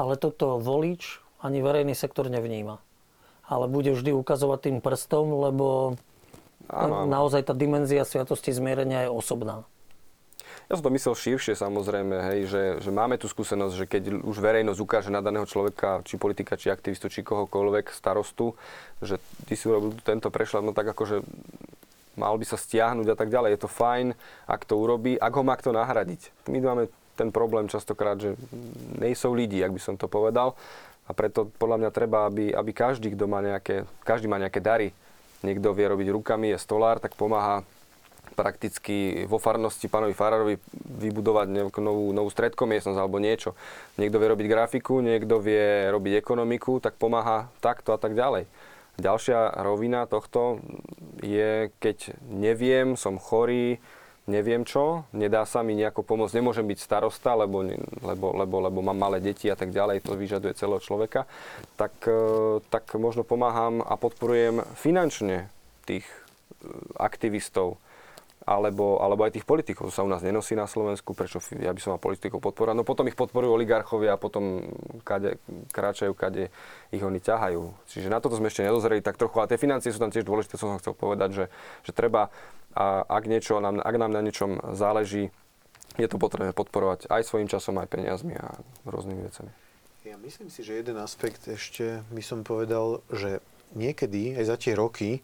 ale 0.00 0.16
toto 0.16 0.56
volič 0.56 1.20
ani 1.44 1.60
verejný 1.60 1.92
sektor 1.92 2.32
nevníma. 2.32 2.80
Ale 3.44 3.68
bude 3.68 3.92
vždy 3.92 4.16
ukazovať 4.16 4.70
tým 4.70 4.78
prstom, 4.80 5.28
lebo 5.36 5.98
áno, 6.72 7.04
áno. 7.04 7.10
naozaj 7.10 7.50
tá 7.50 7.52
dimenzia 7.52 8.08
sviatosti 8.08 8.54
zmierenia 8.56 9.04
je 9.04 9.10
osobná. 9.12 9.68
Ja 10.70 10.78
som 10.78 10.86
to 10.86 10.94
myslel 10.94 11.18
širšie 11.18 11.58
samozrejme, 11.58 12.14
hej, 12.30 12.40
že, 12.46 12.62
že 12.78 12.90
máme 12.94 13.18
tu 13.18 13.26
skúsenosť, 13.26 13.74
že 13.74 13.86
keď 13.90 14.02
už 14.22 14.38
verejnosť 14.38 14.78
ukáže 14.78 15.10
na 15.10 15.18
daného 15.18 15.42
človeka, 15.42 16.06
či 16.06 16.14
politika, 16.14 16.54
či 16.54 16.70
aktivistu, 16.70 17.10
či 17.10 17.26
kohokoľvek, 17.26 17.90
starostu, 17.90 18.54
že 19.02 19.18
ty 19.50 19.58
si 19.58 19.66
urobil 19.66 19.98
tento 20.06 20.30
prešľad, 20.30 20.62
no 20.62 20.70
tak 20.70 20.94
akože 20.94 21.26
mal 22.14 22.38
by 22.38 22.46
sa 22.46 22.54
stiahnuť 22.54 23.06
a 23.10 23.16
tak 23.18 23.34
ďalej. 23.34 23.58
Je 23.58 23.60
to 23.66 23.70
fajn, 23.70 24.14
ak 24.46 24.62
to 24.62 24.78
urobí, 24.78 25.18
ak 25.18 25.32
ho 25.34 25.42
má 25.42 25.58
kto 25.58 25.74
nahradiť. 25.74 26.30
My 26.46 26.62
máme 26.62 26.86
ten 27.20 27.28
problém 27.28 27.68
častokrát, 27.68 28.16
že 28.16 28.32
nejsou 28.96 29.36
lidi, 29.36 29.60
ak 29.60 29.76
by 29.76 29.80
som 29.80 29.94
to 30.00 30.08
povedal. 30.08 30.56
A 31.04 31.12
preto 31.12 31.52
podľa 31.60 31.84
mňa 31.84 31.90
treba, 31.92 32.24
aby, 32.24 32.48
aby 32.48 32.72
každý, 32.72 33.12
kto 33.12 33.28
má 33.28 33.44
nejaké, 33.44 33.84
každý 34.00 34.24
má 34.24 34.40
nejaké 34.40 34.64
dary, 34.64 34.96
niekto 35.44 35.76
vie 35.76 35.84
robiť 35.84 36.08
rukami, 36.16 36.56
je 36.56 36.58
stolár, 36.64 36.96
tak 36.96 37.12
pomáha 37.12 37.60
prakticky 38.32 39.26
vo 39.28 39.36
farnosti 39.36 39.90
pánovi 39.90 40.16
Farárovi 40.16 40.56
vybudovať 41.02 41.50
novú, 41.76 42.14
novú 42.14 42.30
stredkomiestnosť 42.32 42.96
alebo 42.96 43.20
niečo. 43.20 43.52
Niekto 44.00 44.16
vie 44.16 44.32
robiť 44.32 44.46
grafiku, 44.48 45.04
niekto 45.04 45.42
vie 45.42 45.92
robiť 45.92 46.24
ekonomiku, 46.24 46.80
tak 46.80 46.96
pomáha 46.96 47.52
takto 47.60 47.92
a 47.92 47.98
tak 48.00 48.16
ďalej. 48.16 48.48
Ďalšia 48.96 49.60
rovina 49.60 50.08
tohto 50.08 50.62
je, 51.20 51.68
keď 51.84 52.16
neviem, 52.28 52.96
som 52.96 53.20
chorý, 53.20 53.82
neviem 54.28 54.66
čo, 54.68 55.08
nedá 55.16 55.46
sa 55.48 55.64
mi 55.64 55.72
nejako 55.78 56.04
pomôcť, 56.04 56.36
nemôžem 56.36 56.66
byť 56.66 56.78
starosta, 56.80 57.32
lebo, 57.38 57.64
lebo, 58.04 58.26
lebo, 58.36 58.56
lebo 58.60 58.78
mám 58.84 58.98
malé 58.98 59.22
deti 59.22 59.48
a 59.48 59.56
tak 59.56 59.72
ďalej, 59.72 60.04
to 60.04 60.18
vyžaduje 60.18 60.52
celého 60.58 60.82
človeka, 60.82 61.24
tak, 61.80 61.92
e, 62.04 62.60
tak 62.68 62.90
možno 63.00 63.24
pomáham 63.24 63.80
a 63.80 63.96
podporujem 63.96 64.66
finančne 64.76 65.48
tých 65.88 66.04
e, 66.04 66.14
aktivistov, 67.00 67.80
alebo, 68.50 68.98
alebo 68.98 69.28
aj 69.28 69.36
tých 69.36 69.46
politikov. 69.46 69.92
To 69.92 69.94
sa 69.94 70.02
u 70.02 70.10
nás 70.10 70.24
nenosí 70.24 70.56
na 70.56 70.64
Slovensku, 70.64 71.12
prečo 71.12 71.38
ja 71.60 71.70
by 71.70 71.80
som 71.80 71.94
mal 71.94 72.02
politikov 72.02 72.40
podporovať. 72.40 72.76
No 72.76 72.88
potom 72.88 73.04
ich 73.06 73.14
podporujú 73.14 73.52
oligarchovia 73.52 74.16
a 74.16 74.20
potom 74.20 74.64
kade, 75.04 75.36
kráčajú, 75.70 76.16
kade 76.16 76.48
ich 76.90 77.04
oni 77.04 77.20
ťahajú. 77.20 77.62
Čiže 77.92 78.08
na 78.08 78.18
toto 78.18 78.40
sme 78.40 78.48
ešte 78.48 78.64
nedozreli 78.64 79.04
tak 79.04 79.20
trochu, 79.20 79.36
ale 79.38 79.52
tie 79.52 79.60
financie 79.60 79.92
sú 79.92 80.00
tam 80.00 80.10
tiež 80.10 80.24
dôležité, 80.24 80.56
som 80.56 80.80
chcel 80.80 80.96
povedať, 80.96 81.30
že, 81.36 81.44
že 81.84 81.92
treba 81.92 82.32
a 82.74 83.02
ak, 83.02 83.24
niečo 83.26 83.58
nám, 83.58 83.82
ak 83.82 83.96
nám 83.98 84.12
na 84.14 84.22
niečom 84.22 84.62
záleží, 84.74 85.34
je 85.98 86.06
to 86.06 86.22
potrebné 86.22 86.54
podporovať 86.54 87.10
aj 87.10 87.26
svojim 87.26 87.50
časom, 87.50 87.78
aj 87.82 87.90
peniazmi 87.90 88.38
a 88.38 88.62
rôznymi 88.86 89.22
vecami. 89.26 89.50
Ja 90.06 90.16
myslím 90.16 90.48
si, 90.48 90.64
že 90.64 90.80
jeden 90.80 90.96
aspekt 90.96 91.44
ešte 91.50 92.06
by 92.08 92.22
som 92.24 92.40
povedal, 92.46 93.04
že 93.10 93.42
niekedy 93.76 94.38
aj 94.38 94.44
za 94.48 94.56
tie 94.56 94.72
roky, 94.78 95.20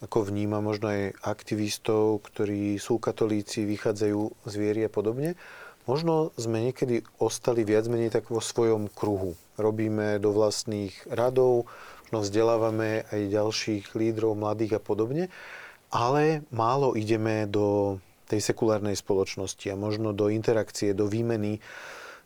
ako 0.00 0.26
vníma 0.30 0.64
možno 0.64 0.90
aj 0.90 1.18
aktivistov, 1.22 2.24
ktorí 2.24 2.80
sú 2.80 2.96
katolíci, 2.96 3.68
vychádzajú 3.68 4.20
z 4.48 4.54
viery 4.56 4.80
a 4.86 4.90
podobne, 4.90 5.36
možno 5.84 6.32
sme 6.40 6.70
niekedy 6.70 7.04
ostali 7.20 7.66
viac 7.66 7.84
menej 7.90 8.14
tak 8.14 8.32
vo 8.32 8.40
svojom 8.40 8.88
kruhu. 8.88 9.36
Robíme 9.60 10.16
do 10.18 10.32
vlastných 10.32 10.94
radov, 11.10 11.68
možno 12.08 12.18
vzdelávame 12.24 13.04
aj 13.12 13.20
ďalších 13.28 13.84
lídrov, 13.92 14.38
mladých 14.38 14.78
a 14.78 14.80
podobne 14.80 15.28
ale 15.92 16.46
málo 16.54 16.94
ideme 16.96 17.48
do 17.48 17.98
tej 18.28 18.40
sekulárnej 18.40 18.96
spoločnosti 18.96 19.68
a 19.68 19.76
možno 19.76 20.16
do 20.16 20.32
interakcie, 20.32 20.96
do 20.96 21.04
výmeny 21.04 21.60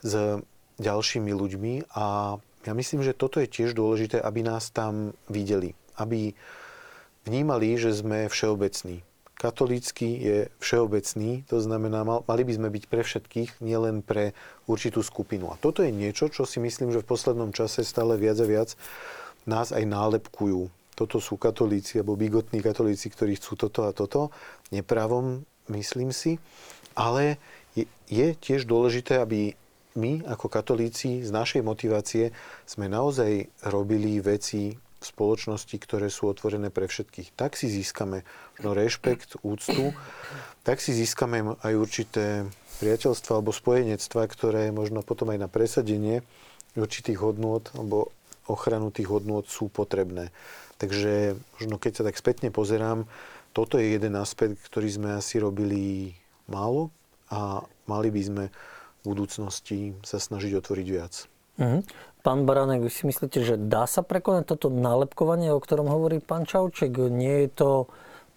s 0.02 0.42
ďalšími 0.78 1.32
ľuďmi 1.34 1.74
a 1.98 2.38
ja 2.66 2.72
myslím, 2.74 3.02
že 3.02 3.16
toto 3.16 3.42
je 3.42 3.50
tiež 3.50 3.74
dôležité, 3.74 4.20
aby 4.20 4.46
nás 4.46 4.70
tam 4.70 5.16
videli, 5.26 5.74
aby 5.98 6.36
vnímali, 7.26 7.74
že 7.80 7.94
sme 7.94 8.30
všeobecní. 8.30 9.02
Katolícky 9.38 10.18
je 10.18 10.38
všeobecný, 10.58 11.46
to 11.46 11.62
znamená, 11.62 12.02
mali 12.02 12.42
by 12.42 12.52
sme 12.58 12.68
byť 12.74 12.84
pre 12.90 13.06
všetkých, 13.06 13.50
nielen 13.62 14.02
pre 14.02 14.34
určitú 14.66 15.06
skupinu. 15.06 15.54
A 15.54 15.60
toto 15.60 15.86
je 15.86 15.94
niečo, 15.94 16.26
čo 16.26 16.42
si 16.42 16.58
myslím, 16.58 16.90
že 16.90 17.06
v 17.06 17.10
poslednom 17.10 17.54
čase 17.54 17.86
stále 17.86 18.18
viac 18.18 18.34
a 18.42 18.46
viac 18.50 18.74
nás 19.46 19.70
aj 19.70 19.86
nálepkujú 19.86 20.66
toto 20.98 21.22
sú 21.22 21.38
katolíci 21.38 22.02
alebo 22.02 22.18
bigotní 22.18 22.58
katolíci, 22.58 23.06
ktorí 23.14 23.38
chcú 23.38 23.54
toto 23.54 23.86
a 23.86 23.94
toto. 23.94 24.34
Nepravom, 24.74 25.46
myslím 25.70 26.10
si. 26.10 26.42
Ale 26.98 27.38
je, 27.78 27.86
je 28.10 28.34
tiež 28.34 28.66
dôležité, 28.66 29.22
aby 29.22 29.54
my 29.94 30.26
ako 30.26 30.50
katolíci 30.50 31.22
z 31.22 31.30
našej 31.30 31.62
motivácie 31.62 32.34
sme 32.66 32.90
naozaj 32.90 33.46
robili 33.70 34.18
veci 34.18 34.74
v 34.74 35.04
spoločnosti, 35.06 35.78
ktoré 35.78 36.10
sú 36.10 36.26
otvorené 36.26 36.74
pre 36.74 36.90
všetkých. 36.90 37.38
Tak 37.38 37.54
si 37.54 37.70
získame 37.70 38.26
no, 38.58 38.74
rešpekt, 38.74 39.38
úctu, 39.46 39.94
tak 40.66 40.82
si 40.82 40.90
získame 40.90 41.54
aj 41.62 41.72
určité 41.78 42.42
priateľstva 42.82 43.38
alebo 43.38 43.54
spojenectva, 43.54 44.26
ktoré 44.26 44.74
možno 44.74 45.06
potom 45.06 45.30
aj 45.30 45.38
na 45.38 45.46
presadenie 45.46 46.26
určitých 46.74 47.18
hodnôt 47.22 47.62
alebo 47.78 48.10
ochranu 48.50 48.90
tých 48.90 49.06
hodnôt 49.06 49.46
sú 49.46 49.70
potrebné. 49.70 50.34
Takže 50.78 51.34
možno 51.58 51.74
keď 51.76 51.92
sa 52.00 52.06
tak 52.06 52.16
spätne 52.16 52.48
pozerám, 52.54 53.10
toto 53.50 53.82
je 53.82 53.98
jeden 53.98 54.14
aspekt, 54.14 54.62
ktorý 54.70 54.88
sme 54.88 55.08
asi 55.18 55.42
robili 55.42 56.14
málo 56.46 56.94
a 57.28 57.66
mali 57.90 58.08
by 58.14 58.22
sme 58.22 58.44
v 58.48 59.02
budúcnosti 59.02 59.98
sa 60.06 60.22
snažiť 60.22 60.54
otvoriť 60.58 60.86
viac. 60.86 61.14
Uh-huh. 61.58 61.82
Pán 62.22 62.46
Baranek, 62.46 62.86
vy 62.86 62.90
si 62.90 63.02
myslíte, 63.06 63.42
že 63.42 63.54
dá 63.58 63.90
sa 63.90 64.06
prekonať 64.06 64.54
toto 64.54 64.70
nálepkovanie, 64.70 65.50
o 65.50 65.58
ktorom 65.58 65.90
hovorí 65.90 66.22
pán 66.22 66.46
Čauček? 66.46 66.94
Nie 67.10 67.46
je 67.46 67.50
to, 67.50 67.70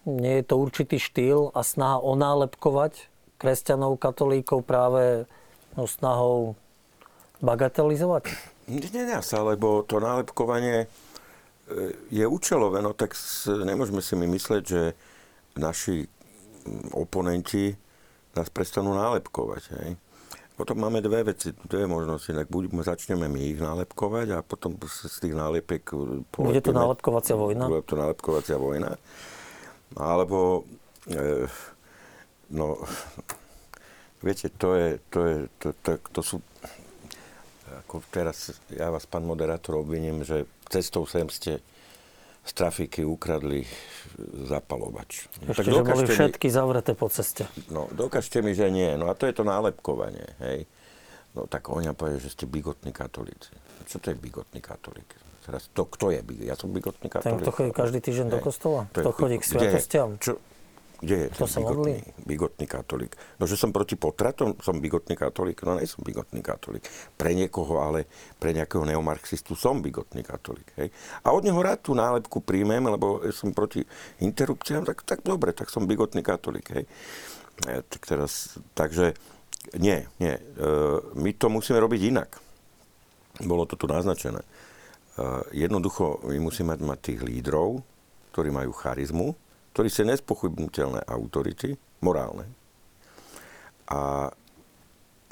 nie 0.06 0.42
je 0.42 0.44
to 0.46 0.54
určitý 0.58 0.96
štýl 0.98 1.54
a 1.54 1.62
snaha 1.62 2.02
onálepkovať 2.02 3.10
kresťanov, 3.38 3.98
katolíkov 3.98 4.62
práve 4.62 5.26
no, 5.74 5.86
snahou 5.86 6.54
bagatelizovať? 7.42 8.30
Nedá 8.70 9.18
sa, 9.22 9.42
lebo 9.42 9.82
to 9.82 9.98
nálepkovanie 9.98 10.86
je 12.10 12.24
účelové, 12.26 12.82
no 12.82 12.92
tak 12.92 13.14
nemôžeme 13.46 14.02
si 14.02 14.14
my 14.18 14.26
mysleť, 14.26 14.62
že 14.66 14.82
naši 15.56 16.06
oponenti 16.94 17.74
nás 18.32 18.48
prestanú 18.48 18.96
nálepkovať. 18.96 19.62
Hej. 19.78 19.90
Potom 20.52 20.78
máme 20.78 21.00
dve 21.00 21.32
veci, 21.32 21.52
dve 21.64 21.88
možnosti. 21.88 22.28
Tak 22.28 22.48
buď 22.48 22.70
začneme 22.84 23.26
my 23.28 23.40
ich 23.56 23.60
nálepkovať 23.60 24.26
a 24.36 24.38
potom 24.44 24.76
z 24.84 25.16
tých 25.16 25.34
nálepek 25.34 25.96
Bude 26.32 26.62
to 26.62 26.76
nálepkovacia 26.76 27.36
vojna? 27.36 27.66
Bude 27.66 27.84
to 27.84 27.96
nálepkovacia 27.96 28.56
vojna. 28.60 29.00
Alebo 29.96 30.64
e, 31.08 31.48
no, 32.52 32.80
viete, 34.20 34.52
to 34.54 34.76
je, 34.76 34.88
to 35.08 35.20
je, 35.24 35.36
to, 35.60 35.68
to, 35.82 35.90
to 36.12 36.20
sú 36.22 36.36
ako 37.72 38.04
teraz 38.12 38.52
ja 38.68 38.92
vás, 38.92 39.08
pán 39.08 39.24
moderátor, 39.24 39.80
obviním, 39.80 40.24
že 40.24 40.44
cestou 40.72 41.04
sem 41.04 41.28
ste 41.28 41.60
z 42.42 42.52
trafiky 42.56 43.06
ukradli 43.06 43.62
zapalovač. 44.48 45.30
Ešte, 45.46 45.62
tak 45.62 45.64
že 45.68 45.82
boli 45.84 46.04
všetky 46.08 46.48
mi, 46.50 46.54
zavreté 46.54 46.92
po 46.96 47.06
ceste. 47.06 47.46
No, 47.70 47.86
dokážte 47.92 48.42
mi, 48.42 48.56
že 48.56 48.66
nie. 48.72 48.98
No 48.98 49.06
a 49.06 49.14
to 49.14 49.30
je 49.30 49.34
to 49.36 49.46
nálepkovanie, 49.46 50.26
hej. 50.42 50.66
No 51.32 51.46
tak 51.46 51.70
oni 51.70 51.88
povie, 51.94 52.18
že 52.18 52.34
ste 52.34 52.44
bigotní 52.44 52.90
katolíci. 52.92 53.54
Čo 53.86 54.02
to 54.02 54.12
je 54.12 54.16
bigotný 54.18 54.60
katolík? 54.60 55.16
Teraz 55.42 55.70
to, 55.70 55.86
kto 55.86 56.12
je 56.12 56.20
bigotný? 56.20 56.50
Ja 56.50 56.56
som 56.58 56.74
bigotný 56.74 57.08
katolík. 57.08 57.40
Ten, 57.40 57.44
kto 57.46 57.50
chodí 57.54 57.70
každý 57.72 57.98
týždeň 58.02 58.26
hej. 58.26 58.34
do 58.34 58.38
kostola? 58.42 58.80
Kto 58.90 59.10
chodí 59.14 59.36
k 59.38 59.44
sviatostiam? 59.46 60.08
Čo, 60.18 60.42
kde 61.02 61.26
je 61.26 61.28
to 61.34 61.50
ten 61.50 61.66
bigotný, 61.66 61.98
bigotný 62.22 62.66
katolík? 62.70 63.18
No, 63.42 63.50
že 63.50 63.58
som 63.58 63.74
proti 63.74 63.98
potratom, 63.98 64.54
som 64.62 64.78
bigotný 64.78 65.18
katolík? 65.18 65.66
No, 65.66 65.74
nie 65.74 65.90
som 65.90 66.06
bigotný 66.06 66.38
katolík. 66.38 66.86
Pre 67.18 67.34
niekoho, 67.34 67.82
ale 67.82 68.06
pre 68.38 68.54
nejakého 68.54 68.86
neomarxistu 68.86 69.58
som 69.58 69.82
bigotný 69.82 70.22
katolík. 70.22 70.70
Hej? 70.78 70.94
A 71.26 71.34
od 71.34 71.42
neho 71.42 71.58
rád 71.58 71.82
tú 71.82 71.98
nálepku 71.98 72.38
príjmem, 72.38 72.86
lebo 72.86 73.18
som 73.34 73.50
proti 73.50 73.82
interrupciám, 74.22 74.86
tak, 74.86 75.02
tak 75.02 75.26
dobre, 75.26 75.50
tak 75.50 75.74
som 75.74 75.90
bigotný 75.90 76.22
katolík. 76.22 76.70
Hej? 76.70 76.86
E, 77.66 77.82
tak 77.82 78.06
teraz, 78.06 78.62
takže 78.78 79.18
nie, 79.74 80.06
nie. 80.22 80.38
E, 80.38 80.42
my 81.18 81.30
to 81.34 81.50
musíme 81.50 81.82
robiť 81.82 82.00
inak. 82.14 82.30
Bolo 83.42 83.66
to 83.66 83.74
tu 83.74 83.90
naznačené. 83.90 84.38
E, 84.38 84.48
jednoducho, 85.66 86.22
my 86.30 86.38
musíme 86.46 86.78
mať, 86.78 86.80
mať 86.86 86.98
tých 87.02 87.20
lídrov, 87.26 87.82
ktorí 88.30 88.54
majú 88.54 88.70
charizmu, 88.70 89.34
ktorí 89.72 89.88
sú 89.88 90.04
nespochybniteľné 90.04 91.08
autority, 91.08 91.76
morálne. 92.04 92.44
A 93.88 94.28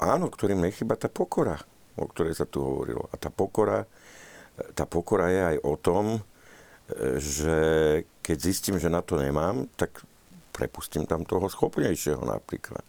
áno, 0.01 0.25
ktorým 0.33 0.61
nechyba 0.61 0.97
tá 0.97 1.09
pokora, 1.09 1.61
o 1.97 2.09
ktorej 2.09 2.37
sa 2.37 2.49
tu 2.49 2.61
hovorilo. 2.61 3.05
A 3.13 3.15
tá 3.21 3.29
pokora, 3.29 3.85
tá 4.73 4.89
pokora 4.89 5.29
je 5.29 5.41
aj 5.55 5.57
o 5.61 5.73
tom, 5.77 6.05
že 7.21 7.57
keď 8.19 8.37
zistím, 8.41 8.75
že 8.81 8.91
na 8.91 9.05
to 9.05 9.15
nemám, 9.15 9.69
tak 9.79 10.03
prepustím 10.51 11.07
tam 11.07 11.23
toho 11.23 11.47
schopnejšieho 11.47 12.21
napríklad. 12.25 12.83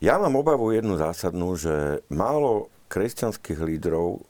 Ja 0.00 0.16
mám 0.20 0.36
obavu 0.36 0.72
jednu 0.72 0.96
zásadnú, 0.96 1.56
že 1.56 2.04
málo 2.12 2.68
kresťanských 2.88 3.60
lídrov, 3.60 4.22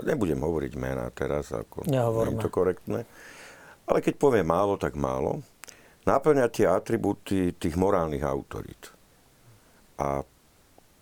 nebudem 0.00 0.40
hovoriť 0.40 0.72
mená 0.78 1.10
teraz, 1.12 1.52
ako 1.52 1.84
nie 1.84 1.98
je 1.98 2.38
to 2.40 2.50
korektné, 2.50 3.04
ale 3.90 3.98
keď 3.98 4.14
poviem 4.22 4.46
málo, 4.46 4.78
tak 4.78 4.94
málo. 4.94 5.42
Naplňa 6.06 6.46
tie 6.46 6.70
atribúty 6.70 7.50
tých 7.58 7.74
morálnych 7.74 8.22
autorít. 8.22 8.94
A 9.98 10.22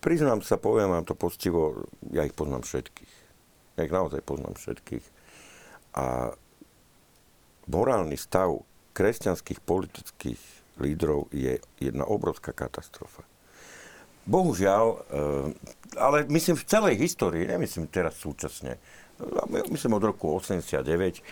priznám 0.01 0.41
sa, 0.41 0.57
poviem 0.57 0.89
vám 0.89 1.05
to 1.05 1.13
postivo, 1.13 1.85
ja 2.09 2.25
ich 2.25 2.33
poznám 2.33 2.65
všetkých. 2.65 3.13
Ja 3.77 3.85
ich 3.85 3.93
naozaj 3.93 4.25
poznám 4.25 4.57
všetkých. 4.57 5.05
A 6.01 6.33
morálny 7.69 8.17
stav 8.17 8.65
kresťanských 8.97 9.61
politických 9.63 10.41
lídrov 10.81 11.29
je 11.29 11.61
jedna 11.77 12.03
obrovská 12.09 12.51
katastrofa. 12.51 13.21
Bohužiaľ, 14.25 14.85
eh, 14.89 14.97
ale 15.95 16.25
myslím 16.27 16.57
v 16.57 16.67
celej 16.67 16.95
histórii, 16.99 17.45
nemyslím 17.45 17.87
teraz 17.87 18.17
súčasne, 18.17 18.81
myslím 19.71 19.93
od 19.99 20.03
roku 20.03 20.31
89, 20.35 21.23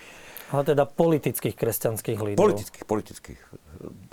ale 0.52 0.62
teda 0.64 0.84
politických 0.88 1.56
kresťanských 1.56 2.20
lídrov. 2.24 2.40
Politických, 2.40 2.84
politických. 2.88 3.40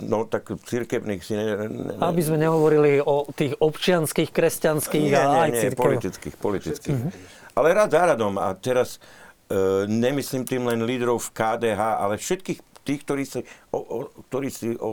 No 0.03 0.27
tak 0.27 0.51
církevných 0.51 1.21
si... 1.23 1.33
Ne, 1.33 1.43
ne, 1.55 1.67
ne. 1.67 1.93
Aby 1.97 2.21
sme 2.21 2.37
nehovorili 2.37 2.99
o 2.99 3.25
tých 3.31 3.55
občianských, 3.57 4.29
kresťanských 4.29 5.09
nie, 5.09 5.17
a 5.17 5.47
aj 5.47 5.49
nie, 5.49 5.61
církev. 5.63 5.81
politických, 5.81 6.35
politických. 6.37 6.99
Mm-hmm. 6.99 7.55
Ale 7.55 7.67
rád 7.71 7.89
za 7.95 8.03
radom. 8.03 8.35
A 8.35 8.51
teraz 8.59 8.99
e, 9.47 9.87
nemyslím 9.87 10.43
tým 10.43 10.67
len 10.67 10.83
lídrov 10.83 11.23
v 11.23 11.29
KDH, 11.33 11.81
ale 11.81 12.19
všetkých 12.19 12.59
tých, 12.85 12.99
ktorí 13.01 13.23
si 13.25 13.41
o, 13.73 13.79
o, 13.81 13.97
ktorí 14.29 14.49
si 14.53 14.77
o, 14.77 14.91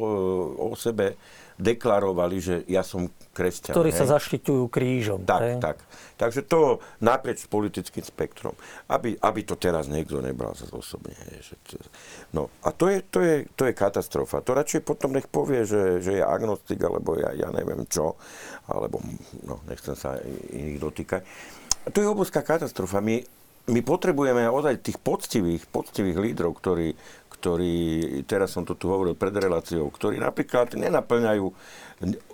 o 0.72 0.76
sebe 0.78 1.20
deklarovali, 1.58 2.36
že 2.38 2.54
ja 2.68 2.84
som 2.84 3.08
kresťan. 3.32 3.72
Ktorí 3.72 3.90
hej. 3.90 3.98
sa 3.98 4.06
zaštiťujú 4.16 4.64
krížom. 4.68 5.20
Tak, 5.24 5.40
hej. 5.40 5.56
tak. 5.58 5.76
Takže 6.20 6.44
to 6.46 6.78
naprieč 7.00 7.48
politickým 7.48 8.04
spektrom. 8.04 8.54
Aby, 8.86 9.16
aby 9.18 9.40
to 9.42 9.56
teraz 9.56 9.88
niekto 9.88 10.20
nebral 10.20 10.52
za 10.52 10.68
osobne. 10.70 11.16
Hej, 11.16 11.56
no 12.36 12.52
a 12.62 12.70
to 12.70 12.92
je, 12.92 12.98
to, 13.08 13.18
je, 13.24 13.34
to 13.56 13.62
je 13.66 13.72
katastrofa. 13.72 14.44
To 14.44 14.52
radšej 14.52 14.84
potom 14.84 15.16
nech 15.16 15.26
povie, 15.26 15.64
že, 15.64 16.04
že 16.04 16.20
je 16.20 16.24
agnostik, 16.24 16.78
alebo 16.84 17.16
ja, 17.16 17.32
ja 17.32 17.48
neviem 17.50 17.88
čo, 17.88 18.14
alebo 18.68 19.00
no, 19.42 19.64
nechcem 19.66 19.96
sa 19.96 20.20
iných 20.52 20.78
dotýkať. 20.78 21.22
To 21.90 21.98
je 21.98 22.06
obrovská 22.06 22.46
katastrofa. 22.46 23.02
My, 23.02 23.18
my 23.70 23.80
potrebujeme 23.82 24.46
ozaj 24.46 24.82
tých 24.82 24.98
poctivých, 24.98 25.66
poctivých 25.70 26.18
lídrov, 26.18 26.58
ktorí, 26.58 26.94
ktorí, 27.42 27.74
teraz 28.22 28.54
som 28.54 28.62
to 28.62 28.78
tu 28.78 28.86
hovoril 28.86 29.18
pred 29.18 29.34
reláciou, 29.34 29.90
ktorí 29.90 30.22
napríklad 30.22 30.78
nenaplňajú 30.78 31.50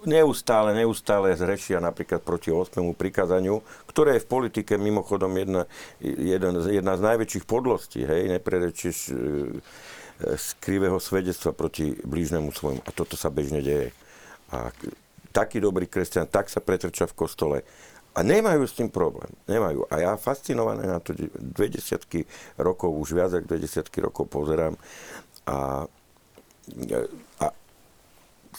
neustále, 0.04 0.76
neustále 0.76 1.32
zrešia 1.32 1.80
napríklad 1.80 2.20
proti 2.20 2.52
8. 2.52 2.76
prikázaniu, 2.92 3.64
ktoré 3.88 4.20
je 4.20 4.24
v 4.28 4.28
politike 4.28 4.76
mimochodom 4.76 5.32
jedna, 5.32 5.64
jedna, 6.04 6.50
jedna 6.68 6.92
z 7.00 7.02
najväčších 7.08 7.44
podlostí, 7.48 8.04
hej, 8.04 8.36
neprerečiš 8.36 8.96
e, 9.08 9.12
z 10.36 10.46
krivého 10.60 11.00
svedectva 11.00 11.56
proti 11.56 11.96
blížnemu 12.04 12.52
svojmu. 12.52 12.84
A 12.84 12.90
toto 12.92 13.16
sa 13.16 13.32
bežne 13.32 13.64
deje. 13.64 13.96
A 14.52 14.68
taký 15.32 15.56
dobrý 15.56 15.88
kresťan 15.88 16.28
tak 16.28 16.52
sa 16.52 16.60
pretrča 16.60 17.08
v 17.08 17.16
kostole 17.16 17.56
a 18.18 18.26
nemajú 18.26 18.66
s 18.66 18.74
tým 18.74 18.90
problém. 18.90 19.30
Nemajú. 19.46 19.86
A 19.86 20.02
ja 20.02 20.10
fascinované 20.18 20.90
na 20.90 20.98
to 20.98 21.14
dve 21.38 21.70
desiatky 21.70 22.26
rokov, 22.58 22.90
už 22.90 23.14
viac 23.14 23.30
ako 23.30 23.46
dve 23.46 23.62
desiatky 23.62 24.02
rokov 24.02 24.26
pozerám 24.26 24.74
a, 25.46 25.86
a 27.38 27.46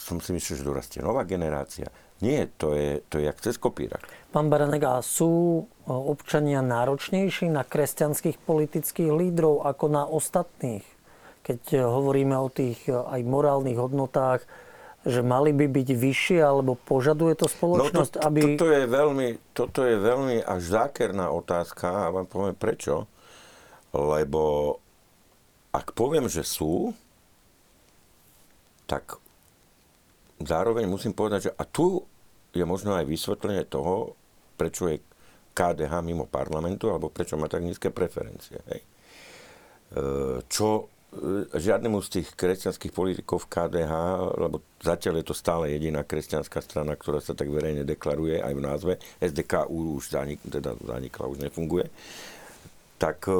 som 0.00 0.16
si 0.24 0.32
myslel, 0.32 0.56
že 0.56 0.64
dorastie 0.64 1.04
nová 1.04 1.28
generácia. 1.28 1.92
Nie, 2.24 2.48
to 2.56 2.72
je, 2.76 3.04
to 3.08 3.20
je 3.20 3.28
jak 3.28 3.40
cez 3.40 3.56
kopírak. 3.60 4.04
Pán 4.32 4.52
Baranek, 4.52 4.84
a 4.84 5.00
sú 5.00 5.64
občania 5.88 6.60
náročnejší 6.60 7.48
na 7.48 7.64
kresťanských 7.64 8.40
politických 8.44 9.08
lídrov 9.12 9.64
ako 9.64 9.84
na 9.88 10.04
ostatných? 10.04 10.84
Keď 11.40 11.80
hovoríme 11.80 12.36
o 12.36 12.52
tých 12.52 12.88
aj 12.88 13.20
morálnych 13.24 13.80
hodnotách, 13.80 14.44
že 15.00 15.24
mali 15.24 15.56
by 15.56 15.64
byť 15.64 15.88
vyššie, 15.96 16.38
alebo 16.44 16.76
požaduje 16.76 17.32
to 17.32 17.48
spoločnosť, 17.48 18.12
no 18.16 18.20
to, 18.20 18.26
aby... 18.28 18.40
Toto 18.56 18.68
je, 18.68 18.84
veľmi, 18.84 19.28
toto 19.56 19.80
je 19.88 19.96
veľmi 19.96 20.44
až 20.44 20.60
zákerná 20.60 21.32
otázka 21.32 22.08
a 22.08 22.12
vám 22.12 22.28
poviem 22.28 22.56
prečo. 22.56 23.08
Lebo 23.96 24.76
ak 25.72 25.96
poviem, 25.96 26.28
že 26.28 26.44
sú, 26.44 26.92
tak 28.84 29.16
zároveň 30.42 30.84
musím 30.84 31.16
povedať, 31.16 31.48
že 31.48 31.52
a 31.56 31.64
tu 31.64 32.04
je 32.52 32.64
možno 32.66 32.92
aj 32.98 33.06
vysvetlenie 33.06 33.64
toho, 33.64 34.18
prečo 34.60 34.90
je 34.90 35.00
KDH 35.56 36.04
mimo 36.04 36.28
parlamentu, 36.28 36.90
alebo 36.92 37.08
prečo 37.08 37.40
má 37.40 37.48
tak 37.48 37.64
nízke 37.64 37.88
preferencie. 37.88 38.58
Hej. 38.68 38.80
E, 38.80 38.86
čo 40.50 40.90
žiadnemu 41.58 41.98
z 42.06 42.08
tých 42.20 42.28
kresťanských 42.38 42.94
politikov 42.94 43.42
v 43.42 43.50
KDH, 43.50 43.92
lebo 44.38 44.62
zatiaľ 44.78 45.18
je 45.20 45.26
to 45.26 45.34
stále 45.34 45.66
jediná 45.66 46.06
kresťanská 46.06 46.62
strana, 46.62 46.94
ktorá 46.94 47.18
sa 47.18 47.34
tak 47.34 47.50
verejne 47.50 47.82
deklaruje 47.82 48.38
aj 48.38 48.52
v 48.54 48.62
názve. 48.62 48.92
SDKU 49.18 49.98
už 49.98 50.14
zanik, 50.14 50.38
teda 50.46 50.78
zanikla, 50.78 51.26
už 51.26 51.42
nefunguje. 51.42 51.90
Tak 52.94 53.26
e, 53.26 53.34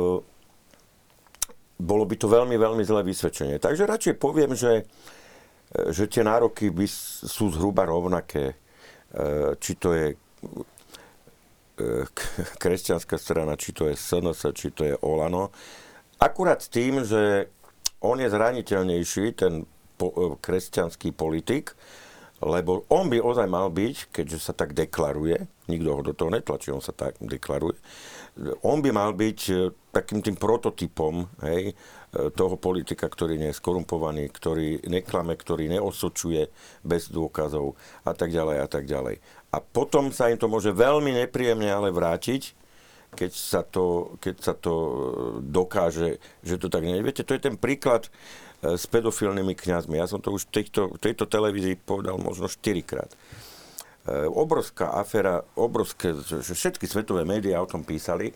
bolo 1.78 2.04
by 2.10 2.14
to 2.18 2.26
veľmi, 2.26 2.58
veľmi 2.58 2.82
zlé 2.82 3.06
vysvedčenie. 3.06 3.62
Takže 3.62 3.86
radšej 3.86 4.14
poviem, 4.18 4.58
že, 4.58 4.90
že 5.94 6.10
tie 6.10 6.26
nároky 6.26 6.74
by 6.74 6.86
sú 7.22 7.54
zhruba 7.54 7.86
rovnaké. 7.86 8.58
Či 9.58 9.72
to 9.74 9.90
je 9.90 10.06
kresťanská 12.62 13.16
strana, 13.16 13.56
či 13.56 13.72
to 13.72 13.88
je 13.88 13.94
SNS, 13.96 14.52
či 14.52 14.74
to 14.74 14.84
je 14.86 14.94
Olano. 15.00 15.54
Akurát 16.20 16.60
s 16.60 16.68
tým, 16.68 17.00
že 17.00 17.48
on 18.00 18.16
je 18.20 18.28
zraniteľnejší, 18.32 19.24
ten 19.36 19.68
po, 20.00 20.36
kresťanský 20.40 21.12
politik, 21.12 21.76
lebo 22.40 22.88
on 22.88 23.12
by 23.12 23.20
ozaj 23.20 23.44
mal 23.44 23.68
byť, 23.68 24.16
keďže 24.16 24.38
sa 24.40 24.52
tak 24.56 24.72
deklaruje, 24.72 25.44
nikto 25.68 25.88
ho 25.92 26.00
do 26.00 26.16
toho 26.16 26.32
netlačí, 26.32 26.72
on 26.72 26.80
sa 26.80 26.96
tak 26.96 27.20
deklaruje, 27.20 27.76
on 28.64 28.80
by 28.80 28.90
mal 28.96 29.12
byť 29.12 29.40
e, 29.52 29.54
takým 29.92 30.24
tým 30.24 30.40
prototypom 30.40 31.28
hej, 31.44 31.72
e, 31.72 31.74
toho 32.32 32.56
politika, 32.56 33.12
ktorý 33.12 33.36
nie 33.36 33.52
je 33.52 33.60
skorumpovaný, 33.60 34.32
ktorý 34.32 34.88
neklame, 34.88 35.36
ktorý 35.36 35.68
neosočuje 35.68 36.48
bez 36.80 37.12
dôkazov 37.12 37.76
a 38.08 38.16
tak 38.16 38.32
ďalej 38.32 38.56
a 38.64 38.68
tak 38.70 38.88
ďalej. 38.88 39.20
A 39.52 39.60
potom 39.60 40.08
sa 40.08 40.32
im 40.32 40.40
to 40.40 40.48
môže 40.48 40.72
veľmi 40.72 41.12
nepríjemne 41.12 41.68
ale 41.68 41.92
vrátiť, 41.92 42.56
keď 43.14 43.30
sa 43.34 43.60
to, 43.66 44.16
keď 44.22 44.34
sa 44.40 44.54
to 44.54 44.74
e, 44.74 44.92
dokáže, 45.50 46.22
že 46.42 46.56
to 46.56 46.70
tak 46.70 46.86
nie. 46.86 47.02
Viete, 47.02 47.26
to 47.26 47.34
je 47.34 47.42
ten 47.42 47.58
príklad 47.58 48.08
s 48.60 48.84
pedofilnými 48.84 49.56
kňazmi. 49.56 49.96
Ja 49.96 50.04
som 50.04 50.20
to 50.20 50.36
už 50.36 50.52
v 50.52 50.60
tejto, 50.60 50.92
v 50.92 51.00
tejto 51.00 51.24
televízii 51.24 51.80
povedal 51.80 52.20
možno 52.20 52.44
4 52.44 52.60
krát. 52.84 53.10
E, 54.04 54.28
obrovská 54.28 54.92
aféra, 54.92 55.44
obrovské, 55.56 56.12
že 56.20 56.52
všetky 56.52 56.84
svetové 56.84 57.24
médiá 57.24 57.64
o 57.64 57.68
tom 57.68 57.80
písali. 57.80 58.32
E, 58.32 58.34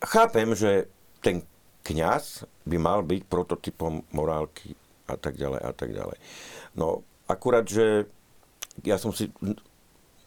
chápem, 0.00 0.48
že 0.56 0.88
ten 1.20 1.44
kňaz 1.84 2.48
by 2.64 2.76
mal 2.80 3.04
byť 3.04 3.28
prototypom 3.28 4.00
morálky 4.16 4.72
a 5.04 5.20
tak 5.20 5.36
ďalej 5.36 5.60
a 5.60 5.72
tak 5.76 5.90
ďalej. 5.92 6.18
No, 6.80 7.04
akurát, 7.28 7.68
že 7.68 8.08
ja 8.80 8.96
som 8.96 9.12
si 9.12 9.28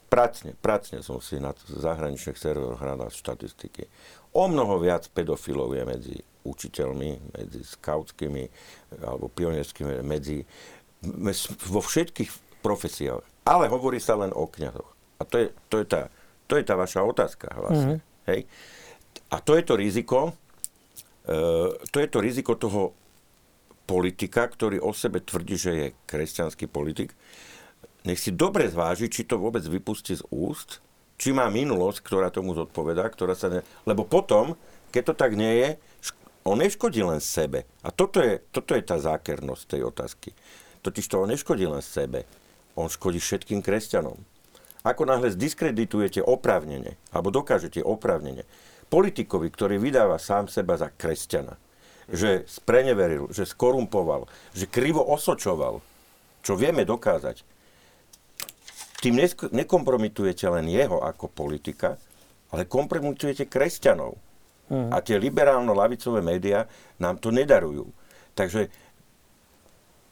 pracne, 0.08 0.56
pracne 0.58 1.04
som 1.04 1.20
si 1.20 1.40
na 1.40 1.52
zahraničných 1.56 2.40
serveroch 2.40 2.80
hľadal 2.80 3.12
štatistiky. 3.12 3.88
O 4.36 4.48
mnoho 4.48 4.80
viac 4.80 5.08
pedofilov 5.12 5.76
je 5.76 5.84
medzi 5.84 6.16
učiteľmi, 6.48 7.36
medzi 7.36 7.62
skautskými 7.64 8.44
alebo 9.04 9.28
pionierskými, 9.28 10.00
medzi, 10.04 10.48
vo 11.68 11.82
všetkých 11.84 12.62
profesiách. 12.64 13.24
Ale 13.48 13.68
hovorí 13.68 14.00
sa 14.00 14.16
len 14.16 14.32
o 14.32 14.48
kňazoch. 14.48 14.92
A 15.20 15.24
to 15.28 15.36
je, 15.40 15.48
to 15.68 15.76
je, 15.82 15.86
tá, 15.88 16.02
to 16.48 16.56
je 16.56 16.64
tá 16.64 16.76
vaša 16.76 17.04
otázka 17.04 17.52
vlastne. 17.58 18.00
Mm-hmm. 18.00 18.28
Hej? 18.32 18.40
A 19.28 19.38
to 19.44 19.56
je 19.60 19.64
to 19.66 19.74
riziko, 19.76 20.20
uh, 20.32 21.72
to 21.92 21.98
je 22.00 22.08
to 22.08 22.20
riziko 22.24 22.56
toho 22.56 22.96
politika, 23.88 24.44
ktorý 24.48 24.84
o 24.84 24.92
sebe 24.92 25.24
tvrdí, 25.24 25.56
že 25.56 25.72
je 25.72 25.88
kresťanský 26.06 26.68
politik. 26.68 27.16
Nech 28.08 28.24
si 28.24 28.32
dobre 28.32 28.72
zváži, 28.72 29.12
či 29.12 29.28
to 29.28 29.36
vôbec 29.36 29.68
vypustí 29.68 30.16
z 30.16 30.24
úst, 30.32 30.80
či 31.20 31.36
má 31.36 31.52
minulosť, 31.52 32.00
ktorá 32.00 32.32
tomu 32.32 32.56
zodpovedá, 32.56 33.04
ktorá 33.12 33.36
sa 33.36 33.52
ne... 33.52 33.60
Lebo 33.84 34.08
potom, 34.08 34.56
keď 34.96 35.12
to 35.12 35.14
tak 35.20 35.36
nie 35.36 35.52
je, 35.60 35.70
on 36.48 36.64
neškodí 36.64 37.04
len 37.04 37.20
sebe. 37.20 37.68
A 37.84 37.92
toto 37.92 38.24
je, 38.24 38.40
toto 38.56 38.72
je 38.72 38.88
tá 38.88 38.96
zákernosť 38.96 39.64
tej 39.68 39.82
otázky. 39.84 40.32
Totiž 40.80 41.04
to 41.12 41.20
on 41.20 41.36
neškodí 41.36 41.68
len 41.68 41.84
sebe 41.84 42.24
on 42.78 42.88
škodí 42.88 43.18
všetkým 43.18 43.66
kresťanom. 43.66 44.22
Ako 44.86 45.10
náhle 45.10 45.34
zdiskreditujete 45.34 46.22
oprávnenie, 46.22 46.96
alebo 47.10 47.34
dokážete 47.34 47.82
oprávnenie, 47.82 48.46
politikovi, 48.88 49.52
ktorý 49.52 49.82
vydáva 49.82 50.22
sám 50.22 50.48
seba 50.48 50.78
za 50.78 50.94
kresťana, 50.94 51.58
že 52.08 52.48
spreneveril, 52.48 53.28
že 53.34 53.44
skorumpoval, 53.44 54.30
že 54.56 54.70
krivo 54.70 55.04
osočoval, 55.04 55.84
čo 56.46 56.54
vieme 56.56 56.88
dokázať, 56.88 57.44
tým 58.98 59.22
nekompromitujete 59.54 60.50
len 60.50 60.66
jeho 60.70 61.02
ako 61.06 61.30
politika, 61.30 61.98
ale 62.50 62.66
kompromitujete 62.66 63.46
kresťanov. 63.46 64.18
Mm. 64.68 64.92
A 64.92 65.00
tie 65.00 65.16
liberálno-lavicové 65.16 66.20
médiá 66.20 66.68
nám 67.00 67.22
to 67.22 67.32
nedarujú. 67.32 67.88
Takže 68.36 68.68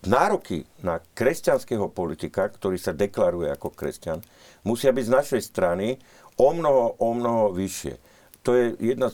nároky 0.08 0.64
na 0.86 1.02
kresťanského 1.02 1.90
politika, 1.92 2.48
ktorý 2.48 2.78
sa 2.80 2.96
deklaruje 2.96 3.52
ako 3.52 3.74
kresťan, 3.74 4.22
musia 4.64 4.94
byť 4.96 5.06
z 5.06 5.16
našej 5.16 5.42
strany 5.44 5.98
o 6.40 6.50
mnoho, 6.56 6.96
o 7.02 7.10
mnoho 7.12 7.52
vyššie. 7.52 7.94
To 8.46 8.54
je 8.54 8.78
jedna 8.78 9.10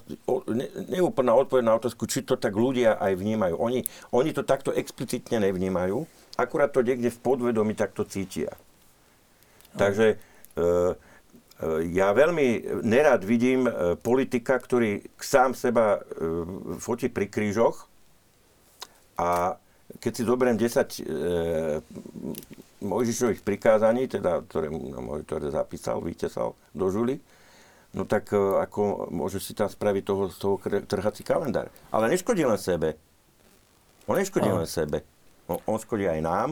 ne, 0.52 0.68
neúplná 0.92 1.32
odpoveď 1.32 1.64
na 1.64 1.80
otázku, 1.80 2.04
či 2.04 2.28
to 2.28 2.36
tak 2.36 2.52
ľudia 2.52 3.00
aj 3.00 3.16
vnímajú. 3.16 3.56
Oni, 3.56 3.80
oni 4.12 4.36
to 4.36 4.44
takto 4.44 4.76
explicitne 4.76 5.40
nevnímajú, 5.40 6.04
akurát 6.36 6.76
to 6.76 6.84
niekde 6.84 7.08
v 7.08 7.24
podvedomí 7.24 7.72
takto 7.72 8.04
cítia. 8.04 8.52
Takže 9.78 10.08
e, 10.14 10.16
e, 10.16 10.66
ja 11.96 12.12
veľmi 12.12 12.82
nerad 12.84 13.24
vidím 13.24 13.68
e, 13.68 13.96
politika, 13.96 14.60
ktorý 14.60 15.06
sám 15.20 15.56
seba 15.56 16.04
fotí 16.80 17.08
pri 17.08 17.32
krížoch 17.32 17.92
a 19.22 19.62
keď 20.00 20.12
si 20.16 20.24
zoberiem 20.24 20.58
10 20.58 20.72
e, 20.72 21.02
Mojžišových 22.82 23.46
prikázaní, 23.46 24.08
teda, 24.08 24.42
ktoré, 24.48 24.72
ktoré 25.28 25.54
zapísal, 25.54 26.00
vytesal 26.02 26.56
do 26.72 26.88
žuly, 26.88 27.20
no 27.92 28.08
tak 28.08 28.32
e, 28.32 28.40
ako 28.40 29.12
môže 29.12 29.44
si 29.44 29.52
tam 29.52 29.68
spraviť 29.68 30.04
toho, 30.08 30.24
z 30.32 30.38
toho 30.40 30.56
trhací 30.88 31.22
kalendár. 31.22 31.68
Ale 31.92 32.08
neškodí 32.10 32.48
len 32.48 32.58
sebe. 32.58 32.96
On 34.08 34.16
neškodí 34.16 34.48
len 34.48 34.66
sebe. 34.66 35.04
On, 35.46 35.60
on 35.68 35.78
škodí 35.78 36.08
aj 36.08 36.22
nám, 36.24 36.50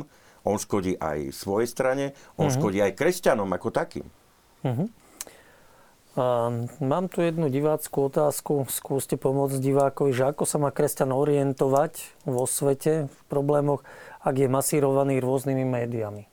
on 0.49 0.57
škodí 0.57 0.97
aj 0.97 1.29
svojej 1.29 1.69
strane, 1.69 2.05
on 2.41 2.49
uh-huh. 2.49 2.57
škodí 2.57 2.81
aj 2.81 2.97
kresťanom 2.97 3.47
ako 3.53 3.69
takým. 3.69 4.07
Uh-huh. 4.65 4.89
Mám 6.83 7.07
tu 7.07 7.23
jednu 7.23 7.47
diváckú 7.47 8.11
otázku. 8.11 8.67
Skúste 8.67 9.15
pomôcť 9.15 9.55
divákovi, 9.55 10.11
že 10.11 10.27
ako 10.27 10.43
sa 10.43 10.59
má 10.59 10.73
kresťan 10.73 11.15
orientovať 11.15 12.25
vo 12.27 12.43
svete 12.43 13.07
v 13.07 13.19
problémoch, 13.31 13.87
ak 14.19 14.35
je 14.35 14.51
masírovaný 14.51 15.23
rôznymi 15.23 15.63
médiami. 15.63 16.27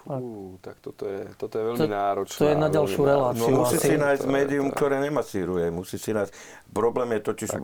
Fú, 0.00 0.56
tak 0.64 0.80
toto 0.80 1.04
je, 1.04 1.28
toto 1.36 1.60
je 1.60 1.62
veľmi 1.66 1.76
to, 1.76 1.92
náročné. 1.92 2.40
To 2.40 2.46
je 2.48 2.56
na 2.56 2.68
ďalšiu 2.72 3.02
reláciu. 3.04 3.52
No, 3.52 3.68
musí 3.68 3.76
si 3.76 4.00
nájsť 4.00 4.24
médium, 4.24 4.72
ktoré 4.72 4.96
nemasíruje. 4.96 5.68
Musí 5.68 6.00
si 6.00 6.16
nájsť... 6.16 6.32
Problém 6.72 7.20
je 7.20 7.20
totiž, 7.20 7.60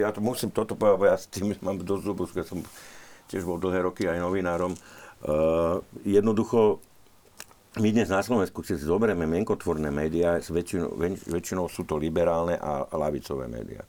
ja 0.00 0.10
to 0.10 0.24
musím 0.24 0.56
toto 0.56 0.72
povedať, 0.72 1.04
ja 1.04 1.16
s 1.20 1.28
tým 1.28 1.52
mám 1.60 1.76
dosť 1.84 2.00
zubu, 2.00 2.24
keď 2.32 2.46
som 2.48 2.64
tiež 3.30 3.46
bol 3.46 3.62
dlhé 3.62 3.86
roky 3.86 4.10
aj 4.10 4.18
novinárom. 4.18 4.74
Uh, 5.22 5.78
jednoducho 6.02 6.82
my 7.78 7.88
dnes 7.94 8.10
na 8.10 8.18
Slovensku, 8.18 8.66
keď 8.66 8.82
si 8.82 8.82
zoberieme 8.82 9.30
mienkotvorné 9.30 9.94
médiá, 9.94 10.42
väčšinou, 10.42 10.98
väčšinou 11.30 11.70
sú 11.70 11.86
to 11.86 11.94
liberálne 11.94 12.58
a, 12.58 12.82
a 12.90 12.94
lavicové 12.98 13.46
médiá. 13.46 13.86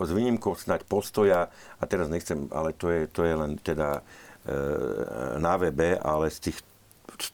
S 0.00 0.10
výnimkou 0.10 0.58
snať 0.58 0.82
postoja, 0.88 1.46
a 1.78 1.84
teraz 1.86 2.10
nechcem, 2.10 2.50
ale 2.50 2.74
to 2.74 2.90
je, 2.90 3.06
to 3.06 3.22
je 3.22 3.34
len 3.36 3.54
teda 3.60 4.00
e, 4.00 4.56
na 5.38 5.54
webe, 5.60 5.94
ale 6.00 6.32
z 6.32 6.50
tých 6.50 6.58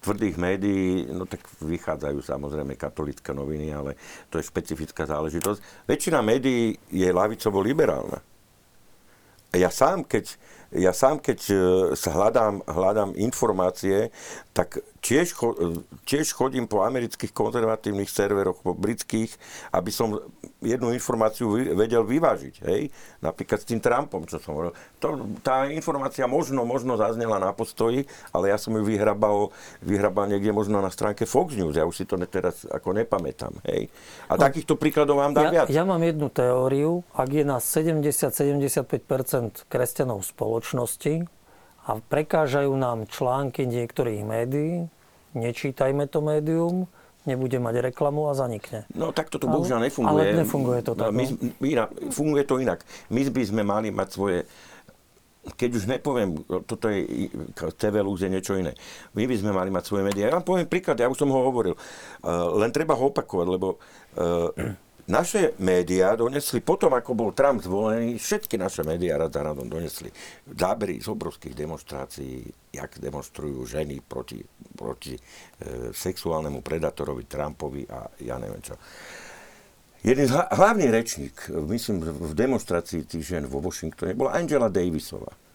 tvrdých 0.02 0.36
médií, 0.36 1.06
no 1.14 1.30
tak 1.30 1.46
vychádzajú 1.62 2.18
samozrejme 2.18 2.74
katolické 2.74 3.30
noviny, 3.30 3.70
ale 3.70 3.94
to 4.28 4.42
je 4.42 4.50
špecifická 4.50 5.06
záležitosť. 5.06 5.86
Väčšina 5.86 6.20
médií 6.20 6.74
je 6.90 7.08
lavicovo-liberálna. 7.08 8.18
Ja 9.54 9.70
sám, 9.70 10.04
keď, 10.04 10.34
ja 10.74 10.90
sám, 10.90 11.22
keď 11.22 11.38
sa 11.94 12.10
hľadám, 12.10 12.66
hľadám 12.66 13.14
informácie, 13.14 14.10
tak 14.50 14.82
tiež, 15.06 15.38
tiež 16.02 16.34
chodím 16.34 16.66
po 16.66 16.82
amerických 16.82 17.30
konzervatívnych 17.30 18.10
serveroch, 18.10 18.58
po 18.58 18.74
britských, 18.74 19.30
aby 19.70 19.90
som 19.94 20.18
jednu 20.58 20.90
informáciu 20.90 21.46
vedel 21.78 22.02
vyvážiť. 22.02 22.54
Hej? 22.66 22.90
Napríklad 23.22 23.62
s 23.62 23.70
tým 23.70 23.78
Trumpom, 23.78 24.26
čo 24.26 24.42
som 24.42 24.58
hovoril. 24.58 24.74
To, 24.98 25.22
tá 25.46 25.70
informácia 25.70 26.26
možno, 26.26 26.66
možno 26.66 26.98
zaznela 26.98 27.38
na 27.38 27.54
postoji, 27.54 28.10
ale 28.34 28.50
ja 28.50 28.58
som 28.58 28.74
ju 28.74 28.82
vyhrabal, 28.82 29.54
vyhrabal 29.78 30.26
niekde 30.26 30.50
možno 30.50 30.82
na 30.82 30.90
stránke 30.90 31.22
Fox 31.22 31.54
News. 31.54 31.78
Ja 31.78 31.86
už 31.86 32.02
si 32.02 32.04
to 32.04 32.18
teraz 32.26 32.66
ako 32.66 32.98
nepamätám. 32.98 33.54
Hej? 33.70 33.86
A 34.26 34.34
no, 34.34 34.42
takýchto 34.42 34.74
príkladov 34.74 35.22
vám 35.22 35.38
dám 35.38 35.46
ja, 35.46 35.50
viac. 35.54 35.66
Ja 35.70 35.86
mám 35.86 36.02
jednu 36.02 36.34
teóriu. 36.34 37.06
Ak 37.14 37.30
je 37.30 37.46
nás 37.46 37.62
70-75% 37.62 39.70
kresťanov 39.70 40.26
spoločnosti, 40.26 41.35
a 41.86 41.90
prekážajú 42.02 42.74
nám 42.74 43.06
články 43.06 43.62
niektorých 43.64 44.26
médií, 44.26 44.90
nečítajme 45.38 46.10
to 46.10 46.18
médium, 46.18 46.90
nebude 47.26 47.58
mať 47.62 47.90
reklamu 47.90 48.26
a 48.26 48.34
zanikne. 48.34 48.86
No 48.94 49.14
tak 49.14 49.30
toto 49.30 49.46
bohužiaľ 49.46 49.86
nefunguje. 49.86 50.10
Ale 50.10 50.42
nefunguje 50.42 50.80
to 50.82 50.92
tak. 50.98 51.10
No, 51.10 51.14
my, 51.14 51.24
my, 51.62 51.70
funguje 52.10 52.42
to 52.42 52.58
inak. 52.58 52.82
My 53.10 53.22
by 53.26 53.42
sme 53.46 53.62
mali 53.62 53.94
mať 53.94 54.08
svoje 54.10 54.38
keď 55.46 55.70
už 55.78 55.84
nepoviem, 55.86 56.42
toto 56.66 56.90
je 56.90 57.30
TV 57.78 57.94
Lux 58.02 58.18
je 58.18 58.26
niečo 58.26 58.58
iné. 58.58 58.74
My 59.14 59.30
by 59.30 59.36
sme 59.38 59.54
mali 59.54 59.70
mať 59.70 59.86
svoje 59.86 60.02
médiá. 60.02 60.26
Ja 60.26 60.42
vám 60.42 60.42
poviem 60.42 60.66
príklad, 60.66 60.98
ja 60.98 61.06
už 61.06 61.22
som 61.22 61.30
ho 61.30 61.38
hovoril. 61.38 61.78
Uh, 62.18 62.50
len 62.58 62.74
treba 62.74 62.98
ho 62.98 63.14
opakovať, 63.14 63.46
lebo 63.46 63.78
uh, 64.18 64.50
naše 65.06 65.54
médiá 65.62 66.18
donesli, 66.18 66.58
potom 66.58 66.90
ako 66.90 67.14
bol 67.14 67.30
Trump 67.30 67.62
zvolený, 67.62 68.18
všetky 68.18 68.58
naše 68.58 68.82
médiá 68.82 69.14
radom 69.18 69.70
donesli 69.70 70.10
zábery 70.50 70.98
z 70.98 71.06
obrovských 71.06 71.54
demonstrácií, 71.54 72.42
jak 72.74 72.98
demonstrujú 72.98 73.62
ženy 73.62 74.02
proti, 74.02 74.42
proti 74.74 75.14
e, 75.14 75.20
sexuálnemu 75.94 76.58
predatorovi 76.58 77.24
Trumpovi 77.30 77.86
a 77.86 78.10
ja 78.26 78.36
neviem 78.42 78.60
čo. 78.60 78.74
Jeden 80.02 80.30
hlavný 80.30 80.86
rečník, 80.90 81.50
myslím, 81.50 82.02
v 82.02 82.32
demonstrácii 82.34 83.06
tých 83.06 83.26
žen 83.26 83.44
vo 83.46 83.58
Washingtone 83.58 84.14
bola 84.14 84.38
Angela 84.38 84.70
Davisová 84.70 85.45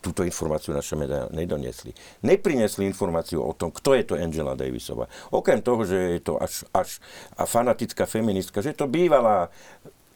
túto 0.00 0.24
informáciu 0.24 0.72
naše 0.72 0.96
médiá 0.96 1.28
nedoniesli. 1.30 1.92
Neprinesli 2.24 2.88
informáciu 2.88 3.44
o 3.44 3.52
tom, 3.52 3.68
kto 3.70 3.94
je 3.94 4.04
to 4.08 4.14
Angela 4.16 4.56
Davisová. 4.56 5.06
Okrem 5.30 5.60
toho, 5.60 5.84
že 5.84 6.18
je 6.18 6.20
to 6.24 6.40
až, 6.40 6.64
až 6.72 6.98
a 7.36 7.44
fanatická 7.44 8.08
feministka, 8.08 8.64
že 8.64 8.72
je 8.72 8.78
to 8.80 8.88
bývalá 8.88 9.52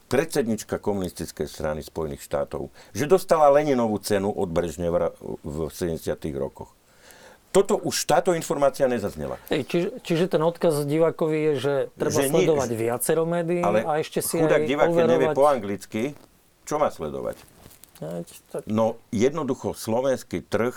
predsednička 0.09 0.81
komunistickej 0.81 1.49
strany 1.49 1.81
Spojených 1.81 2.25
štátov, 2.25 2.69
že 2.93 3.09
dostala 3.09 3.53
Leninovú 3.53 4.01
cenu 4.01 4.33
od 4.33 4.49
Brežneva 4.53 5.13
v 5.43 5.69
70. 5.69 6.01
rokoch. 6.37 6.73
Toto 7.55 7.79
už 7.79 7.95
táto 8.11 8.35
informácia 8.35 8.91
nezaznela. 8.91 9.39
Ej, 9.47 9.63
čiže, 9.71 9.89
čiže 10.03 10.25
ten 10.27 10.43
odkaz 10.43 10.83
divákovi 10.91 11.39
je, 11.39 11.53
že 11.55 11.75
treba 11.95 12.19
že 12.19 12.27
sledovať 12.35 12.69
nie, 12.75 12.79
viacero 12.83 13.23
médií 13.23 13.63
ale 13.63 13.87
a 13.87 14.03
ešte 14.03 14.19
si 14.27 14.43
chudák 14.43 14.67
aj 14.67 14.67
divák, 14.67 14.91
overovať... 14.91 15.13
nevie 15.15 15.29
po 15.31 15.45
anglicky, 15.47 16.03
čo 16.67 16.83
má 16.83 16.91
sledovať? 16.91 17.54
No 18.67 18.99
jednoducho 19.15 19.75
slovenský 19.75 20.43
trh 20.47 20.75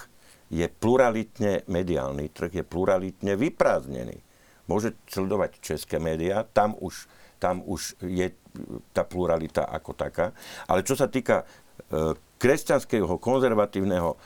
je 0.47 0.67
pluralitne 0.69 1.65
mediálny, 1.67 2.31
trh 2.31 2.61
je 2.61 2.63
pluralitne 2.63 3.33
vyprázdnený. 3.35 4.23
Môže 4.67 4.95
sledovať 5.07 5.59
české 5.63 5.99
médiá, 5.99 6.43
tam 6.43 6.75
už, 6.79 7.07
tam 7.39 7.63
už 7.63 7.95
je 8.03 8.31
tá 8.91 9.07
pluralita 9.07 9.63
ako 9.67 9.95
taká. 9.95 10.35
Ale 10.67 10.83
čo 10.83 10.95
sa 10.95 11.07
týka 11.07 11.43
e, 11.43 12.15
kresťanského, 12.39 13.19
konzervatívneho 13.19 14.15
e, 14.15 14.17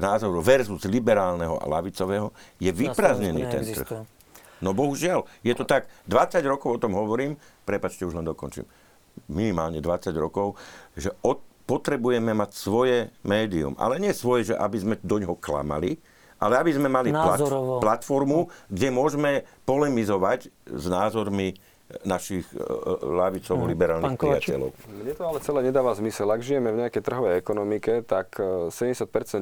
názoru 0.00 0.40
versus 0.40 0.84
liberálneho 0.88 1.60
a 1.60 1.64
lavicového, 1.68 2.32
je 2.56 2.72
vyprázdnený 2.72 3.42
ten 3.48 3.62
trh. 3.64 4.04
No 4.62 4.72
bohužiaľ, 4.72 5.26
je 5.42 5.52
to 5.58 5.66
tak. 5.66 5.90
20 6.06 6.40
rokov 6.46 6.78
o 6.78 6.80
tom 6.80 6.94
hovorím, 6.94 7.34
prepačte, 7.66 8.06
už 8.06 8.14
len 8.16 8.24
dokončím. 8.24 8.64
Minimálne 9.28 9.82
20 9.82 10.14
rokov, 10.16 10.56
že 10.96 11.12
od 11.26 11.51
potrebujeme 11.72 12.36
mať 12.36 12.50
svoje 12.52 13.08
médium. 13.24 13.72
Ale 13.80 13.96
nie 13.96 14.12
svoje, 14.12 14.52
že 14.52 14.54
aby 14.60 14.76
sme 14.76 14.94
do 15.00 15.16
ňoho 15.16 15.40
klamali, 15.40 15.96
ale 16.36 16.60
aby 16.60 16.76
sme 16.76 16.92
mali 16.92 17.08
plat, 17.08 17.40
platformu, 17.80 18.52
kde 18.68 18.92
môžeme 18.92 19.48
polemizovať 19.64 20.52
s 20.68 20.84
názormi 20.90 21.56
našich 22.08 22.48
uh, 22.56 23.04
lavicovo-liberálnych 23.04 24.16
priateľov. 24.16 24.72
Mne 24.88 25.12
to 25.12 25.24
ale 25.28 25.38
celé 25.44 25.60
nedáva 25.68 25.92
zmysel. 25.92 26.24
Ak 26.32 26.40
žijeme 26.40 26.72
v 26.72 26.80
nejakej 26.84 27.02
trhovej 27.04 27.36
ekonomike, 27.36 28.00
tak 28.08 28.32
70% 28.40 28.72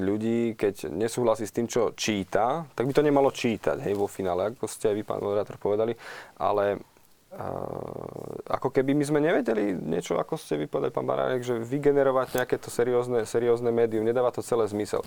ľudí, 0.02 0.58
keď 0.58 0.90
nesúhlasí 0.90 1.46
s 1.46 1.54
tým, 1.54 1.70
čo 1.70 1.94
číta, 1.94 2.66
tak 2.74 2.90
by 2.90 2.92
to 2.94 3.06
nemalo 3.06 3.30
čítať 3.30 3.78
hej, 3.86 3.94
vo 3.94 4.10
finále, 4.10 4.50
ako 4.50 4.66
ste 4.66 4.90
aj 4.90 4.94
vy, 4.98 5.02
pán 5.06 5.22
moderátor, 5.22 5.62
povedali. 5.62 5.94
Ale 6.42 6.82
ako 8.50 8.74
keby 8.74 8.90
my 8.90 9.04
sme 9.06 9.20
nevedeli 9.22 9.70
niečo, 9.70 10.18
ako 10.18 10.34
ste 10.34 10.58
vypovedali, 10.58 10.90
pán 10.90 11.06
Barárek, 11.06 11.46
že 11.46 11.62
vygenerovať 11.62 12.42
nejaké 12.42 12.58
to 12.58 12.74
seriózne, 12.74 13.22
seriózne 13.22 13.70
médium, 13.70 14.02
nedáva 14.02 14.34
to 14.34 14.42
celé 14.42 14.66
zmysel. 14.66 15.06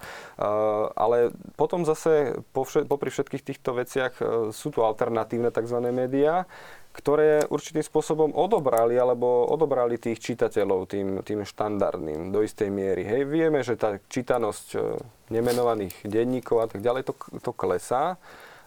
Ale 0.96 1.36
potom 1.60 1.84
zase 1.84 2.40
popri 2.88 3.12
všetkých 3.12 3.44
týchto 3.44 3.76
veciach 3.76 4.14
uh, 4.24 4.28
sú 4.56 4.72
tu 4.72 4.80
alternatívne 4.80 5.52
tzv. 5.52 5.84
médiá, 5.92 6.48
ktoré 6.96 7.44
určitým 7.52 7.84
spôsobom 7.84 8.32
odobrali 8.32 8.96
alebo 8.96 9.50
odobrali 9.50 10.00
tých 10.00 10.24
čitateľov 10.24 10.88
tým, 10.88 11.26
tým 11.26 11.44
štandardným 11.44 12.32
do 12.32 12.40
istej 12.40 12.72
miery. 12.72 13.04
Hej, 13.04 13.28
vieme, 13.28 13.66
že 13.68 13.76
tá 13.76 14.00
čítanosť 14.00 14.68
uh, 14.80 14.96
nemenovaných 15.28 16.08
denníkov 16.08 16.58
a 16.64 16.68
tak 16.72 16.80
ďalej 16.80 17.04
to, 17.04 17.14
to 17.44 17.52
klesá 17.52 18.16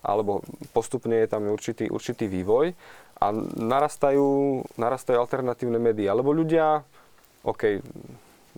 alebo 0.06 0.38
postupne 0.70 1.18
je 1.18 1.26
tam 1.26 1.50
určitý, 1.50 1.90
určitý 1.90 2.30
vývoj 2.30 2.70
a 3.16 3.32
narastajú, 3.56 4.60
narastajú 4.76 5.16
alternatívne 5.16 5.80
médiá, 5.80 6.12
lebo 6.12 6.36
ľudia, 6.36 6.84
OK, 7.42 7.80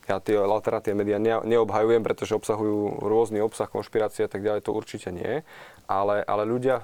ja 0.09 0.19
tie 0.19 0.35
alternatívne 0.41 1.05
médiá 1.05 1.19
ne, 1.23 1.39
neobhajujem, 1.47 2.03
pretože 2.03 2.35
obsahujú 2.35 3.03
rôzny 3.05 3.39
obsah, 3.39 3.71
konšpirácie 3.71 4.27
a 4.27 4.31
tak 4.31 4.43
ďalej, 4.43 4.67
to 4.67 4.75
určite 4.75 5.15
nie, 5.15 5.47
ale, 5.87 6.25
ale 6.27 6.43
ľudia 6.49 6.83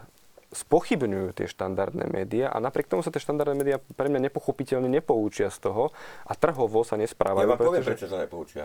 spochybňujú 0.54 1.34
tie 1.34 1.50
štandardné 1.50 2.14
médiá 2.14 2.46
a 2.54 2.62
napriek 2.62 2.86
tomu 2.86 3.02
sa 3.02 3.10
tie 3.10 3.18
štandardné 3.18 3.58
médiá 3.58 3.78
pre 3.98 4.06
mňa 4.06 4.30
nepochopiteľne 4.30 4.86
nepoučia 4.86 5.50
z 5.50 5.58
toho 5.66 5.90
a 6.24 6.32
trhovo 6.38 6.86
sa 6.86 6.94
nesprávajú. 6.94 7.42
Ja 7.42 7.50
vám 7.50 7.58
pretože... 7.58 7.70
poviem, 7.74 7.84
prečo 7.84 8.06
sa 8.06 8.18
nepoučia. 8.22 8.64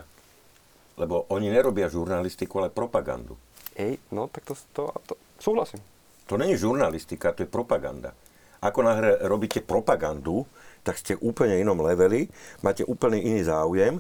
Lebo 1.02 1.26
oni 1.34 1.50
nerobia 1.50 1.90
žurnalistiku, 1.90 2.62
ale 2.62 2.70
propagandu. 2.70 3.34
Ej, 3.74 3.98
no 4.14 4.30
tak 4.30 4.46
to, 4.46 4.54
to, 4.76 4.84
to 5.08 5.14
súhlasím. 5.42 5.82
To 6.30 6.38
není 6.38 6.54
žurnalistika, 6.54 7.34
to 7.34 7.42
je 7.42 7.50
propaganda. 7.50 8.14
Ako 8.60 8.80
na 8.84 8.94
hre 9.00 9.12
robíte 9.24 9.64
propagandu, 9.64 10.44
tak 10.84 11.00
ste 11.00 11.16
úplne 11.20 11.60
inom 11.60 11.80
leveli, 11.80 12.28
máte 12.64 12.84
úplne 12.84 13.20
iný 13.20 13.48
záujem, 13.48 14.00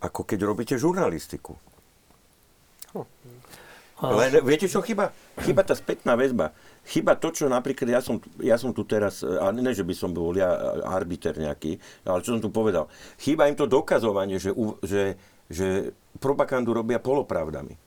ako 0.00 0.24
keď 0.24 0.38
robíte 0.44 0.74
žurnalistiku. 0.76 1.56
Hm. 2.92 3.06
Len 4.02 4.42
viete, 4.42 4.66
čo 4.66 4.82
chyba? 4.82 5.14
Chyba 5.38 5.62
tá 5.62 5.78
spätná 5.78 6.18
väzba. 6.18 6.50
Chyba 6.82 7.14
to, 7.14 7.30
čo 7.30 7.46
napríklad 7.46 7.86
ja 7.86 8.00
som, 8.02 8.18
ja 8.42 8.58
som 8.58 8.74
tu 8.74 8.82
teraz, 8.82 9.22
a 9.22 9.54
ne, 9.54 9.70
že 9.70 9.86
by 9.86 9.94
som 9.94 10.10
bol 10.10 10.34
ja 10.34 10.50
arbiter 10.82 11.38
nejaký, 11.38 11.78
ale 12.02 12.26
čo 12.26 12.34
som 12.34 12.42
tu 12.42 12.50
povedal. 12.50 12.90
Chyba 13.22 13.46
im 13.46 13.54
to 13.54 13.70
dokazovanie, 13.70 14.42
že, 14.42 14.50
že, 14.82 15.14
že 15.46 15.94
propagandu 16.18 16.74
robia 16.74 16.98
polopravdami. 16.98 17.78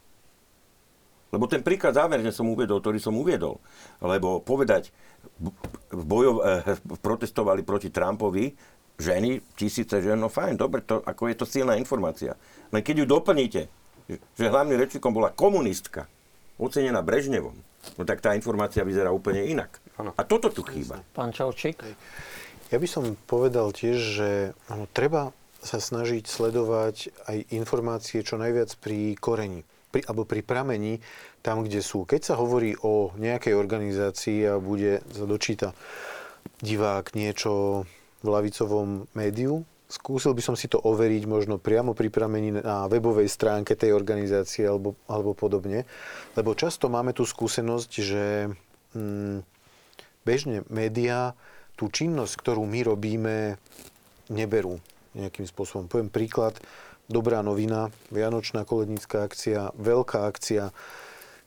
Lebo 1.36 1.51
ten 1.51 1.60
príklad 1.60 1.99
zámerne 1.99 2.32
som 2.32 2.47
uviedol, 2.47 2.80
ktorý 2.80 2.95
som 2.95 3.12
uviedol. 3.20 3.60
Lebo 3.99 4.39
povedať, 4.39 4.95
bojov, 5.91 6.36
eh, 6.43 6.79
protestovali 7.03 7.63
proti 7.63 7.89
Trumpovi 7.91 8.55
ženy, 8.95 9.43
tisíce 9.59 9.99
žen, 9.99 10.19
no 10.19 10.31
fajn, 10.31 10.55
dobre, 10.55 10.79
to, 10.81 11.03
ako 11.03 11.27
je 11.27 11.36
to 11.36 11.45
silná 11.45 11.75
informácia. 11.75 12.39
Len 12.71 12.79
keď 12.79 13.03
ju 13.03 13.05
doplníte, 13.05 13.61
že 14.07 14.45
hlavným 14.47 14.79
rečníkom 14.79 15.11
bola 15.11 15.36
komunistka, 15.36 16.07
ocenená 16.55 17.03
Brežnevom, 17.03 17.55
no 17.99 18.01
tak 18.07 18.23
tá 18.23 18.31
informácia 18.31 18.88
vyzerá 18.88 19.11
úplne 19.11 19.43
inak. 19.43 19.83
Ano. 19.99 20.15
A 20.15 20.23
toto 20.23 20.47
tu 20.47 20.63
chýba. 20.63 21.03
Pán 21.11 21.36
Čaučík? 21.36 21.83
Ja 22.71 22.77
by 22.79 22.88
som 22.88 23.19
povedal 23.27 23.75
tiež, 23.75 23.99
že 23.99 24.29
ano, 24.71 24.88
treba 24.95 25.36
sa 25.59 25.81
snažiť 25.81 26.23
sledovať 26.23 27.11
aj 27.27 27.38
informácie 27.51 28.23
čo 28.23 28.39
najviac 28.39 28.77
pri 28.79 29.17
koreni 29.19 29.67
pri, 29.96 30.04
alebo 30.12 30.28
pri 30.28 30.43
pramení 30.43 31.00
tam, 31.39 31.64
kde 31.64 31.80
sú. 31.80 32.04
Keď 32.04 32.22
sa 32.28 32.36
hovorí 32.36 32.76
o 32.84 33.16
nejakej 33.16 33.56
organizácii 33.56 34.43
a 34.43 34.60
bude 34.60 35.00
sa 35.16 35.24
dočíta 35.24 35.72
divák 36.60 37.16
niečo 37.16 37.88
v 38.20 38.28
lavicovom 38.28 39.08
médiu, 39.16 39.64
skúsil 39.88 40.36
by 40.36 40.43
som 40.43 40.60
si 40.60 40.68
to 40.68 40.84
overiť 40.84 41.24
možno 41.24 41.56
priamo 41.56 41.96
pri 41.96 42.12
pramení 42.12 42.60
na 42.60 42.91
webovej 42.91 43.32
stránke 43.32 43.80
tej 43.80 43.96
organizácie 43.96 44.68
alebo, 44.68 45.00
alebo 45.08 45.32
podobne. 45.32 45.88
Lebo 46.36 46.52
často 46.60 46.91
máme 46.91 47.16
tú 47.16 47.24
skúsenosť, 47.24 47.91
že 47.96 48.52
mm, 48.91 49.38
bežne 50.28 50.68
médiá 50.68 51.38
tú 51.80 51.88
činnosť, 51.88 52.34
ktorú 52.36 52.68
my 52.68 52.84
robíme, 52.84 53.36
neberú 54.28 54.82
nejakým 55.16 55.46
spôsobom. 55.48 55.88
Poviem 55.88 56.12
príklad, 56.12 56.58
dobrá 57.08 57.41
novina, 57.41 57.93
Vianočná 58.10 58.66
kolednícká 58.66 59.26
akcia, 59.26 59.74
veľká 59.78 60.26
akcia 60.30 60.74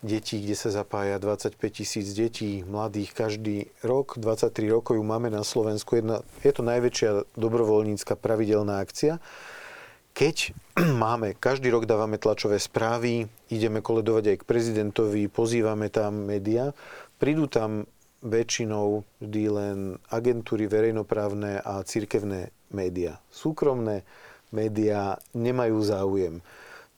detí, 0.03 0.39
kde 0.39 0.55
sa 0.55 0.71
zapája 0.71 1.19
25 1.19 1.59
tisíc 1.75 2.15
detí, 2.15 2.63
mladých 2.63 3.11
každý 3.15 3.57
rok. 3.83 4.15
23 4.19 4.71
rokov 4.71 4.95
ju 4.95 5.05
máme 5.05 5.27
na 5.31 5.43
Slovensku. 5.43 5.99
Jedna, 5.99 6.23
je 6.47 6.53
to 6.55 6.63
najväčšia 6.63 7.35
dobrovoľnícka 7.35 8.15
pravidelná 8.15 8.79
akcia. 8.79 9.19
Keď 10.15 10.37
máme, 11.03 11.35
každý 11.35 11.71
rok 11.75 11.87
dávame 11.87 12.19
tlačové 12.19 12.63
správy, 12.63 13.27
ideme 13.51 13.83
koledovať 13.83 14.35
aj 14.35 14.37
k 14.43 14.49
prezidentovi, 14.49 15.23
pozývame 15.27 15.91
tam 15.91 16.31
médiá, 16.31 16.71
prídu 17.19 17.51
tam 17.51 17.91
väčšinou 18.19 19.07
vždy 19.23 19.45
len 19.47 19.79
agentúry 20.11 20.67
verejnoprávne 20.67 21.63
a 21.63 21.87
cirkevné 21.87 22.51
médiá. 22.75 23.23
Súkromné 23.31 24.03
médiá 24.55 25.21
nemajú 25.37 25.79
záujem 25.83 26.41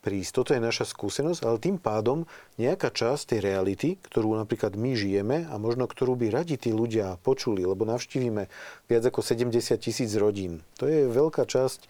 prísť. 0.01 0.31
Toto 0.33 0.51
je 0.57 0.61
naša 0.61 0.89
skúsenosť, 0.89 1.41
ale 1.45 1.61
tým 1.61 1.77
pádom 1.77 2.25
nejaká 2.57 2.89
časť 2.89 3.37
tej 3.37 3.39
reality, 3.45 3.89
ktorú 4.01 4.33
napríklad 4.33 4.73
my 4.73 4.97
žijeme 4.97 5.45
a 5.45 5.55
možno 5.61 5.85
ktorú 5.85 6.17
by 6.17 6.33
radi 6.33 6.57
tí 6.57 6.73
ľudia 6.73 7.21
počuli, 7.21 7.61
lebo 7.61 7.85
navštívime 7.85 8.49
viac 8.89 9.03
ako 9.05 9.21
70 9.21 9.77
tisíc 9.77 10.11
rodín. 10.17 10.65
To 10.81 10.89
je 10.89 11.05
veľká 11.05 11.45
časť 11.45 11.85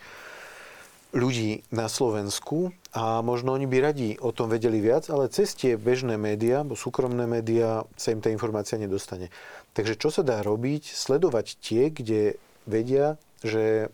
ľudí 1.11 1.67
na 1.75 1.91
Slovensku 1.91 2.71
a 2.95 3.19
možno 3.19 3.51
oni 3.51 3.67
by 3.67 3.77
radi 3.83 4.15
o 4.19 4.31
tom 4.31 4.47
vedeli 4.47 4.79
viac, 4.79 5.11
ale 5.11 5.27
cez 5.27 5.51
tie 5.55 5.75
bežné 5.75 6.15
médiá, 6.15 6.63
bo 6.63 6.75
súkromné 6.75 7.27
médiá 7.27 7.83
sa 7.99 8.15
im 8.15 8.23
tá 8.23 8.31
informácia 8.31 8.79
nedostane. 8.79 9.27
Takže 9.75 9.99
čo 9.99 10.07
sa 10.11 10.23
dá 10.23 10.39
robiť? 10.39 10.87
Sledovať 10.87 11.59
tie, 11.59 11.91
kde 11.91 12.39
vedia, 12.63 13.19
že 13.43 13.91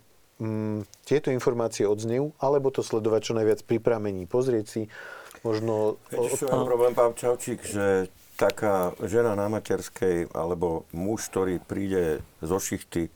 tieto 1.06 1.34
informácie 1.34 1.90
odznejú, 1.90 2.38
alebo 2.38 2.70
to 2.70 2.86
sledovať 2.86 3.22
čo 3.26 3.34
najviac 3.34 3.60
pri 3.66 3.78
pramení. 3.82 4.30
Pozrieť 4.30 4.66
si 4.70 4.82
možno... 5.42 5.98
Čo 6.14 6.46
je 6.46 6.50
problém, 6.50 6.94
pán 6.94 7.18
Čaučík, 7.18 7.66
že 7.66 8.14
taká 8.38 8.94
žena 9.02 9.34
na 9.34 9.50
materskej 9.50 10.30
alebo 10.32 10.86
muž, 10.94 11.26
ktorý 11.34 11.58
príde 11.58 12.22
zo 12.46 12.62
šichty, 12.62 13.10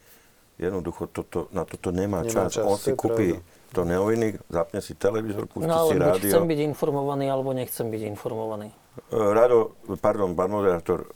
jednoducho 0.58 1.06
toto, 1.06 1.46
na 1.54 1.62
toto 1.62 1.94
nemá, 1.94 2.26
nemá 2.26 2.50
čas. 2.50 2.58
čas. 2.58 2.66
On 2.66 2.74
si 2.74 2.92
kúpi 2.98 3.38
pravda. 3.38 3.70
to 3.70 3.82
noviny, 3.86 4.28
zapne 4.50 4.78
si 4.82 4.98
televízor, 4.98 5.46
pustí 5.46 5.70
no, 5.70 5.86
si 5.86 5.94
rádio. 5.94 6.26
chcem 6.26 6.44
byť 6.44 6.60
informovaný, 6.74 7.30
alebo 7.30 7.54
nechcem 7.54 7.86
byť 7.86 8.02
informovaný. 8.10 8.74
E, 9.08 9.14
Rado, 9.14 9.78
pardon, 10.02 10.34
pán 10.34 10.50
moderátor, 10.50 11.06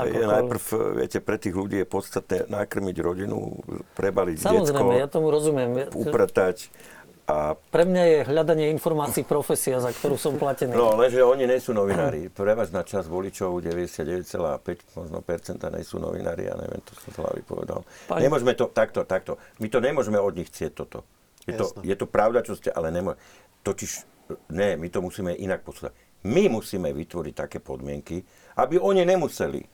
je 0.00 0.26
najprv, 0.26 0.62
viete, 0.96 1.18
pre 1.24 1.36
tých 1.40 1.54
ľudí 1.56 1.82
je 1.82 1.88
podstatné 1.88 2.48
nakrmiť 2.50 2.96
rodinu, 3.00 3.56
prebaliť 3.96 4.36
Samozrejme, 4.42 4.92
detsko, 4.92 5.00
ja 5.00 5.06
tomu 5.08 5.28
rozumiem. 5.32 5.88
upratať 5.92 6.70
a... 7.26 7.58
Pre 7.58 7.82
mňa 7.82 8.02
je 8.06 8.18
hľadanie 8.30 8.70
informácií 8.70 9.26
profesia, 9.26 9.82
za 9.82 9.90
ktorú 9.90 10.14
som 10.14 10.38
platený. 10.38 10.78
No, 10.78 10.94
lenže 10.94 11.26
oni 11.26 11.50
nie 11.50 11.58
sú 11.58 11.74
novinári. 11.74 12.30
Prevažná 12.30 12.86
časť 12.86 13.10
voličov, 13.10 13.58
99,5 13.66 14.94
možno 14.94 15.18
percenta, 15.26 15.66
nie 15.74 15.82
sú 15.82 15.98
novinári, 15.98 16.46
ja 16.46 16.54
neviem, 16.54 16.78
to 16.86 16.94
som 17.02 17.10
z 17.10 17.18
hlavy 17.18 17.42
povedal. 17.42 17.82
Pani... 18.06 18.30
Nemôžeme 18.30 18.54
to, 18.54 18.70
takto, 18.70 19.02
takto. 19.02 19.42
My 19.58 19.66
to 19.66 19.82
nemôžeme 19.82 20.22
od 20.22 20.38
nich 20.38 20.46
chcieť 20.54 20.70
toto. 20.78 21.02
Je 21.50 21.58
to, 21.58 21.74
je 21.82 21.96
to 21.98 22.06
pravda, 22.06 22.46
čo 22.46 22.54
ste, 22.54 22.70
ale 22.70 22.94
nemôžeme. 22.94 23.18
Totiž, 23.66 23.90
ne, 24.54 24.78
my 24.78 24.86
to 24.86 25.02
musíme 25.02 25.34
inak 25.34 25.66
posúdať. 25.66 25.98
My 26.30 26.46
musíme 26.46 26.94
vytvoriť 26.94 27.34
také 27.34 27.58
podmienky, 27.58 28.22
aby 28.56 28.80
oni 28.80 29.04
nemuseli 29.04 29.68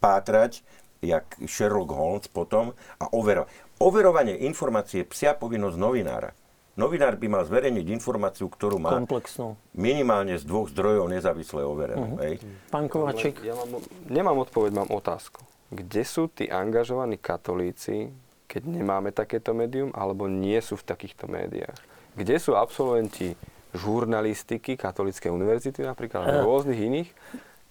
pátrať, 0.00 0.64
jak 1.04 1.36
Sherlock 1.44 1.92
Holmes 1.92 2.26
potom 2.32 2.72
a 2.96 3.04
overovať. 3.12 3.52
Overovanie 3.76 4.40
informácie 4.48 5.04
je 5.04 5.10
psia 5.12 5.36
povinnosť 5.36 5.76
novinára. 5.76 6.32
Novinár 6.74 7.14
by 7.14 7.26
mal 7.30 7.46
zverejniť 7.46 7.86
informáciu, 7.86 8.50
ktorú 8.50 8.82
má 8.82 8.98
Komplexnú. 8.98 9.54
minimálne 9.78 10.34
z 10.34 10.42
dvoch 10.42 10.66
zdrojov 10.66 11.06
nezávisle 11.06 11.62
overenú. 11.62 12.18
Uh-huh. 12.18 12.34
Pán 12.66 12.90
Kovačík. 12.90 13.38
Ja 13.46 13.54
mám, 13.54 13.78
nemám 14.10 14.42
odpoveď, 14.42 14.82
mám 14.82 14.90
otázku. 14.90 15.38
Kde 15.70 16.02
sú 16.02 16.26
tí 16.26 16.50
angažovaní 16.50 17.14
katolíci, 17.14 18.10
keď 18.50 18.66
nemáme 18.66 19.14
takéto 19.14 19.54
médium, 19.54 19.94
alebo 19.94 20.26
nie 20.26 20.58
sú 20.58 20.74
v 20.74 20.86
takýchto 20.86 21.30
médiách? 21.30 21.78
Kde 22.18 22.42
sú 22.42 22.58
absolventi 22.58 23.38
žurnalistiky 23.74 24.78
Katolíckej 24.78 25.34
univerzity 25.34 25.82
napríklad, 25.82 26.26
alebo 26.26 26.38
uh. 26.42 26.46
rôznych 26.46 26.78
iných, 26.78 27.10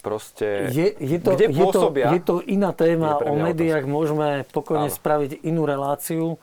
proste, 0.03 0.69
je, 0.75 0.91
je 0.99 1.17
to, 1.23 1.39
kde 1.39 1.47
pôsobia? 1.55 2.11
Je 2.11 2.19
to, 2.19 2.43
je 2.43 2.45
to 2.45 2.51
iná 2.51 2.75
téma, 2.75 3.23
o 3.23 3.39
médiách 3.39 3.87
otázka. 3.87 3.95
môžeme 3.95 4.27
pokojne 4.51 4.91
Áno. 4.91 4.97
spraviť 4.99 5.47
inú 5.47 5.63
reláciu 5.63 6.37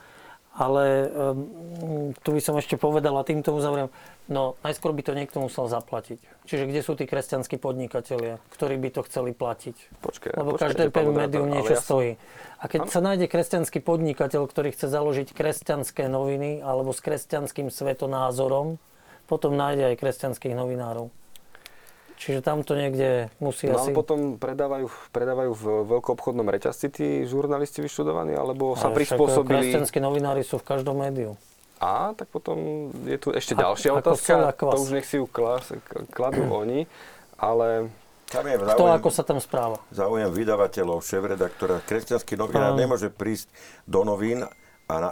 ale 0.61 1.09
um, 1.09 2.13
tu 2.21 2.37
by 2.37 2.41
som 2.45 2.59
ešte 2.59 2.75
povedal 2.75 3.17
a 3.17 3.25
týmto 3.25 3.55
uzavriem, 3.57 3.87
no 4.29 4.61
najskôr 4.61 4.93
by 4.93 5.03
to 5.07 5.17
niekto 5.17 5.41
musel 5.41 5.71
zaplatiť. 5.71 6.21
Čiže 6.45 6.69
kde 6.69 6.81
sú 6.83 6.93
tí 6.99 7.09
kresťanskí 7.09 7.57
podnikatelia, 7.57 8.43
ktorí 8.53 8.77
by 8.77 8.91
to 8.93 9.01
chceli 9.09 9.33
platiť? 9.33 10.05
Počkej, 10.05 10.37
Lebo 10.37 10.59
počkej, 10.59 10.65
každé 10.69 10.85
médium 11.17 11.49
niečo 11.49 11.79
ja 11.79 11.81
stojí. 11.81 12.11
A 12.61 12.69
keď 12.69 12.91
ano? 12.91 12.93
sa 12.93 13.01
nájde 13.01 13.27
kresťanský 13.33 13.81
podnikateľ, 13.81 14.43
ktorý 14.45 14.75
chce 14.77 14.93
založiť 14.93 15.33
kresťanské 15.33 16.11
noviny 16.13 16.61
alebo 16.61 16.93
s 16.93 17.01
kresťanským 17.01 17.73
svetonázorom, 17.73 18.77
potom 19.31 19.55
nájde 19.57 19.95
aj 19.95 20.03
kresťanských 20.03 20.53
novinárov. 20.53 21.09
Čiže 22.21 22.45
tam 22.45 22.61
to 22.61 22.77
niekde 22.77 23.33
musí 23.41 23.65
no, 23.65 23.81
asi... 23.81 23.97
potom 23.97 24.37
predávajú, 24.37 24.93
predávajú 25.09 25.57
v 25.57 25.65
veľkoobchodnom 25.89 26.45
reťazci 26.53 26.93
tí 26.93 27.09
žurnalisti 27.25 27.81
vyštudovaní, 27.81 28.37
alebo 28.37 28.77
sa 28.77 28.93
Ale 28.93 29.01
prispôsobili... 29.01 29.73
Kresťanskí 29.73 30.05
novinári 30.05 30.45
sú 30.45 30.61
v 30.61 30.69
každom 30.69 31.01
médiu. 31.01 31.41
A, 31.81 32.13
tak 32.13 32.29
potom 32.29 32.93
je 33.09 33.17
tu 33.17 33.33
ešte 33.33 33.57
a, 33.57 33.65
ďalšia 33.65 33.97
otázka. 33.97 34.53
To 34.53 34.77
už 34.85 35.01
nech 35.01 35.09
si 35.09 35.17
ju 35.17 35.25
kladú 36.13 36.45
oni, 36.61 36.85
ale... 37.41 37.89
Tam 38.29 38.45
je 38.47 38.63
záujem, 38.63 38.77
Kto 38.77 38.87
ako 38.87 39.09
sa 39.11 39.23
tam 39.25 39.39
správa? 39.41 39.81
Záujem 39.91 40.29
vydavateľov, 40.31 41.01
šéf-redaktora. 41.03 41.83
Kresťanský 41.83 42.37
novinár 42.37 42.77
nemôže 42.77 43.09
prísť 43.09 43.49
do 43.89 44.05
novín 44.05 44.45
a 44.87 44.95
na, 45.01 45.11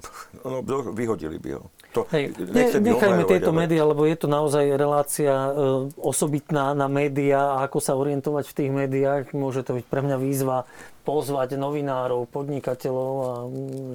no, 0.48 0.64
vyhodili 0.96 1.36
by 1.36 1.60
ho. 1.60 1.68
To, 1.96 2.04
Hej, 2.12 2.36
ne, 2.36 2.76
nechajme 2.76 3.24
tieto 3.24 3.56
ale... 3.56 3.64
médiá, 3.64 3.88
lebo 3.88 4.04
je 4.04 4.20
to 4.20 4.28
naozaj 4.28 4.68
relácia 4.76 5.32
e, 5.32 5.50
osobitná 5.96 6.76
na 6.76 6.92
médiá 6.92 7.56
a 7.56 7.64
ako 7.64 7.80
sa 7.80 7.96
orientovať 7.96 8.52
v 8.52 8.56
tých 8.60 8.70
médiách. 8.70 9.24
Môže 9.32 9.64
to 9.64 9.80
byť 9.80 9.88
pre 9.88 10.04
mňa 10.04 10.20
výzva 10.20 10.68
pozvať 11.08 11.56
novinárov, 11.56 12.28
podnikateľov 12.28 13.12
a 13.16 13.30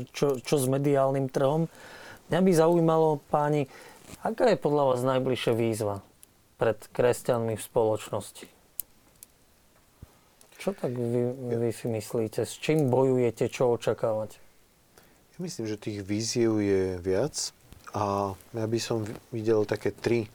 čo, 0.10 0.42
čo 0.42 0.56
s 0.58 0.66
mediálnym 0.66 1.30
trhom. 1.30 1.70
Mňa 2.34 2.40
by 2.42 2.52
zaujímalo, 2.58 3.22
páni, 3.30 3.70
aká 4.26 4.50
je 4.50 4.58
podľa 4.58 4.84
vás 4.98 5.00
najbližšia 5.06 5.54
výzva 5.54 6.02
pred 6.58 6.82
kresťanmi 6.90 7.54
v 7.54 7.62
spoločnosti? 7.62 8.50
Čo 10.58 10.74
tak 10.74 10.94
vy, 10.94 11.38
vy 11.54 11.70
si 11.70 11.86
myslíte? 11.86 12.50
S 12.50 12.58
čím 12.58 12.90
bojujete? 12.90 13.46
Čo 13.50 13.78
očakávate? 13.78 14.42
Ja 15.34 15.38
myslím, 15.42 15.66
že 15.70 15.78
tých 15.78 16.02
víziev 16.02 16.62
je 16.62 16.98
viac. 16.98 17.54
A 17.92 18.36
ja 18.56 18.66
by 18.68 18.80
som 18.80 19.04
videl 19.36 19.68
také 19.68 19.92
tri 19.92 20.32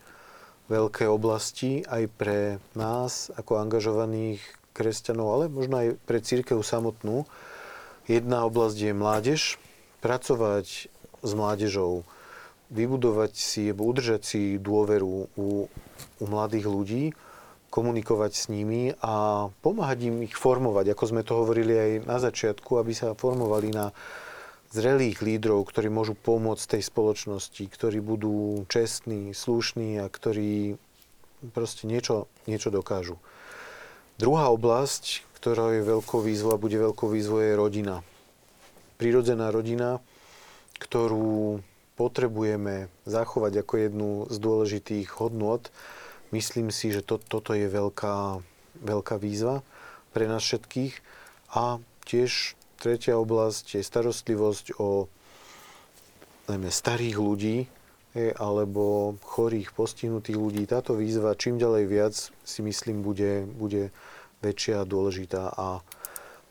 veľké 0.66 1.06
oblasti 1.06 1.86
aj 1.86 2.04
pre 2.18 2.38
nás 2.74 3.32
ako 3.38 3.62
angažovaných 3.62 4.42
kresťanov, 4.76 5.28
ale 5.32 5.44
možno 5.48 5.80
aj 5.80 5.88
pre 6.04 6.20
církev 6.20 6.60
samotnú. 6.60 7.24
Jedna 8.04 8.44
oblasť 8.44 8.76
je 8.76 8.92
mládež, 8.92 9.40
pracovať 10.04 10.92
s 11.24 11.30
mládežou, 11.32 12.04
vybudovať 12.70 13.32
si, 13.34 13.72
alebo 13.72 13.88
udržať 13.88 14.22
si 14.22 14.40
dôveru 14.60 15.32
u, 15.34 15.70
u 16.20 16.24
mladých 16.26 16.66
ľudí, 16.68 17.04
komunikovať 17.70 18.32
s 18.32 18.44
nimi 18.48 18.94
a 19.02 19.46
pomáhať 19.60 20.08
im 20.08 20.16
ich 20.24 20.34
formovať, 20.38 20.94
ako 20.94 21.04
sme 21.08 21.22
to 21.26 21.34
hovorili 21.34 21.74
aj 21.74 21.90
na 22.06 22.16
začiatku, 22.22 22.78
aby 22.78 22.92
sa 22.94 23.18
formovali 23.18 23.74
na 23.74 23.90
zrelých 24.76 25.24
lídrov, 25.24 25.64
ktorí 25.72 25.88
môžu 25.88 26.12
pomôcť 26.12 26.76
tej 26.76 26.82
spoločnosti, 26.84 27.64
ktorí 27.64 28.04
budú 28.04 28.68
čestní, 28.68 29.32
slušní 29.32 29.96
a 30.04 30.12
ktorí 30.12 30.76
proste 31.56 31.88
niečo, 31.88 32.28
niečo 32.44 32.68
dokážu. 32.68 33.16
Druhá 34.20 34.52
oblasť, 34.52 35.24
ktorá 35.40 35.76
je 35.76 35.88
veľkou 35.88 36.20
výzvou 36.20 36.56
a 36.56 36.60
bude 36.60 36.76
veľkou 36.76 37.08
výzvou, 37.08 37.40
je 37.40 37.56
rodina. 37.56 38.04
Prirodzená 39.00 39.52
rodina, 39.52 40.00
ktorú 40.80 41.60
potrebujeme 41.96 42.92
zachovať 43.08 43.64
ako 43.64 43.74
jednu 43.80 44.10
z 44.28 44.36
dôležitých 44.36 45.08
hodnôt. 45.16 45.64
Myslím 46.32 46.68
si, 46.68 46.92
že 46.92 47.00
to, 47.00 47.16
toto 47.16 47.56
je 47.56 47.68
veľká, 47.68 48.40
veľká 48.84 49.16
výzva 49.16 49.64
pre 50.12 50.28
nás 50.28 50.44
všetkých 50.44 50.96
a 51.52 51.80
tiež 52.04 52.56
Tretia 52.76 53.16
oblasť 53.16 53.80
je 53.80 53.82
starostlivosť 53.82 54.76
o 54.76 55.08
najmä 56.46 56.70
starých 56.70 57.16
ľudí 57.18 57.58
alebo 58.16 59.16
chorých, 59.20 59.76
postihnutých 59.76 60.38
ľudí. 60.40 60.62
Táto 60.64 60.96
výzva 60.96 61.36
čím 61.36 61.60
ďalej 61.60 61.84
viac 61.84 62.14
si 62.16 62.60
myslím 62.64 63.04
bude, 63.04 63.44
bude 63.44 63.92
väčšia 64.40 64.84
a 64.84 64.88
dôležitá. 64.88 65.52
A 65.52 65.84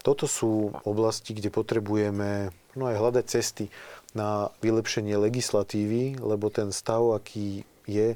toto 0.06 0.30
sú 0.30 0.70
oblasti, 0.86 1.34
kde 1.34 1.50
potrebujeme 1.50 2.54
no 2.78 2.84
aj 2.86 2.96
hľadať 3.02 3.26
cesty 3.26 3.66
na 4.14 4.54
vylepšenie 4.62 5.18
legislatívy, 5.18 6.22
lebo 6.22 6.54
ten 6.54 6.70
stav, 6.70 7.02
aký 7.18 7.66
je 7.90 8.14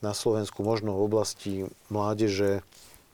na 0.00 0.12
Slovensku 0.16 0.64
možno 0.64 0.96
v 0.96 1.04
oblasti 1.04 1.54
mládeže, 1.92 2.64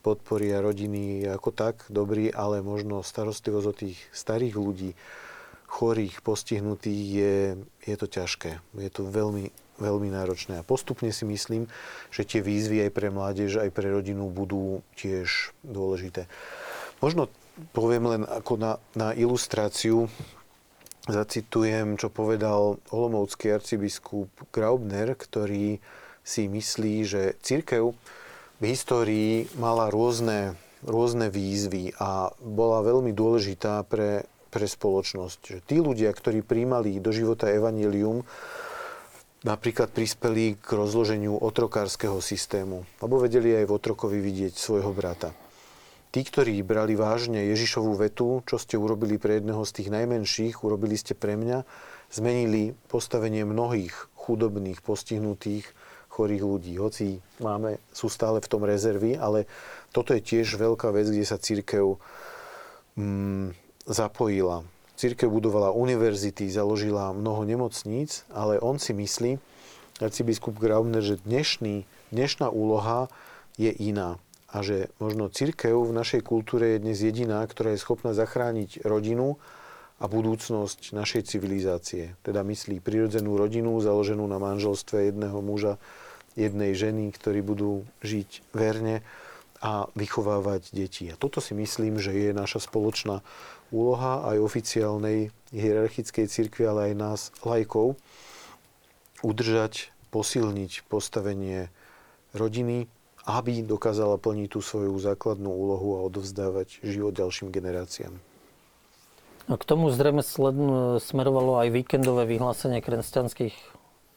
podpory 0.03 0.51
a 0.51 0.59
rodiny 0.59 1.23
ako 1.31 1.55
tak 1.55 1.87
dobrý, 1.87 2.27
ale 2.29 2.59
možno 2.59 2.99
starostlivosť 2.99 3.67
o 3.71 3.73
tých 3.73 3.97
starých 4.11 4.55
ľudí, 4.59 4.91
chorých, 5.71 6.21
postihnutých 6.21 7.03
je, 7.09 7.35
je 7.87 7.95
to 7.97 8.05
ťažké. 8.05 8.61
Je 8.77 8.91
to 8.93 9.07
veľmi, 9.07 9.49
veľmi 9.81 10.09
náročné. 10.13 10.61
A 10.61 10.67
postupne 10.67 11.09
si 11.09 11.25
myslím, 11.25 11.65
že 12.13 12.27
tie 12.27 12.45
výzvy 12.45 12.85
aj 12.85 12.91
pre 12.93 13.09
mládež, 13.09 13.57
aj 13.57 13.73
pre 13.73 13.89
rodinu 13.89 14.29
budú 14.29 14.85
tiež 14.99 15.55
dôležité. 15.65 16.29
Možno 17.01 17.31
poviem 17.73 18.05
len 18.05 18.21
ako 18.27 18.53
na, 18.59 18.73
na 18.93 19.17
ilustráciu, 19.17 20.11
zacitujem, 21.09 21.97
čo 21.97 22.13
povedal 22.13 22.77
olomoucký 22.93 23.51
arcibiskup 23.51 24.29
Graubner, 24.53 25.17
ktorý 25.17 25.81
si 26.23 26.47
myslí, 26.47 26.93
že 27.03 27.21
církev 27.43 27.91
v 28.59 28.63
histórii 28.69 29.49
mala 29.57 29.89
rôzne, 29.89 30.53
rôzne 30.85 31.31
výzvy 31.31 31.95
a 31.97 32.29
bola 32.37 32.85
veľmi 32.85 33.15
dôležitá 33.15 33.81
pre, 33.87 34.27
pre 34.53 34.65
spoločnosť. 34.69 35.65
Tí 35.65 35.81
ľudia, 35.81 36.13
ktorí 36.13 36.45
príjmali 36.45 37.01
do 37.01 37.09
života 37.09 37.49
evanilium, 37.49 38.21
napríklad 39.43 39.91
prispeli 39.91 40.55
k 40.55 40.67
rozloženiu 40.71 41.35
otrokárskeho 41.35 42.23
systému, 42.23 42.87
lebo 43.03 43.19
vedeli 43.19 43.51
aj 43.59 43.65
v 43.67 43.75
otrokovi 43.75 44.23
vidieť 44.23 44.55
svojho 44.55 44.95
brata. 44.95 45.35
tí, 46.13 46.21
ktorí 46.21 46.61
brali 46.61 46.93
vážne 46.93 47.49
Ježišovú 47.49 47.97
vetu, 47.97 48.45
čo 48.45 48.61
ste 48.61 48.77
urobili 48.77 49.17
pre 49.17 49.41
jedného 49.41 49.65
z 49.65 49.81
tých 49.81 49.89
najmenších, 49.89 50.61
urobili 50.61 50.93
ste 50.93 51.17
pre 51.17 51.33
mňa, 51.33 51.65
zmenili 52.13 52.77
postavenie 52.85 53.41
mnohých 53.43 54.13
chudobných, 54.13 54.85
postihnutých, 54.85 55.65
chorých 56.13 56.43
ľudí. 56.45 56.73
Hoci 56.77 57.17
máme, 57.41 57.81
sú 57.89 58.05
stále 58.05 58.37
v 58.37 58.49
tom 58.49 58.61
rezervy, 58.61 59.17
ale 59.17 59.49
toto 59.89 60.13
je 60.13 60.21
tiež 60.21 60.61
veľká 60.61 60.93
vec, 60.93 61.09
kde 61.09 61.25
sa 61.25 61.41
církev 61.41 61.97
mm, 62.93 63.57
zapojila. 63.89 64.61
Církev 64.93 65.25
budovala 65.25 65.73
univerzity, 65.73 66.45
založila 66.53 67.17
mnoho 67.17 67.41
nemocníc, 67.49 68.29
ale 68.29 68.61
on 68.61 68.77
si 68.77 68.93
myslí, 68.93 69.41
arcibiskup 69.97 70.61
Graubner, 70.61 71.01
že 71.01 71.17
dnešný, 71.25 71.89
dnešná 72.13 72.53
úloha 72.53 73.09
je 73.57 73.73
iná 73.73 74.21
a 74.53 74.61
že 74.61 74.93
možno 75.01 75.33
církev 75.33 75.73
v 75.73 75.97
našej 75.97 76.21
kultúre 76.21 76.77
je 76.77 76.83
dnes 76.85 76.97
jediná, 77.01 77.41
ktorá 77.41 77.73
je 77.73 77.81
schopná 77.81 78.13
zachrániť 78.13 78.85
rodinu 78.85 79.41
a 79.97 80.05
budúcnosť 80.05 80.93
našej 80.93 81.25
civilizácie. 81.25 82.13
Teda 82.21 82.45
myslí 82.45 82.77
prirodzenú 82.77 83.33
rodinu 83.33 83.81
založenú 83.81 84.29
na 84.29 84.37
manželstve 84.37 85.09
jedného 85.09 85.41
muža, 85.41 85.81
jednej 86.33 86.73
ženy, 86.73 87.13
ktorí 87.13 87.45
budú 87.45 87.85
žiť 88.01 88.41
verne 88.53 89.05
a 89.63 89.87
vychovávať 89.95 90.75
deti. 90.75 91.07
A 91.07 91.15
toto 91.15 91.39
si 91.39 91.55
myslím, 91.55 91.95
že 91.97 92.11
je 92.11 92.35
naša 92.35 92.67
spoločná 92.67 93.23
úloha 93.71 94.27
aj 94.27 94.43
oficiálnej 94.43 95.31
hierarchickej 95.55 96.27
cirkvi, 96.27 96.67
ale 96.67 96.81
aj 96.91 96.93
nás, 96.99 97.21
lajkov, 97.47 97.95
udržať, 99.23 99.95
posilniť 100.11 100.85
postavenie 100.91 101.73
rodiny, 102.37 102.91
aby 103.23 103.63
dokázala 103.63 104.19
plniť 104.19 104.47
tú 104.51 104.59
svoju 104.59 104.99
základnú 104.99 105.47
úlohu 105.47 105.95
a 105.95 106.05
odovzdávať 106.05 106.83
život 106.83 107.15
ďalším 107.15 107.49
generáciám. 107.49 108.13
A 109.47 109.59
k 109.59 109.63
tomu 109.63 109.91
zrejme 109.91 110.23
smerovalo 110.99 111.59
aj 111.59 111.67
víkendové 111.71 112.23
vyhlásenie 112.27 112.79
kresťanských, 112.79 113.55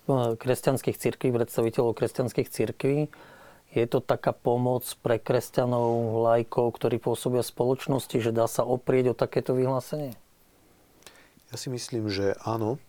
kresťanských 0.09 0.97
církví, 0.97 1.35
predstaviteľov 1.35 1.99
kresťanských 1.99 2.49
církví. 2.49 3.11
Je 3.75 3.85
to 3.91 4.01
taká 4.01 4.33
pomoc 4.33 4.87
pre 5.05 5.21
kresťanov, 5.21 6.23
lajkov, 6.23 6.79
ktorí 6.79 7.03
pôsobia 7.03 7.45
v 7.45 7.53
spoločnosti, 7.53 8.17
že 8.23 8.33
dá 8.33 8.47
sa 8.47 8.65
oprieť 8.65 9.13
o 9.13 9.19
takéto 9.19 9.53
vyhlásenie? 9.53 10.17
Ja 11.51 11.57
si 11.59 11.69
myslím, 11.69 12.09
že 12.09 12.39
áno. 12.43 12.81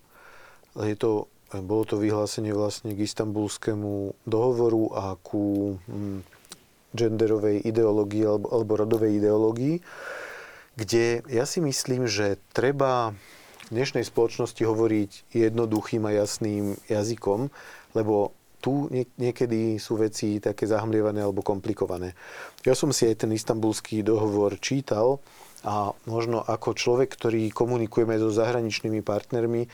Je 0.77 0.93
to 0.93 1.27
bolo 1.51 1.87
to 1.87 1.95
vyhlásenie 1.95 2.51
vlastne 2.51 2.91
k 2.91 3.07
istambulskému 3.07 4.19
dohovoru 4.27 4.91
a 4.91 5.03
ku 5.23 5.75
hm, 5.87 6.27
genderovej 6.91 7.63
ideológii 7.63 8.23
alebo, 8.27 8.47
alebo 8.51 8.71
rodovej 8.75 9.15
ideológii, 9.23 9.75
kde 10.75 11.23
ja 11.31 11.47
si 11.47 11.63
myslím, 11.63 12.05
že 12.05 12.35
treba 12.51 13.15
v 13.67 13.75
dnešnej 13.75 14.07
spoločnosti 14.07 14.63
hovoriť 14.63 15.11
jednoduchým 15.35 16.07
a 16.07 16.15
jasným 16.15 16.79
jazykom, 16.87 17.51
lebo 17.99 18.31
tu 18.63 18.87
niekedy 19.19 19.75
sú 19.75 19.99
veci 19.99 20.39
také 20.39 20.65
zahmlievané 20.65 21.21
alebo 21.21 21.43
komplikované. 21.43 22.15
Ja 22.63 22.73
som 22.73 22.95
si 22.95 23.05
aj 23.05 23.27
ten 23.27 23.31
istambulský 23.35 24.07
dohovor 24.07 24.55
čítal 24.63 25.19
a 25.67 25.91
možno 26.07 26.39
ako 26.41 26.79
človek, 26.79 27.11
ktorý 27.11 27.51
komunikujeme 27.51 28.15
so 28.15 28.31
zahraničnými 28.31 29.03
partnermi, 29.03 29.67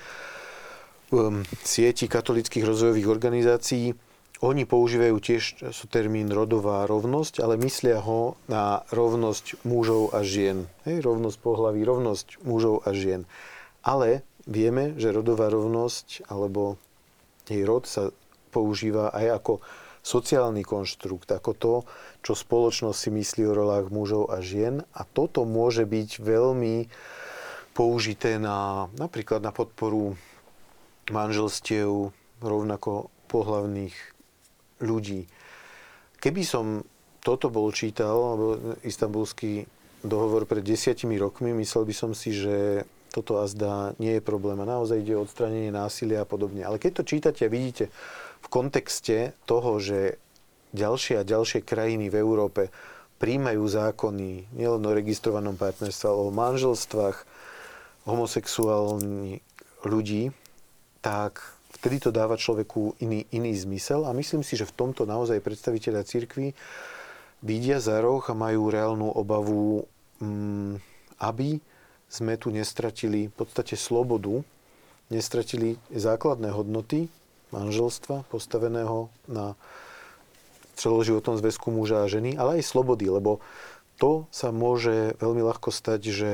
um, 1.14 1.46
sieti 1.62 2.10
katolických 2.10 2.66
rozvojových 2.66 3.08
organizácií, 3.08 3.94
oni 4.44 4.68
používajú 4.68 5.16
tiež 5.24 5.72
sú 5.72 5.86
termín 5.88 6.28
rodová 6.28 6.84
rovnosť, 6.84 7.40
ale 7.40 7.56
myslia 7.64 8.04
ho 8.04 8.36
na 8.52 8.84
rovnosť 8.92 9.64
mužov 9.64 10.12
a 10.12 10.20
žien. 10.20 10.68
Hej, 10.84 11.08
rovnosť 11.08 11.38
pohlaví, 11.40 11.80
rovnosť 11.88 12.44
mužov 12.44 12.84
a 12.84 12.92
žien. 12.92 13.24
Ale 13.84 14.24
vieme, 14.48 14.96
že 14.96 15.12
rodová 15.12 15.52
rovnosť 15.52 16.28
alebo 16.32 16.80
jej 17.48 17.64
rod 17.68 17.84
sa 17.84 18.16
používa 18.52 19.12
aj 19.12 19.44
ako 19.44 19.54
sociálny 20.04 20.68
konštrukt, 20.68 21.32
ako 21.32 21.52
to, 21.56 21.74
čo 22.20 22.36
spoločnosť 22.36 22.98
si 23.00 23.10
myslí 23.12 23.44
o 23.48 23.56
rolách 23.56 23.88
mužov 23.88 24.32
a 24.32 24.44
žien. 24.44 24.84
A 24.92 25.08
toto 25.08 25.48
môže 25.48 25.88
byť 25.88 26.20
veľmi 26.20 26.92
použité 27.72 28.38
na, 28.38 28.92
napríklad 29.00 29.40
na 29.40 29.56
podporu 29.56 30.20
manželstiev 31.08 32.12
rovnako 32.44 33.08
pohlavných 33.32 33.96
ľudí. 34.84 35.26
Keby 36.20 36.44
som 36.44 36.84
toto 37.24 37.48
bol 37.48 37.72
čítal, 37.72 38.16
alebo 38.16 38.78
istambulský 38.84 39.64
dohovor 40.04 40.44
pred 40.44 40.64
desiatimi 40.64 41.16
rokmi, 41.16 41.56
myslel 41.56 41.88
by 41.88 41.96
som 41.96 42.12
si, 42.12 42.36
že 42.36 42.84
toto 43.14 43.38
azda 43.38 43.94
nie 44.02 44.18
je 44.18 44.26
problém 44.26 44.58
a 44.58 44.66
naozaj 44.66 45.06
ide 45.06 45.14
o 45.14 45.22
odstranenie 45.22 45.70
násilia 45.70 46.26
a 46.26 46.30
podobne. 46.30 46.66
Ale 46.66 46.82
keď 46.82 46.92
to 46.98 47.04
čítate 47.06 47.46
a 47.46 47.54
vidíte 47.54 47.94
v 48.42 48.48
kontexte 48.50 49.38
toho, 49.46 49.78
že 49.78 50.18
ďalšie 50.74 51.22
a 51.22 51.24
ďalšie 51.24 51.62
krajiny 51.62 52.10
v 52.10 52.18
Európe 52.18 52.74
príjmajú 53.22 53.62
zákony 53.62 54.58
nielen 54.58 54.82
o 54.82 54.92
registrovanom 54.92 55.54
partnerstve, 55.56 56.10
ale 56.10 56.22
o 56.28 56.34
manželstvách 56.34 57.18
homosexuálnych 58.10 59.40
ľudí, 59.86 60.34
tak 61.00 61.40
vtedy 61.78 62.04
to 62.04 62.10
dáva 62.10 62.36
človeku 62.36 62.98
iný, 63.00 63.30
iný 63.30 63.54
zmysel 63.54 64.10
a 64.10 64.12
myslím 64.18 64.42
si, 64.42 64.58
že 64.58 64.68
v 64.68 64.76
tomto 64.76 65.06
naozaj 65.06 65.40
predstaviteľa 65.40 66.02
cirkvi 66.04 66.52
vidia 67.46 67.78
za 67.78 68.02
roh 68.02 68.24
a 68.26 68.34
majú 68.36 68.74
reálnu 68.74 69.08
obavu, 69.08 69.86
mm, 70.20 70.80
aby 71.22 71.62
sme 72.14 72.38
tu 72.38 72.54
nestratili 72.54 73.26
v 73.26 73.34
podstate 73.34 73.74
slobodu, 73.74 74.46
nestratili 75.10 75.82
základné 75.90 76.54
hodnoty 76.54 77.10
manželstva 77.50 78.30
postaveného 78.30 79.10
na 79.26 79.58
celoživotnom 80.78 81.42
zväzku 81.42 81.74
muža 81.74 82.06
a 82.06 82.10
ženy, 82.10 82.38
ale 82.38 82.62
aj 82.62 82.70
slobody, 82.70 83.10
lebo 83.10 83.42
to 83.98 84.30
sa 84.30 84.54
môže 84.54 85.18
veľmi 85.18 85.42
ľahko 85.42 85.70
stať, 85.74 86.02
že 86.10 86.32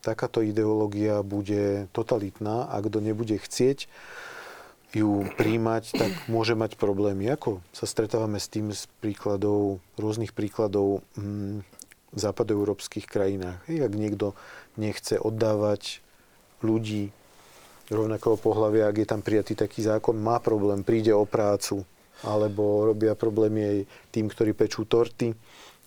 takáto 0.00 0.40
ideológia 0.40 1.20
bude 1.20 1.88
totalitná 1.92 2.68
a 2.68 2.76
kto 2.80 3.00
nebude 3.00 3.36
chcieť 3.36 3.88
ju 4.96 5.28
príjmať, 5.36 5.84
tak 5.92 6.12
môže 6.32 6.56
mať 6.56 6.80
problémy. 6.80 7.28
Ako 7.28 7.60
sa 7.76 7.84
stretávame 7.84 8.40
s 8.40 8.48
tým 8.48 8.72
z 8.72 8.88
príkladov, 9.04 9.84
rôznych 10.00 10.32
príkladov 10.32 11.04
hm, 11.12 11.60
v 12.08 12.18
západoeurópskych 12.18 13.04
krajinách. 13.04 13.60
Ak 13.68 13.92
niekto 13.92 14.32
nechce 14.78 15.18
oddávať 15.18 16.00
ľudí 16.62 17.10
rovnakého 17.90 18.36
pohľavia, 18.36 18.88
ak 18.88 18.96
je 19.02 19.08
tam 19.08 19.20
prijatý 19.24 19.56
taký 19.56 19.82
zákon, 19.82 20.16
má 20.16 20.38
problém, 20.38 20.84
príde 20.84 21.12
o 21.12 21.24
prácu, 21.24 21.82
alebo 22.22 22.84
robia 22.84 23.14
problémy 23.14 23.60
aj 23.62 23.78
tým, 24.10 24.26
ktorí 24.28 24.52
pečú 24.52 24.84
torty 24.84 25.32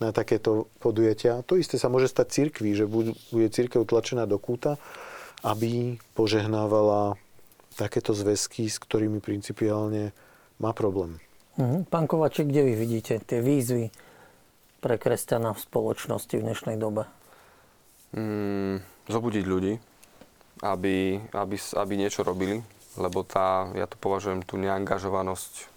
na 0.02 0.10
takéto 0.10 0.72
podujatia. 0.82 1.46
To 1.46 1.60
isté 1.60 1.78
sa 1.78 1.92
môže 1.92 2.10
stať 2.10 2.28
cirkvi, 2.34 2.74
že 2.74 2.90
bude 2.90 3.48
cirkev 3.54 3.86
tlačená 3.86 4.26
do 4.26 4.42
kúta, 4.42 4.82
aby 5.46 6.02
požehnávala 6.18 7.20
takéto 7.78 8.18
zväzky, 8.18 8.66
s 8.66 8.82
ktorými 8.82 9.22
principiálne 9.22 10.16
má 10.58 10.74
problém. 10.74 11.22
Mhm. 11.60 11.86
Pán 11.92 12.08
Kovaček, 12.10 12.48
kde 12.50 12.66
vy 12.66 12.74
vidíte 12.80 13.22
tie 13.22 13.44
výzvy 13.44 13.92
pre 14.82 14.98
kresťana 14.98 15.54
v 15.54 15.60
spoločnosti 15.60 16.34
v 16.34 16.46
dnešnej 16.48 16.78
dobe? 16.80 17.06
Mm, 18.12 18.84
zobudiť 19.08 19.46
ľudí, 19.48 19.74
aby, 20.62 21.16
aby, 21.32 21.56
aby 21.56 21.94
niečo 21.96 22.28
robili, 22.28 22.60
lebo 23.00 23.24
tá, 23.24 23.72
ja 23.72 23.88
to 23.88 23.96
považujem 23.96 24.44
tú 24.44 24.60
neangažovanosť 24.60 25.72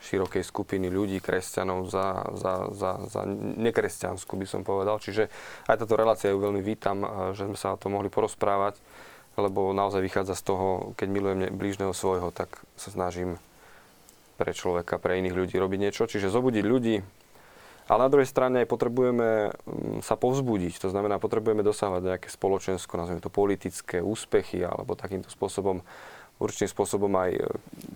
širokej 0.00 0.44
skupiny 0.44 0.88
ľudí, 0.88 1.20
kresťanov 1.20 1.88
za, 1.92 2.24
za, 2.36 2.52
za, 2.72 2.90
za 3.08 3.22
nekresťanskú, 3.56 4.36
by 4.36 4.46
som 4.48 4.64
povedal. 4.64 4.96
Čiže 4.96 5.28
aj 5.68 5.84
táto 5.84 5.96
relácia 5.96 6.32
ju 6.32 6.40
veľmi 6.40 6.64
vítam, 6.64 7.04
že 7.36 7.44
sme 7.44 7.56
sa 7.56 7.76
o 7.76 7.80
to 7.80 7.92
mohli 7.92 8.08
porozprávať, 8.08 8.80
lebo 9.36 9.76
naozaj 9.76 10.00
vychádza 10.00 10.36
z 10.36 10.44
toho, 10.44 10.66
keď 10.96 11.08
milujem 11.08 11.38
blížneho 11.52 11.92
svojho, 11.92 12.32
tak 12.32 12.48
sa 12.80 12.92
snažím 12.92 13.36
pre 14.40 14.56
človeka, 14.56 14.96
pre 14.96 15.20
iných 15.20 15.36
ľudí 15.36 15.56
robiť 15.60 15.78
niečo. 15.88 16.08
Čiže 16.08 16.32
zobudiť 16.32 16.64
ľudí, 16.64 17.04
ale 17.90 18.06
na 18.06 18.12
druhej 18.12 18.30
strane 18.30 18.62
aj 18.62 18.70
potrebujeme 18.70 19.50
mm, 19.50 20.06
sa 20.06 20.14
povzbudiť. 20.14 20.78
To 20.86 20.94
znamená, 20.94 21.18
potrebujeme 21.18 21.66
dosávať 21.66 22.14
nejaké 22.14 22.28
spoločensko, 22.30 22.94
nazvime 22.94 23.18
to 23.18 23.34
politické 23.34 23.98
úspechy, 23.98 24.62
alebo 24.62 24.94
takýmto 24.94 25.26
spôsobom 25.26 25.82
určitým 26.40 26.70
spôsobom 26.72 27.12
aj 27.20 27.30
e, 27.36 27.42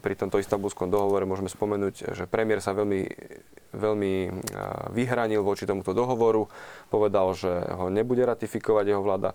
pri 0.04 0.14
tomto 0.18 0.36
istambulskom 0.36 0.92
dohovore 0.92 1.24
môžeme 1.24 1.48
spomenúť, 1.48 2.12
že 2.12 2.24
premiér 2.28 2.60
sa 2.60 2.76
veľmi, 2.76 3.08
veľmi 3.72 4.12
e, 4.26 4.30
vyhranil 4.92 5.40
voči 5.40 5.64
tomuto 5.64 5.96
dohovoru, 5.96 6.50
povedal, 6.92 7.32
že 7.32 7.50
ho 7.50 7.88
nebude 7.88 8.20
ratifikovať 8.26 8.84
jeho 8.84 9.00
vláda, 9.00 9.32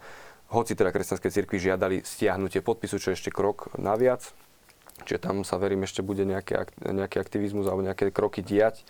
hoci 0.53 0.77
teda 0.77 0.93
kresťanské 0.93 1.33
cirkvi 1.33 1.57
žiadali 1.57 2.05
stiahnutie 2.05 2.61
podpisu, 2.61 3.01
čo 3.01 3.09
je 3.13 3.17
ešte 3.17 3.33
krok 3.33 3.73
naviac, 3.81 4.29
čiže 5.09 5.23
tam 5.23 5.41
sa 5.41 5.57
verím 5.57 5.87
ešte 5.87 6.05
bude 6.05 6.21
nejaký, 6.27 6.69
nejaký 6.85 7.17
aktivizmus 7.17 7.65
alebo 7.65 7.81
nejaké 7.81 8.13
kroky 8.13 8.45
diať 8.45 8.85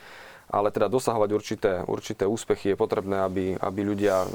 ale 0.49 0.73
teda 0.73 0.89
dosahovať 0.89 1.30
určité, 1.30 1.71
určité 1.85 2.26
úspechy 2.26 2.73
je 2.73 2.77
potrebné, 2.77 3.21
aby, 3.21 3.45
aby 3.57 3.81
ľudia 3.85 4.26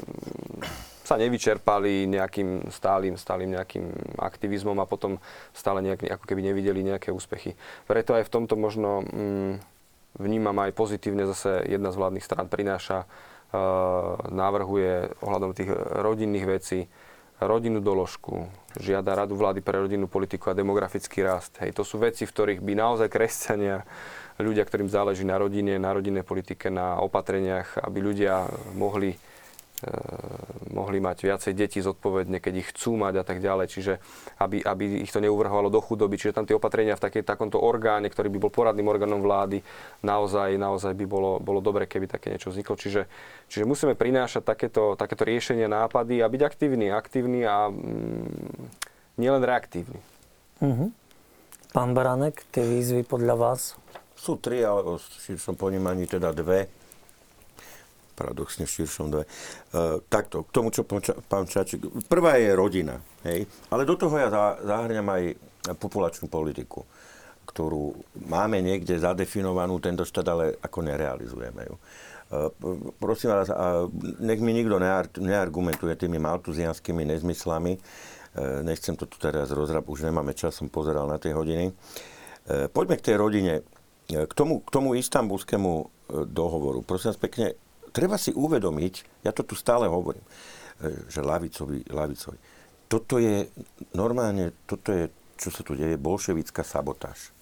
sa 1.05 1.21
nevyčerpali 1.21 2.09
nejakým 2.09 2.73
stálym, 2.73 3.13
stálym 3.13 3.53
nejakým 3.53 3.85
aktivizmom 4.17 4.79
a 4.81 4.89
potom 4.89 5.21
stále 5.53 5.85
nejak, 5.85 6.07
ako 6.17 6.25
keby 6.25 6.41
nevideli 6.41 6.81
nejaké 6.81 7.13
úspechy. 7.13 7.53
Preto 7.85 8.17
aj 8.17 8.25
v 8.25 8.33
tomto 8.33 8.57
možno 8.57 9.05
mm, 9.05 9.53
vnímam 10.17 10.57
aj 10.65 10.73
pozitívne 10.73 11.29
zase 11.29 11.61
jedna 11.69 11.93
z 11.93 11.99
vládnych 12.01 12.25
strán 12.25 12.49
prináša, 12.49 13.05
uh, 13.05 14.17
navrhuje 14.33 15.13
ohľadom 15.21 15.53
tých 15.53 15.69
rodinných 16.01 16.47
vecí 16.49 16.89
rodinnú 17.35 17.83
doložku, 17.83 18.47
žiada 18.79 19.11
radu 19.11 19.35
vlády 19.35 19.59
pre 19.59 19.83
rodinnú 19.83 20.07
politiku 20.07 20.49
a 20.49 20.57
demografický 20.57 21.19
rast. 21.19 21.51
Hej, 21.59 21.75
to 21.75 21.83
sú 21.83 21.99
veci, 21.99 22.23
v 22.23 22.31
ktorých 22.31 22.63
by 22.63 22.73
naozaj 22.79 23.11
kresťania, 23.11 23.83
ľudia, 24.39 24.63
ktorým 24.67 24.91
záleží 24.91 25.23
na 25.23 25.39
rodine, 25.39 25.79
na 25.79 25.95
rodinnej 25.95 26.23
politike, 26.23 26.67
na 26.73 26.99
opatreniach, 26.99 27.79
aby 27.79 27.99
ľudia 28.03 28.47
mohli 28.75 29.15
Eh, 29.75 30.71
mohli 30.71 31.03
mať 31.03 31.27
viacej 31.27 31.51
detí 31.51 31.83
zodpovedne, 31.83 32.39
keď 32.39 32.53
ich 32.63 32.71
chcú 32.71 32.95
mať 32.95 33.19
a 33.19 33.23
tak 33.27 33.43
ďalej. 33.43 33.67
Čiže 33.67 33.93
aby, 34.39 34.63
aby 34.63 35.03
ich 35.03 35.11
to 35.11 35.19
neuvrhovalo 35.19 35.67
do 35.67 35.83
chudoby. 35.83 36.15
Čiže 36.15 36.31
tam 36.31 36.47
tie 36.47 36.55
opatrenia 36.55 36.95
v 36.95 37.03
takej, 37.03 37.27
takomto 37.27 37.59
orgáne, 37.59 38.07
ktorý 38.07 38.31
by 38.31 38.39
bol 38.39 38.51
poradným 38.55 38.87
orgánom 38.87 39.19
vlády, 39.19 39.61
naozaj, 39.99 40.55
naozaj 40.55 40.95
by 40.95 41.05
bolo, 41.05 41.43
bolo 41.43 41.59
dobre, 41.59 41.91
keby 41.91 42.07
také 42.07 42.31
niečo 42.31 42.55
vzniklo. 42.55 42.79
Čiže, 42.79 43.05
čiže 43.51 43.67
musíme 43.67 43.99
prinášať 43.99 44.47
takéto, 44.47 44.95
takéto 44.95 45.27
riešenia, 45.27 45.67
nápady 45.67 46.23
a 46.23 46.31
byť 46.31 46.41
aktívni. 46.41 46.87
Aktívni 46.89 47.43
a 47.43 47.67
mm, 47.67 49.19
nielen 49.19 49.43
reaktívni. 49.43 49.99
Uh-huh. 50.63 50.87
Pán 51.75 51.91
Baranek, 51.91 52.47
tie 52.55 52.63
výzvy 52.63 53.03
podľa 53.03 53.35
vás? 53.35 53.75
Sú 54.15 54.39
tri, 54.41 54.63
ale 54.63 54.81
o 54.83 54.97
širšom 54.97 55.59
ponímaní 55.59 56.09
teda 56.09 56.31
dve 56.33 56.67
paradoxne 58.15 58.63
v 58.63 58.71
širšom 58.71 59.07
dve. 59.11 59.27
Uh, 59.75 59.99
takto, 60.07 60.47
k 60.47 60.49
tomu, 60.55 60.71
čo 60.71 60.87
pán 61.27 61.45
Čačík... 61.45 61.83
Prvá 62.07 62.39
je 62.39 62.55
rodina, 62.55 62.95
hej? 63.27 63.43
Ale 63.67 63.83
do 63.83 63.99
toho 63.99 64.15
ja 64.15 64.31
zahrňam 64.63 65.03
aj 65.11 65.23
populačnú 65.75 66.31
politiku, 66.31 66.87
ktorú 67.43 67.91
máme 68.31 68.63
niekde 68.63 68.95
zadefinovanú, 68.95 69.83
tento 69.83 70.07
štát, 70.07 70.27
ale 70.31 70.55
ako 70.63 70.79
nerealizujeme 70.87 71.61
ju. 71.67 71.75
Uh, 71.75 72.49
prosím 72.97 73.35
vás, 73.35 73.51
nech 74.23 74.39
mi 74.39 74.55
nikto 74.55 74.79
near, 74.79 75.11
neargumentuje 75.19 75.93
tými 75.99 76.15
maltuzianskými 76.17 77.03
nezmyslami. 77.03 77.75
Uh, 77.75 78.63
nechcem 78.63 78.95
to 78.95 79.11
tu 79.11 79.19
teraz 79.19 79.51
rozrab, 79.51 79.83
už 79.91 80.07
nemáme 80.07 80.31
čas, 80.31 80.55
som 80.55 80.71
pozeral 80.71 81.03
na 81.05 81.19
tie 81.19 81.35
hodiny. 81.35 81.75
Uh, 82.47 82.71
poďme 82.71 82.95
k 82.95 83.11
tej 83.11 83.19
rodine. 83.19 83.59
K 84.05 84.33
tomu, 84.37 84.61
k 84.61 84.69
tomu 84.69 84.93
istambulskému 84.93 85.89
dohovoru. 86.29 86.85
Prosím 86.85 87.13
vás 87.13 87.21
pekne, 87.21 87.57
treba 87.95 88.19
si 88.19 88.35
uvedomiť, 88.35 89.23
ja 89.23 89.31
to 89.31 89.47
tu 89.47 89.55
stále 89.55 89.87
hovorím, 89.87 90.21
e, 90.21 91.09
že 91.09 91.23
lavicovi, 91.23 91.87
lavicovi. 91.89 92.37
Toto 92.85 93.17
je 93.17 93.49
normálne, 93.97 94.53
toto 94.69 94.93
je, 94.93 95.09
čo 95.39 95.49
sa 95.49 95.65
tu 95.65 95.73
deje, 95.73 95.97
bolševická 95.97 96.61
sabotáž. 96.61 97.33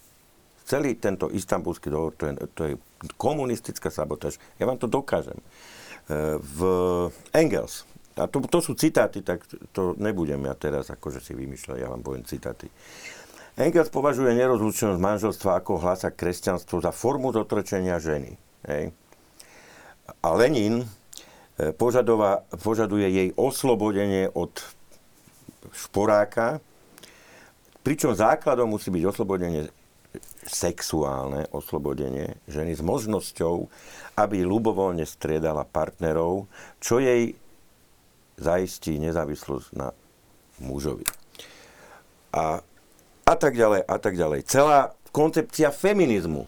Celý 0.63 0.95
tento 0.95 1.27
istambulský 1.27 1.91
dohovor, 1.91 2.15
to 2.15 2.23
je, 2.29 2.33
to 2.55 2.61
je 2.71 2.73
komunistická 3.19 3.91
sabotáž. 3.91 4.39
Ja 4.55 4.63
vám 4.63 4.79
to 4.79 4.87
dokážem. 4.87 5.35
E, 5.35 5.45
v 6.39 6.59
Engels, 7.35 7.83
a 8.13 8.29
to, 8.29 8.45
to 8.45 8.61
sú 8.61 8.77
citáty, 8.77 9.25
tak 9.25 9.41
to 9.73 9.97
nebudem 9.97 10.45
ja 10.45 10.53
teraz 10.53 10.93
akože 10.93 11.17
si 11.17 11.33
vymýšľať, 11.33 11.81
ja 11.81 11.89
vám 11.89 12.05
poviem 12.05 12.21
citáty. 12.29 12.69
Engels 13.53 13.93
považuje 13.93 14.33
nerozlučnosť 14.33 14.97
manželstva 14.97 15.61
ako 15.61 15.77
hlasa 15.77 16.09
kresťanstvo 16.09 16.81
za 16.81 16.89
formu 16.89 17.29
zotročenia 17.29 18.01
ženy. 18.01 18.33
Hej. 18.65 18.89
A 20.25 20.27
Lenin 20.33 20.81
e, 20.81 20.85
požaduje 22.57 23.07
jej 23.13 23.29
oslobodenie 23.37 24.25
od 24.33 24.57
šporáka, 25.69 26.57
pričom 27.85 28.17
základom 28.17 28.73
musí 28.73 28.89
byť 28.89 29.03
oslobodenie 29.05 29.69
sexuálne 30.49 31.45
oslobodenie 31.53 32.37
ženy 32.49 32.73
s 32.73 32.81
možnosťou, 32.81 33.69
aby 34.17 34.41
ľubovoľne 34.41 35.05
striedala 35.05 35.61
partnerov, 35.61 36.49
čo 36.81 36.97
jej 36.97 37.37
zaistí 38.37 38.97
nezávislosť 38.97 39.67
na 39.77 39.93
mužovi. 40.61 41.05
A, 42.33 42.65
a 43.23 43.33
tak 43.39 43.55
ďalej, 43.55 43.81
a 43.87 43.97
tak 43.99 44.13
ďalej. 44.19 44.39
Celá 44.47 44.91
koncepcia 45.15 45.71
feminizmu 45.71 46.47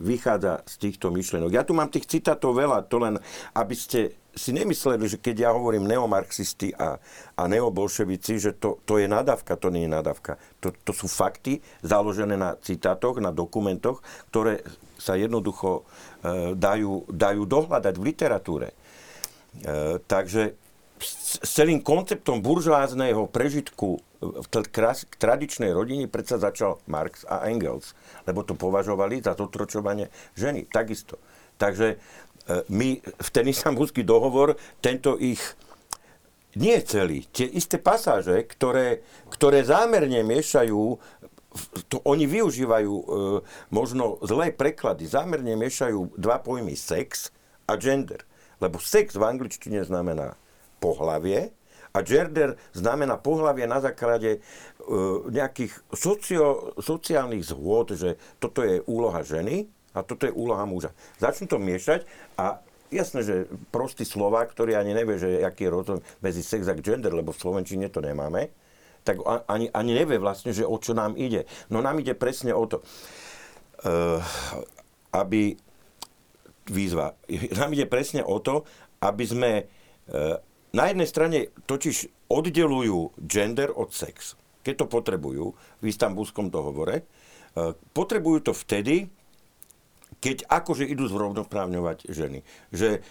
vychádza 0.00 0.64
z 0.64 0.74
týchto 0.88 1.12
myšlenok. 1.12 1.52
Ja 1.52 1.66
tu 1.66 1.76
mám 1.76 1.92
tých 1.92 2.08
citátov 2.08 2.56
veľa, 2.56 2.88
to 2.88 2.96
len, 2.96 3.20
aby 3.52 3.76
ste 3.76 4.16
si 4.30 4.54
nemysleli, 4.54 5.04
že 5.10 5.18
keď 5.18 5.36
ja 5.44 5.50
hovorím 5.50 5.90
neomarxisti 5.90 6.72
a, 6.78 6.96
a 7.36 7.42
neobolševici, 7.50 8.38
že 8.38 8.56
to, 8.56 8.78
to 8.86 8.96
je 9.02 9.10
nadávka, 9.10 9.58
to 9.58 9.68
nie 9.68 9.84
je 9.84 9.92
nadávka. 9.92 10.38
To, 10.62 10.70
to 10.72 10.94
sú 10.94 11.10
fakty 11.10 11.60
založené 11.82 12.38
na 12.38 12.54
citátoch, 12.56 13.18
na 13.18 13.34
dokumentoch, 13.34 14.00
ktoré 14.30 14.62
sa 14.96 15.18
jednoducho 15.18 15.82
e, 16.22 16.54
dajú, 16.54 17.10
dajú 17.10 17.42
dohľadať 17.44 17.94
v 17.98 18.06
literatúre. 18.06 18.68
E, 18.70 18.76
takže 20.06 20.54
s 21.00 21.48
celým 21.56 21.80
konceptom 21.80 22.44
buržoázného 22.44 23.26
prežitku 23.32 24.00
v 24.20 24.46
tradičnej 25.16 25.72
rodine 25.72 26.04
predsa 26.04 26.36
začal 26.36 26.76
Marx 26.84 27.24
a 27.24 27.48
Engels, 27.48 27.96
lebo 28.28 28.44
to 28.44 28.52
považovali 28.52 29.24
za 29.24 29.32
zotročovanie 29.32 30.12
ženy. 30.36 30.68
Takisto. 30.68 31.16
Takže 31.56 31.96
e, 31.96 31.96
my 32.68 33.00
v 33.00 33.28
ten 33.32 33.48
istambulský 33.48 34.04
dohovor 34.04 34.60
tento 34.84 35.16
ich 35.16 35.40
nie 36.60 36.76
celý, 36.84 37.24
tie 37.30 37.46
isté 37.48 37.80
pasáže, 37.80 38.44
ktoré, 38.44 39.06
ktoré 39.32 39.64
zámerne 39.64 40.20
miešajú 40.26 40.98
to 41.90 41.98
oni 42.06 42.30
využívajú 42.30 42.94
e, 42.94 43.04
možno 43.74 44.22
zlé 44.22 44.54
preklady, 44.54 45.02
zámerne 45.10 45.58
miešajú 45.58 46.14
dva 46.14 46.38
pojmy 46.38 46.78
sex 46.78 47.34
a 47.66 47.74
gender. 47.74 48.22
Lebo 48.62 48.78
sex 48.78 49.18
v 49.18 49.26
angličtine 49.26 49.82
znamená 49.82 50.38
pohlavie 50.80 51.52
a 51.90 51.98
gender 52.06 52.56
znamená 52.72 53.18
pohlavie 53.18 53.66
na 53.66 53.82
základe 53.82 54.38
uh, 54.40 55.26
nejakých 55.28 55.74
socio, 55.92 56.74
sociálnych 56.78 57.44
zhôd, 57.50 57.98
že 57.98 58.16
toto 58.38 58.62
je 58.62 58.80
úloha 58.86 59.20
ženy 59.26 59.66
a 59.94 60.06
toto 60.06 60.26
je 60.26 60.32
úloha 60.32 60.62
muža. 60.64 60.94
Začnú 61.18 61.50
to 61.50 61.58
miešať 61.58 62.06
a 62.38 62.62
jasné, 62.94 63.26
že 63.26 63.34
prostý 63.74 64.06
Slovák, 64.06 64.50
ktorý 64.54 64.78
ani 64.78 64.94
nevie, 64.94 65.18
že 65.18 65.42
aký 65.42 65.66
je 65.66 65.74
rozdiel 65.74 65.98
medzi 66.22 66.42
sex 66.46 66.70
a 66.70 66.78
gender, 66.78 67.10
lebo 67.10 67.34
v 67.34 67.42
Slovenčine 67.42 67.90
to 67.90 67.98
nemáme, 67.98 68.50
tak 69.02 69.18
ani, 69.50 69.72
ani 69.74 69.92
nevie 69.96 70.20
vlastne, 70.20 70.54
že 70.54 70.66
o 70.66 70.76
čo 70.78 70.94
nám 70.94 71.18
ide. 71.18 71.48
No 71.72 71.82
nám 71.82 71.98
ide 71.98 72.14
presne 72.14 72.54
o 72.54 72.70
to, 72.70 72.82
uh, 73.82 74.22
aby 75.10 75.58
výzva, 76.70 77.18
nám 77.58 77.74
ide 77.74 77.90
presne 77.90 78.22
o 78.22 78.38
to, 78.38 78.62
aby 79.02 79.24
sme 79.26 79.50
uh, 79.66 80.38
na 80.70 80.90
jednej 80.90 81.08
strane 81.10 81.38
totiž 81.66 82.30
oddelujú 82.30 83.18
gender 83.18 83.74
od 83.74 83.90
sex, 83.90 84.38
keď 84.62 84.84
to 84.84 84.86
potrebujú 84.86 85.44
v 85.82 85.84
istambulskom 85.84 86.48
dohovore. 86.52 87.02
E, 87.02 87.04
potrebujú 87.90 88.50
to 88.50 88.52
vtedy, 88.54 89.10
keď 90.22 90.46
akože 90.46 90.86
idú 90.86 91.10
zrovnoprávňovať 91.10 92.06
ženy. 92.12 92.46
Že 92.70 93.02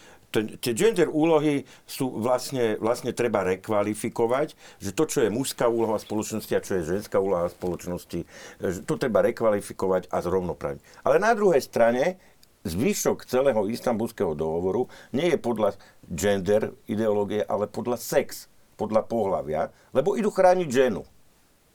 tie 0.61 0.73
gender 0.77 1.09
úlohy 1.09 1.65
sú 1.89 2.21
vlastne, 2.21 2.77
vlastne 2.77 3.17
treba 3.17 3.41
rekvalifikovať, 3.41 4.53
že 4.77 4.93
to, 4.93 5.03
čo 5.09 5.25
je 5.25 5.33
mužská 5.33 5.65
úloha 5.65 5.97
spoločnosti 5.97 6.53
a 6.53 6.63
čo 6.63 6.77
je 6.77 6.89
ženská 6.95 7.17
úloha 7.17 7.49
spoločnosti, 7.49 8.29
že 8.61 8.79
to 8.85 8.95
treba 9.01 9.25
rekvalifikovať 9.25 10.05
a 10.13 10.17
zrovnoprávniť. 10.21 10.83
Ale 11.01 11.17
na 11.17 11.33
druhej 11.33 11.65
strane 11.65 12.21
zvyšok 12.67 13.25
celého 13.25 13.65
istambulského 13.71 14.35
dohovoru 14.35 14.85
nie 15.15 15.33
je 15.33 15.39
podľa 15.39 15.79
gender 16.09 16.73
ideológie, 16.89 17.45
ale 17.45 17.69
podľa 17.69 18.01
sex, 18.01 18.49
podľa 18.75 19.05
pohľavia, 19.05 19.69
lebo 19.93 20.17
idú 20.17 20.33
chrániť 20.33 20.69
ženu. 20.69 21.05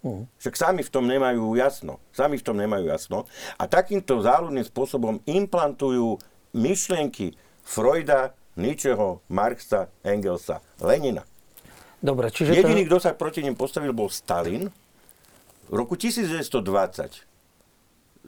Uh. 0.05 0.29
Však 0.37 0.55
sami 0.59 0.83
v 0.85 0.91
tom 0.93 1.09
nemajú 1.09 1.57
jasno. 1.57 2.03
Sami 2.13 2.37
v 2.37 2.45
tom 2.45 2.61
nemajú 2.61 2.85
jasno. 2.91 3.25
A 3.57 3.65
takýmto 3.65 4.21
záľudným 4.21 4.67
spôsobom 4.69 5.23
implantujú 5.25 6.21
myšlienky 6.53 7.33
Freuda, 7.65 8.37
Nietzscheho, 8.55 9.25
Marxa, 9.33 9.89
Engelsa, 10.05 10.61
Lenina. 10.79 11.25
Dobre, 12.05 12.29
čiže 12.29 12.53
Jediný, 12.53 12.85
to... 12.85 12.89
kto 12.93 12.99
sa 13.01 13.17
proti 13.17 13.41
ním 13.41 13.57
postavil, 13.57 13.97
bol 13.97 14.13
Stalin. 14.13 14.69
V 15.65 15.73
roku 15.73 15.97
1920 15.97 17.25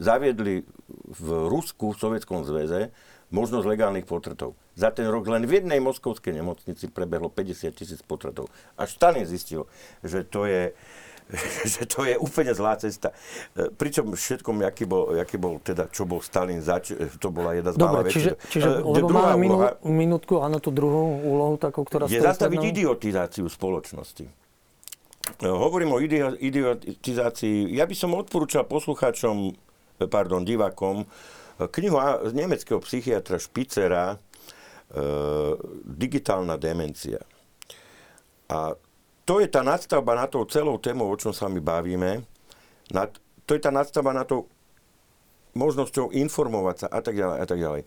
zaviedli 0.00 0.64
v 1.12 1.28
Rusku, 1.52 1.92
v 1.92 2.00
Sovietskom 2.00 2.44
zväze, 2.48 2.88
možnosť 3.28 3.66
legálnych 3.66 4.06
potratov. 4.06 4.54
Za 4.76 4.92
ten 4.92 5.08
rok 5.08 5.26
len 5.26 5.42
v 5.42 5.58
jednej 5.58 5.80
moskovskej 5.80 6.30
nemocnici 6.32 6.86
prebehlo 6.86 7.26
50 7.26 7.72
tisíc 7.72 8.00
potratov. 8.00 8.46
Až 8.76 8.94
Stalin 8.94 9.26
zistil, 9.26 9.66
že 10.00 10.22
to 10.22 10.46
je, 10.46 10.70
že 11.74 11.90
to 11.90 12.06
je 12.06 12.14
úplne 12.14 12.54
zlá 12.54 12.78
cesta. 12.78 13.10
E, 13.52 13.66
Pričom 13.68 14.14
všetkom, 14.14 14.62
aký 14.62 14.86
bol, 14.86 15.18
aký 15.18 15.36
bol 15.36 15.58
teda, 15.58 15.90
čo 15.90 16.06
bol 16.06 16.22
Stalin 16.22 16.62
zač, 16.62 16.94
e, 16.94 17.10
to 17.18 17.34
bola 17.34 17.58
jedna 17.58 17.74
z 17.74 17.76
Dobre, 17.76 18.08
čiže, 18.14 18.38
čiže 18.46 18.68
E, 18.68 18.86
lebo 18.86 19.10
druhá 19.10 19.34
máme 19.34 19.42
minú, 19.42 19.54
úloha 19.58 19.70
minútku, 19.82 20.34
áno, 20.38 20.62
tú 20.62 20.70
druhú 20.70 21.18
úlohu, 21.18 21.58
takú, 21.58 21.82
ktorá 21.82 22.06
je 22.06 22.22
zastaviť 22.22 22.58
nami. 22.62 22.70
idiotizáciu 22.70 23.50
spoločnosti. 23.50 24.46
Hovorím 25.42 25.90
o 25.90 25.98
idio- 25.98 26.38
idiotizácii. 26.38 27.74
Ja 27.74 27.82
by 27.82 27.94
som 27.98 28.14
odporúčal 28.14 28.62
poslucháčom, 28.62 29.50
pardon, 30.06 30.46
divákom, 30.46 31.02
e, 31.02 31.06
knihu 31.56 31.96
nemeckého 32.36 32.80
psychiatra 32.84 33.40
Špicera 33.40 34.14
e, 34.14 34.18
Digitálna 35.84 36.60
demencia. 36.60 37.24
A 38.52 38.76
to 39.26 39.42
je 39.42 39.48
tá 39.50 39.64
nadstavba 39.64 40.14
na 40.14 40.30
tou 40.30 40.46
celou 40.46 40.78
témou, 40.78 41.10
o 41.10 41.18
čom 41.18 41.34
sa 41.34 41.50
my 41.50 41.58
bavíme. 41.58 42.22
Nad, 42.94 43.10
to 43.42 43.58
je 43.58 43.60
tá 43.64 43.74
nadstavba 43.74 44.14
na 44.14 44.22
to 44.22 44.46
možnosťou 45.56 46.14
informovať 46.14 46.86
sa 46.86 46.88
a 46.92 47.00
tak 47.02 47.16
ďalej 47.16 47.38
a 47.40 47.46
tak 47.48 47.58
ďalej. 47.58 47.82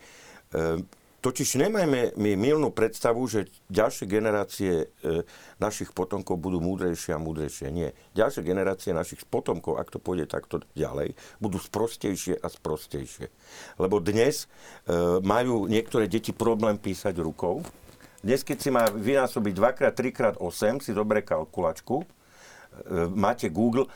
Totiž 1.20 1.60
nemajme 1.60 2.16
my 2.16 2.32
milnú 2.40 2.72
predstavu, 2.72 3.28
že 3.28 3.52
ďalšie 3.68 4.08
generácie 4.08 4.88
e, 5.04 5.28
našich 5.60 5.92
potomkov 5.92 6.40
budú 6.40 6.64
múdrejšie 6.64 7.12
a 7.12 7.20
múdrejšie. 7.20 7.68
Nie. 7.76 7.92
Ďalšie 8.16 8.40
generácie 8.40 8.96
našich 8.96 9.28
potomkov, 9.28 9.84
ak 9.84 9.92
to 9.92 10.00
pôjde 10.00 10.32
takto 10.32 10.64
ďalej, 10.80 11.20
budú 11.44 11.60
sprostejšie 11.60 12.40
a 12.40 12.48
sprostejšie. 12.48 13.28
Lebo 13.76 14.00
dnes 14.00 14.48
e, 14.88 15.20
majú 15.20 15.68
niektoré 15.68 16.08
deti 16.08 16.32
problém 16.32 16.80
písať 16.80 17.20
rukou. 17.20 17.68
Dnes, 18.24 18.40
keď 18.48 18.58
si 18.64 18.72
má 18.72 18.88
vynásobiť 18.88 19.54
2x, 19.60 19.80
3x8, 19.92 20.88
si 20.88 20.96
dobre 20.96 21.20
kalkulačku, 21.28 22.00
e, 22.00 22.08
máte 23.12 23.52
Google 23.52 23.92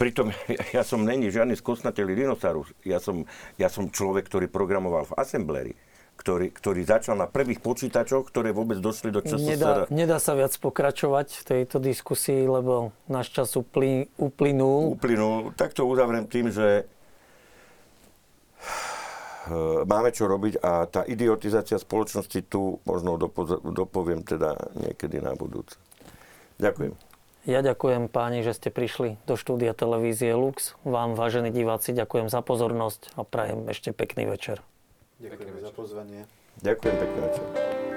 pritom 0.00 0.32
ja 0.76 0.80
som 0.80 1.04
není 1.04 1.28
žiadny 1.28 1.60
skosnatelý 1.60 2.16
dinosaurus. 2.16 2.72
Ja 2.88 2.96
som, 2.96 3.28
ja 3.60 3.68
som 3.68 3.92
človek, 3.92 4.32
ktorý 4.32 4.48
programoval 4.48 5.04
v 5.12 5.16
Assembleri, 5.20 5.72
ktorý, 6.20 6.52
ktorý 6.52 6.84
začal 6.84 7.16
na 7.16 7.24
prvých 7.24 7.64
počítačoch, 7.64 8.28
ktoré 8.28 8.52
vôbec 8.52 8.76
došli 8.76 9.08
do 9.08 9.24
Nedá, 9.24 9.40
ČSSR. 9.40 9.88
nedá 9.88 10.20
sa 10.20 10.36
viac 10.36 10.52
pokračovať 10.52 11.32
v 11.32 11.42
tejto 11.48 11.80
diskusii, 11.80 12.44
lebo 12.44 12.92
náš 13.08 13.32
čas 13.32 13.56
uplí, 13.56 14.12
uplynul. 14.20 15.00
Uplynul. 15.00 15.56
Tak 15.56 15.72
to 15.72 15.88
uzavriem 15.88 16.28
tým, 16.28 16.52
že 16.52 16.84
eh, 16.84 16.86
máme 19.88 20.12
čo 20.12 20.28
robiť 20.28 20.60
a 20.60 20.84
tá 20.84 21.08
idiotizácia 21.08 21.80
spoločnosti 21.80 22.44
tu 22.44 22.84
možno 22.84 23.16
dopo- 23.16 23.64
dopoviem 23.64 24.20
teda 24.20 24.60
niekedy 24.76 25.24
na 25.24 25.32
budúce. 25.32 25.80
Ďakujem. 26.60 26.92
Ja 27.48 27.64
ďakujem 27.64 28.12
páni, 28.12 28.44
že 28.44 28.52
ste 28.52 28.68
prišli 28.68 29.16
do 29.24 29.32
štúdia 29.32 29.72
televízie 29.72 30.36
Lux. 30.36 30.76
Vám, 30.84 31.16
vážení 31.16 31.48
diváci, 31.48 31.96
ďakujem 31.96 32.28
za 32.28 32.44
pozornosť 32.44 33.16
a 33.16 33.24
prajem 33.24 33.64
ešte 33.72 33.96
pekný 33.96 34.28
večer. 34.28 34.60
Ďakujem 35.20 35.56
za 35.60 35.70
pozvanie. 35.70 36.20
Ďakujem 36.58 36.96
pekne 36.96 37.20
večer. 37.22 37.89